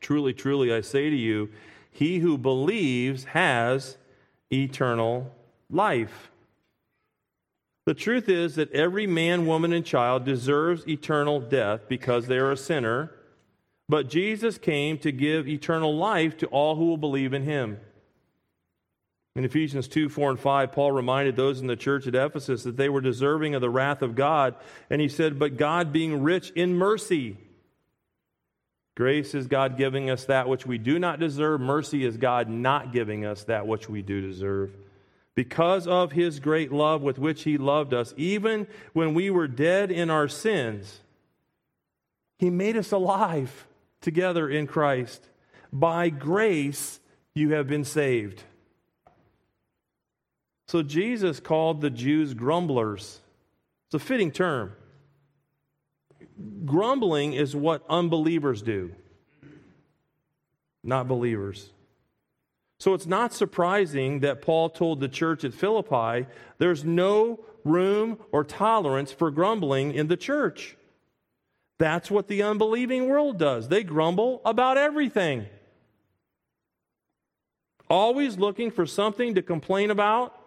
Truly, 0.00 0.32
truly, 0.32 0.72
I 0.72 0.80
say 0.80 1.10
to 1.10 1.16
you, 1.16 1.50
he 1.96 2.18
who 2.18 2.36
believes 2.36 3.24
has 3.24 3.96
eternal 4.52 5.32
life. 5.70 6.30
The 7.86 7.94
truth 7.94 8.28
is 8.28 8.56
that 8.56 8.70
every 8.72 9.06
man, 9.06 9.46
woman, 9.46 9.72
and 9.72 9.84
child 9.84 10.24
deserves 10.24 10.86
eternal 10.86 11.40
death 11.40 11.88
because 11.88 12.26
they 12.26 12.36
are 12.36 12.50
a 12.50 12.56
sinner, 12.56 13.12
but 13.88 14.10
Jesus 14.10 14.58
came 14.58 14.98
to 14.98 15.10
give 15.10 15.48
eternal 15.48 15.96
life 15.96 16.36
to 16.38 16.46
all 16.48 16.76
who 16.76 16.84
will 16.84 16.98
believe 16.98 17.32
in 17.32 17.44
him. 17.44 17.80
In 19.34 19.44
Ephesians 19.44 19.88
2 19.88 20.10
4 20.10 20.30
and 20.30 20.40
5, 20.40 20.72
Paul 20.72 20.92
reminded 20.92 21.34
those 21.34 21.60
in 21.60 21.66
the 21.66 21.76
church 21.76 22.06
at 22.06 22.14
Ephesus 22.14 22.62
that 22.64 22.76
they 22.76 22.90
were 22.90 23.00
deserving 23.00 23.54
of 23.54 23.62
the 23.62 23.70
wrath 23.70 24.02
of 24.02 24.14
God. 24.14 24.54
And 24.90 25.00
he 25.00 25.08
said, 25.08 25.38
But 25.38 25.56
God 25.56 25.94
being 25.94 26.22
rich 26.22 26.50
in 26.50 26.74
mercy, 26.74 27.38
grace 28.96 29.34
is 29.34 29.46
God 29.46 29.78
giving 29.78 30.10
us 30.10 30.24
that 30.24 30.48
which 30.48 30.66
we 30.66 30.78
do 30.78 30.98
not 30.98 31.20
deserve, 31.20 31.60
mercy 31.60 32.04
is 32.04 32.16
God 32.16 32.48
not 32.48 32.92
giving 32.92 33.24
us 33.24 33.44
that 33.44 33.68
which 33.68 33.88
we 33.88 34.02
do 34.02 34.20
deserve. 34.20 34.76
Because 35.36 35.86
of 35.86 36.12
his 36.12 36.40
great 36.40 36.72
love 36.72 37.02
with 37.02 37.18
which 37.18 37.44
he 37.44 37.58
loved 37.58 37.94
us, 37.94 38.12
even 38.16 38.66
when 38.94 39.14
we 39.14 39.30
were 39.30 39.46
dead 39.46 39.92
in 39.92 40.10
our 40.10 40.26
sins, 40.26 41.00
he 42.38 42.50
made 42.50 42.76
us 42.76 42.90
alive 42.90 43.66
together 44.00 44.48
in 44.48 44.66
Christ. 44.66 45.28
By 45.72 46.08
grace, 46.08 46.98
you 47.34 47.52
have 47.52 47.68
been 47.68 47.84
saved. 47.84 48.42
So 50.68 50.82
Jesus 50.82 51.38
called 51.38 51.80
the 51.80 51.90
Jews 51.90 52.32
grumblers. 52.32 53.20
It's 53.86 53.94
a 53.94 53.98
fitting 53.98 54.32
term. 54.32 54.72
Grumbling 56.64 57.32
is 57.32 57.56
what 57.56 57.84
unbelievers 57.88 58.62
do, 58.62 58.92
not 60.82 61.08
believers. 61.08 61.70
So 62.78 62.92
it's 62.92 63.06
not 63.06 63.32
surprising 63.32 64.20
that 64.20 64.42
Paul 64.42 64.68
told 64.68 65.00
the 65.00 65.08
church 65.08 65.44
at 65.44 65.54
Philippi 65.54 66.26
there's 66.58 66.84
no 66.84 67.40
room 67.64 68.18
or 68.32 68.44
tolerance 68.44 69.12
for 69.12 69.30
grumbling 69.30 69.94
in 69.94 70.08
the 70.08 70.16
church. 70.16 70.76
That's 71.78 72.10
what 72.10 72.28
the 72.28 72.42
unbelieving 72.42 73.08
world 73.08 73.38
does. 73.38 73.68
They 73.68 73.82
grumble 73.82 74.42
about 74.44 74.76
everything. 74.76 75.46
Always 77.88 78.36
looking 78.36 78.70
for 78.70 78.84
something 78.84 79.34
to 79.36 79.42
complain 79.42 79.90
about 79.90 80.38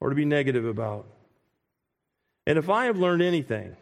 or 0.00 0.10
to 0.10 0.14
be 0.14 0.24
negative 0.24 0.66
about. 0.66 1.06
And 2.46 2.58
if 2.58 2.68
I 2.68 2.86
have 2.86 2.98
learned 2.98 3.22
anything 3.22 3.76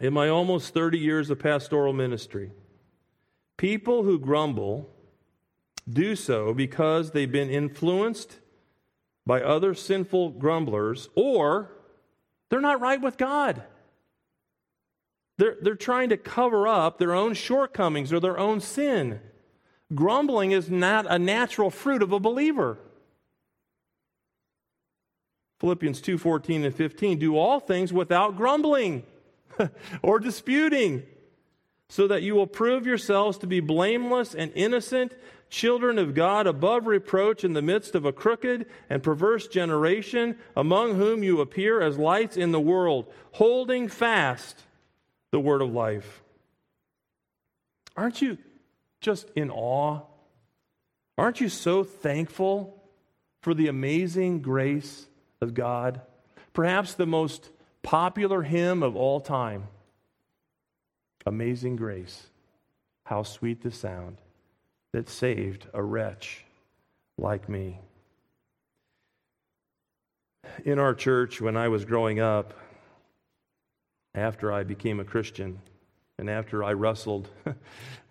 in 0.00 0.12
my 0.12 0.28
almost 0.28 0.74
30 0.74 0.98
years 0.98 1.30
of 1.30 1.38
pastoral 1.38 1.92
ministry, 1.92 2.50
people 3.56 4.02
who 4.02 4.18
grumble 4.18 4.90
do 5.88 6.16
so 6.16 6.54
because 6.54 7.10
they've 7.10 7.30
been 7.30 7.50
influenced 7.50 8.38
by 9.26 9.40
other 9.40 9.74
sinful 9.74 10.30
grumblers 10.30 11.08
or 11.14 11.70
they're 12.50 12.60
not 12.60 12.80
right 12.80 13.00
with 13.00 13.16
God. 13.16 13.62
They're, 15.38 15.56
they're 15.60 15.74
trying 15.74 16.10
to 16.10 16.16
cover 16.16 16.68
up 16.68 16.98
their 16.98 17.14
own 17.14 17.34
shortcomings 17.34 18.12
or 18.12 18.20
their 18.20 18.38
own 18.38 18.60
sin. 18.60 19.20
Grumbling 19.94 20.52
is 20.52 20.70
not 20.70 21.06
a 21.08 21.18
natural 21.18 21.70
fruit 21.70 22.02
of 22.02 22.12
a 22.12 22.20
believer. 22.20 22.78
Philippians 25.60 26.00
2 26.00 26.18
14 26.18 26.64
and 26.64 26.74
15 26.74 27.18
do 27.18 27.36
all 27.36 27.60
things 27.60 27.92
without 27.92 28.36
grumbling 28.36 29.04
or 30.02 30.18
disputing, 30.18 31.04
so 31.88 32.08
that 32.08 32.22
you 32.22 32.34
will 32.34 32.46
prove 32.46 32.86
yourselves 32.86 33.38
to 33.38 33.46
be 33.46 33.60
blameless 33.60 34.34
and 34.34 34.50
innocent, 34.54 35.14
children 35.50 35.98
of 35.98 36.14
God 36.14 36.46
above 36.46 36.86
reproach 36.86 37.44
in 37.44 37.52
the 37.52 37.62
midst 37.62 37.94
of 37.94 38.04
a 38.04 38.12
crooked 38.12 38.66
and 38.90 39.02
perverse 39.02 39.46
generation, 39.46 40.36
among 40.56 40.94
whom 40.94 41.22
you 41.22 41.40
appear 41.40 41.80
as 41.80 41.98
lights 41.98 42.36
in 42.36 42.52
the 42.52 42.60
world, 42.60 43.06
holding 43.32 43.88
fast 43.88 44.62
the 45.30 45.40
word 45.40 45.62
of 45.62 45.72
life. 45.72 46.22
Aren't 47.96 48.20
you 48.22 48.38
just 49.00 49.30
in 49.36 49.50
awe? 49.50 50.00
Aren't 51.16 51.40
you 51.40 51.48
so 51.48 51.84
thankful 51.84 52.82
for 53.42 53.54
the 53.54 53.68
amazing 53.68 54.40
grace 54.40 55.06
of 55.40 55.54
God? 55.54 56.00
Perhaps 56.52 56.94
the 56.94 57.06
most 57.06 57.50
popular 57.84 58.42
hymn 58.42 58.82
of 58.82 58.96
all 58.96 59.20
time 59.20 59.68
Amazing 61.26 61.76
Grace. 61.76 62.26
How 63.04 63.22
sweet 63.22 63.62
the 63.62 63.70
sound 63.70 64.18
that 64.92 65.08
saved 65.08 65.66
a 65.72 65.82
wretch 65.82 66.44
like 67.16 67.48
me. 67.48 67.80
In 70.64 70.78
our 70.78 70.94
church, 70.94 71.40
when 71.40 71.56
I 71.56 71.68
was 71.68 71.84
growing 71.84 72.20
up, 72.20 72.54
after 74.14 74.52
I 74.52 74.62
became 74.62 75.00
a 75.00 75.04
Christian 75.04 75.60
and 76.18 76.30
after 76.30 76.62
I 76.62 76.72
wrestled 76.74 77.28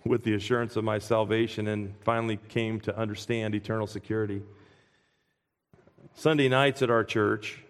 with 0.05 0.24
the 0.24 0.34
assurance 0.34 0.76
of 0.76 0.84
my 0.84 0.99
salvation 0.99 1.67
and 1.67 1.93
finally 2.03 2.38
came 2.49 2.80
to 2.82 2.97
understand 2.97 3.55
eternal 3.55 3.88
security. 3.88 4.41
Sunday 6.15 6.49
nights 6.49 6.82
at 6.82 6.89
our 6.89 7.03
church, 7.03 7.63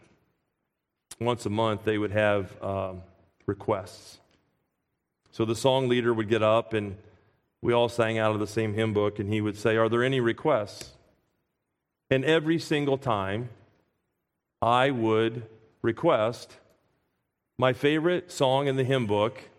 once 1.20 1.46
a 1.46 1.50
month, 1.50 1.84
they 1.84 1.98
would 1.98 2.12
have 2.12 2.62
um, 2.62 3.02
requests. 3.46 4.20
So 5.32 5.46
the 5.46 5.56
song 5.56 5.88
leader 5.88 6.14
would 6.14 6.30
get 6.30 6.44
up 6.44 6.74
and 6.74 6.98
we 7.64 7.72
all 7.72 7.88
sang 7.88 8.18
out 8.18 8.34
of 8.34 8.42
the 8.42 8.48
same 8.48 8.74
hymn 8.74 8.92
book, 8.92 9.20
and 9.20 9.32
he 9.32 9.40
would 9.40 9.58
say, 9.58 9.78
Are 9.78 9.88
there 9.88 10.04
any 10.04 10.20
requests? 10.20 10.92
And 12.10 12.26
every 12.26 12.60
single 12.60 12.98
time, 12.98 13.50
I 14.62 14.92
would 14.92 15.48
request 15.82 16.58
my 17.58 17.72
favorite 17.72 18.34
song 18.34 18.68
in 18.68 18.76
the 18.76 18.84
hymn 18.84 19.08
book, 19.08 19.50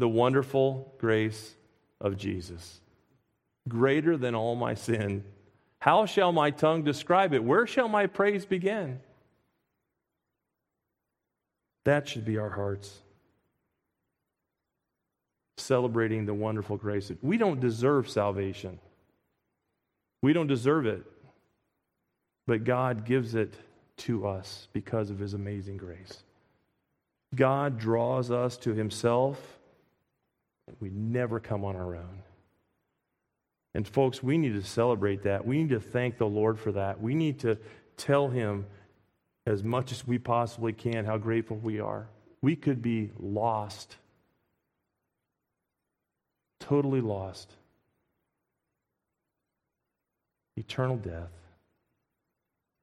The 0.00 0.08
Wonderful 0.08 0.92
Grace 0.98 1.54
of 2.00 2.16
Jesus. 2.16 2.80
Greater 3.68 4.16
than 4.16 4.34
all 4.34 4.56
my 4.56 4.74
sin. 4.74 5.22
How 5.78 6.06
shall 6.06 6.32
my 6.32 6.50
tongue 6.50 6.82
describe 6.82 7.32
it? 7.32 7.44
Where 7.44 7.68
shall 7.68 7.88
my 7.88 8.08
praise 8.08 8.44
begin? 8.44 8.98
That 11.84 12.08
should 12.08 12.24
be 12.24 12.38
our 12.38 12.50
hearts. 12.50 13.00
Celebrating 15.56 16.26
the 16.26 16.34
wonderful 16.34 16.76
grace. 16.76 17.10
We 17.22 17.36
don't 17.38 17.60
deserve 17.60 18.08
salvation. 18.08 18.78
We 20.22 20.32
don't 20.32 20.46
deserve 20.46 20.86
it. 20.86 21.02
But 22.46 22.64
God 22.64 23.04
gives 23.04 23.34
it 23.34 23.54
to 23.98 24.26
us 24.26 24.68
because 24.72 25.10
of 25.10 25.18
his 25.18 25.34
amazing 25.34 25.76
grace. 25.76 26.22
God 27.34 27.78
draws 27.78 28.30
us 28.30 28.56
to 28.58 28.74
himself. 28.74 29.58
We 30.80 30.90
never 30.90 31.40
come 31.40 31.64
on 31.64 31.76
our 31.76 31.96
own. 31.96 32.22
And, 33.74 33.86
folks, 33.88 34.22
we 34.22 34.36
need 34.36 34.54
to 34.54 34.62
celebrate 34.62 35.22
that. 35.22 35.46
We 35.46 35.58
need 35.58 35.70
to 35.70 35.80
thank 35.80 36.18
the 36.18 36.26
Lord 36.26 36.58
for 36.58 36.72
that. 36.72 37.00
We 37.00 37.14
need 37.14 37.40
to 37.40 37.56
tell 37.96 38.28
him 38.28 38.66
as 39.46 39.62
much 39.62 39.92
as 39.92 40.06
we 40.06 40.18
possibly 40.18 40.72
can 40.72 41.04
how 41.04 41.18
grateful 41.18 41.56
we 41.56 41.80
are. 41.80 42.06
We 42.40 42.56
could 42.56 42.82
be 42.82 43.10
lost, 43.18 43.96
totally 46.60 47.00
lost. 47.00 47.50
Eternal 50.56 50.96
death, 50.96 51.32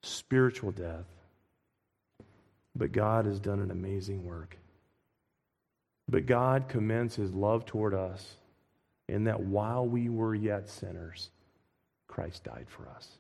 spiritual 0.02 0.72
death. 0.72 1.06
But 2.76 2.92
God 2.92 3.26
has 3.26 3.40
done 3.40 3.60
an 3.60 3.72
amazing 3.72 4.26
work. 4.26 4.58
But 6.08 6.26
God 6.26 6.68
commends 6.68 7.16
his 7.16 7.32
love 7.34 7.66
toward 7.66 7.94
us 7.94 8.36
in 9.08 9.26
that 9.26 9.40
while 9.40 9.86
we 9.86 10.10
were 10.10 10.34
yet 10.34 10.70
sinners, 10.70 11.30
Christ 12.08 12.44
died 12.44 12.68
for 12.68 12.88
us. 12.90 13.19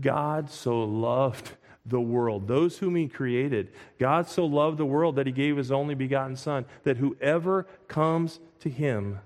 God 0.00 0.50
so 0.50 0.82
loved 0.82 1.52
the 1.84 2.00
world, 2.00 2.46
those 2.46 2.78
whom 2.78 2.94
he 2.94 3.08
created. 3.08 3.72
God 3.98 4.28
so 4.28 4.46
loved 4.46 4.78
the 4.78 4.86
world 4.86 5.16
that 5.16 5.26
he 5.26 5.32
gave 5.32 5.56
his 5.56 5.72
only 5.72 5.94
begotten 5.94 6.36
Son, 6.36 6.64
that 6.84 6.96
whoever 6.96 7.66
comes 7.88 8.40
to 8.60 8.70
him 8.70 9.18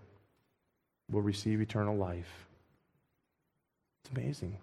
will 1.11 1.23
receive 1.23 1.61
eternal 1.61 1.97
life. 1.97 2.47
It's 4.03 4.17
amazing. 4.17 4.59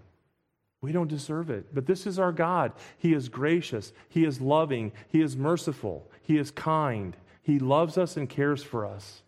We 0.81 0.91
don't 0.91 1.07
deserve 1.07 1.49
it. 1.49 1.73
But 1.73 1.85
this 1.85 2.05
is 2.05 2.19
our 2.19 2.31
God. 2.31 2.73
He 2.97 3.13
is 3.13 3.29
gracious. 3.29 3.93
He 4.09 4.25
is 4.25 4.41
loving. 4.41 4.91
He 5.07 5.21
is 5.21 5.37
merciful. 5.37 6.09
He 6.21 6.37
is 6.37 6.51
kind. 6.51 7.15
He 7.41 7.59
loves 7.59 7.97
us 7.97 8.17
and 8.17 8.27
cares 8.27 8.63
for 8.63 8.85
us. 8.85 9.21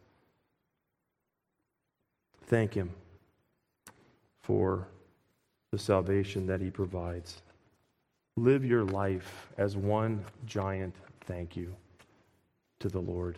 Thank 2.47 2.73
Him 2.73 2.91
for 4.41 4.87
the 5.75 5.79
salvation 5.79 6.47
that 6.47 6.61
He 6.61 6.71
provides. 6.71 7.41
Live 8.37 8.63
your 8.63 8.83
life 8.83 9.49
as 9.57 9.75
one 9.75 10.23
giant 10.45 10.95
thank 11.25 11.55
you 11.57 11.75
to 12.79 12.87
the 12.87 12.99
Lord. 12.99 13.37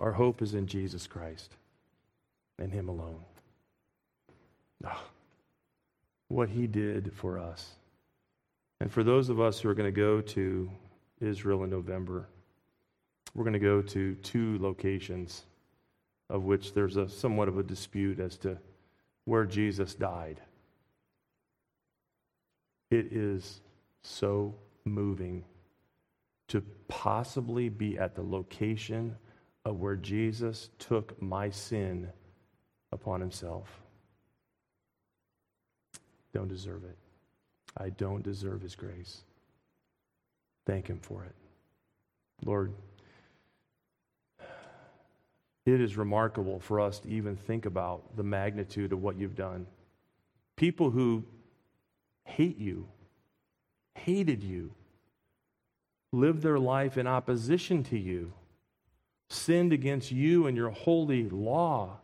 Our 0.00 0.12
hope 0.12 0.42
is 0.42 0.54
in 0.54 0.66
Jesus 0.66 1.06
Christ 1.06 1.52
and 2.58 2.72
Him 2.72 2.88
alone. 2.88 3.20
Oh 4.84 5.02
what 6.28 6.48
he 6.48 6.66
did 6.66 7.12
for 7.14 7.38
us. 7.38 7.70
And 8.80 8.92
for 8.92 9.02
those 9.02 9.28
of 9.28 9.40
us 9.40 9.60
who 9.60 9.68
are 9.68 9.74
going 9.74 9.92
to 9.92 10.00
go 10.00 10.20
to 10.20 10.70
Israel 11.20 11.64
in 11.64 11.70
November, 11.70 12.28
we're 13.34 13.44
going 13.44 13.54
to 13.54 13.58
go 13.58 13.82
to 13.82 14.14
two 14.16 14.58
locations 14.60 15.44
of 16.30 16.44
which 16.44 16.74
there's 16.74 16.96
a 16.96 17.08
somewhat 17.08 17.48
of 17.48 17.58
a 17.58 17.62
dispute 17.62 18.20
as 18.20 18.36
to 18.38 18.58
where 19.24 19.46
Jesus 19.46 19.94
died. 19.94 20.40
It 22.90 23.12
is 23.12 23.60
so 24.02 24.54
moving 24.84 25.44
to 26.48 26.62
possibly 26.88 27.68
be 27.68 27.98
at 27.98 28.14
the 28.14 28.22
location 28.22 29.16
of 29.64 29.80
where 29.80 29.96
Jesus 29.96 30.70
took 30.78 31.20
my 31.20 31.50
sin 31.50 32.08
upon 32.90 33.20
himself 33.20 33.82
don't 36.32 36.48
deserve 36.48 36.84
it. 36.84 36.96
I 37.76 37.90
don't 37.90 38.22
deserve 38.22 38.60
his 38.60 38.74
grace. 38.74 39.22
Thank 40.66 40.86
him 40.86 41.00
for 41.00 41.24
it. 41.24 41.34
Lord, 42.44 42.72
it 45.66 45.80
is 45.80 45.96
remarkable 45.96 46.60
for 46.60 46.80
us 46.80 47.00
to 47.00 47.08
even 47.08 47.36
think 47.36 47.66
about 47.66 48.16
the 48.16 48.22
magnitude 48.22 48.92
of 48.92 49.02
what 49.02 49.18
you've 49.18 49.34
done. 49.34 49.66
People 50.56 50.90
who 50.90 51.24
hate 52.28 52.58
you, 52.58 52.88
hated 53.94 54.42
you, 54.42 54.72
lived 56.12 56.42
their 56.42 56.58
life 56.58 56.96
in 56.96 57.06
opposition 57.06 57.82
to 57.84 57.98
you, 57.98 58.32
sinned 59.28 59.72
against 59.72 60.10
you 60.10 60.46
and 60.46 60.56
your 60.56 60.70
holy 60.70 61.28
law 61.28 61.98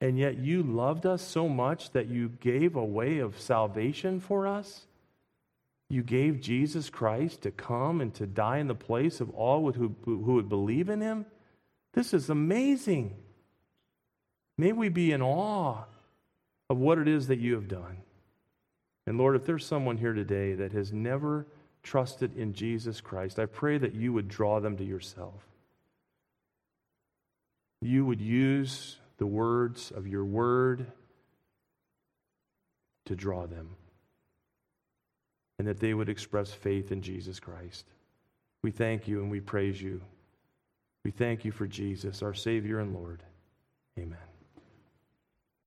and 0.00 0.18
yet 0.18 0.38
you 0.38 0.62
loved 0.62 1.04
us 1.04 1.22
so 1.22 1.48
much 1.48 1.90
that 1.90 2.08
you 2.08 2.30
gave 2.40 2.74
a 2.74 2.84
way 2.84 3.18
of 3.18 3.38
salvation 3.38 4.18
for 4.20 4.46
us? 4.46 4.86
You 5.90 6.02
gave 6.02 6.40
Jesus 6.40 6.88
Christ 6.88 7.42
to 7.42 7.50
come 7.50 8.00
and 8.00 8.14
to 8.14 8.26
die 8.26 8.58
in 8.58 8.68
the 8.68 8.74
place 8.74 9.20
of 9.20 9.30
all 9.30 9.70
who, 9.72 9.94
who 10.04 10.34
would 10.34 10.48
believe 10.48 10.88
in 10.88 11.00
him? 11.00 11.26
This 11.92 12.14
is 12.14 12.30
amazing. 12.30 13.14
May 14.56 14.72
we 14.72 14.88
be 14.88 15.12
in 15.12 15.20
awe 15.20 15.84
of 16.70 16.78
what 16.78 16.98
it 16.98 17.08
is 17.08 17.26
that 17.26 17.40
you 17.40 17.54
have 17.54 17.68
done. 17.68 17.98
And 19.10 19.18
Lord, 19.18 19.34
if 19.34 19.44
there's 19.44 19.66
someone 19.66 19.96
here 19.96 20.12
today 20.12 20.54
that 20.54 20.70
has 20.70 20.92
never 20.92 21.44
trusted 21.82 22.36
in 22.36 22.54
Jesus 22.54 23.00
Christ, 23.00 23.40
I 23.40 23.46
pray 23.46 23.76
that 23.76 23.92
you 23.92 24.12
would 24.12 24.28
draw 24.28 24.60
them 24.60 24.76
to 24.76 24.84
yourself. 24.84 25.48
You 27.80 28.04
would 28.04 28.20
use 28.20 28.98
the 29.18 29.26
words 29.26 29.90
of 29.90 30.06
your 30.06 30.24
word 30.24 30.86
to 33.06 33.16
draw 33.16 33.48
them, 33.48 33.70
and 35.58 35.66
that 35.66 35.80
they 35.80 35.92
would 35.92 36.08
express 36.08 36.52
faith 36.52 36.92
in 36.92 37.02
Jesus 37.02 37.40
Christ. 37.40 37.86
We 38.62 38.70
thank 38.70 39.08
you 39.08 39.22
and 39.22 39.28
we 39.28 39.40
praise 39.40 39.82
you. 39.82 40.02
We 41.04 41.10
thank 41.10 41.44
you 41.44 41.50
for 41.50 41.66
Jesus, 41.66 42.22
our 42.22 42.32
Savior 42.32 42.78
and 42.78 42.94
Lord. 42.94 43.24
Amen. 43.98 44.29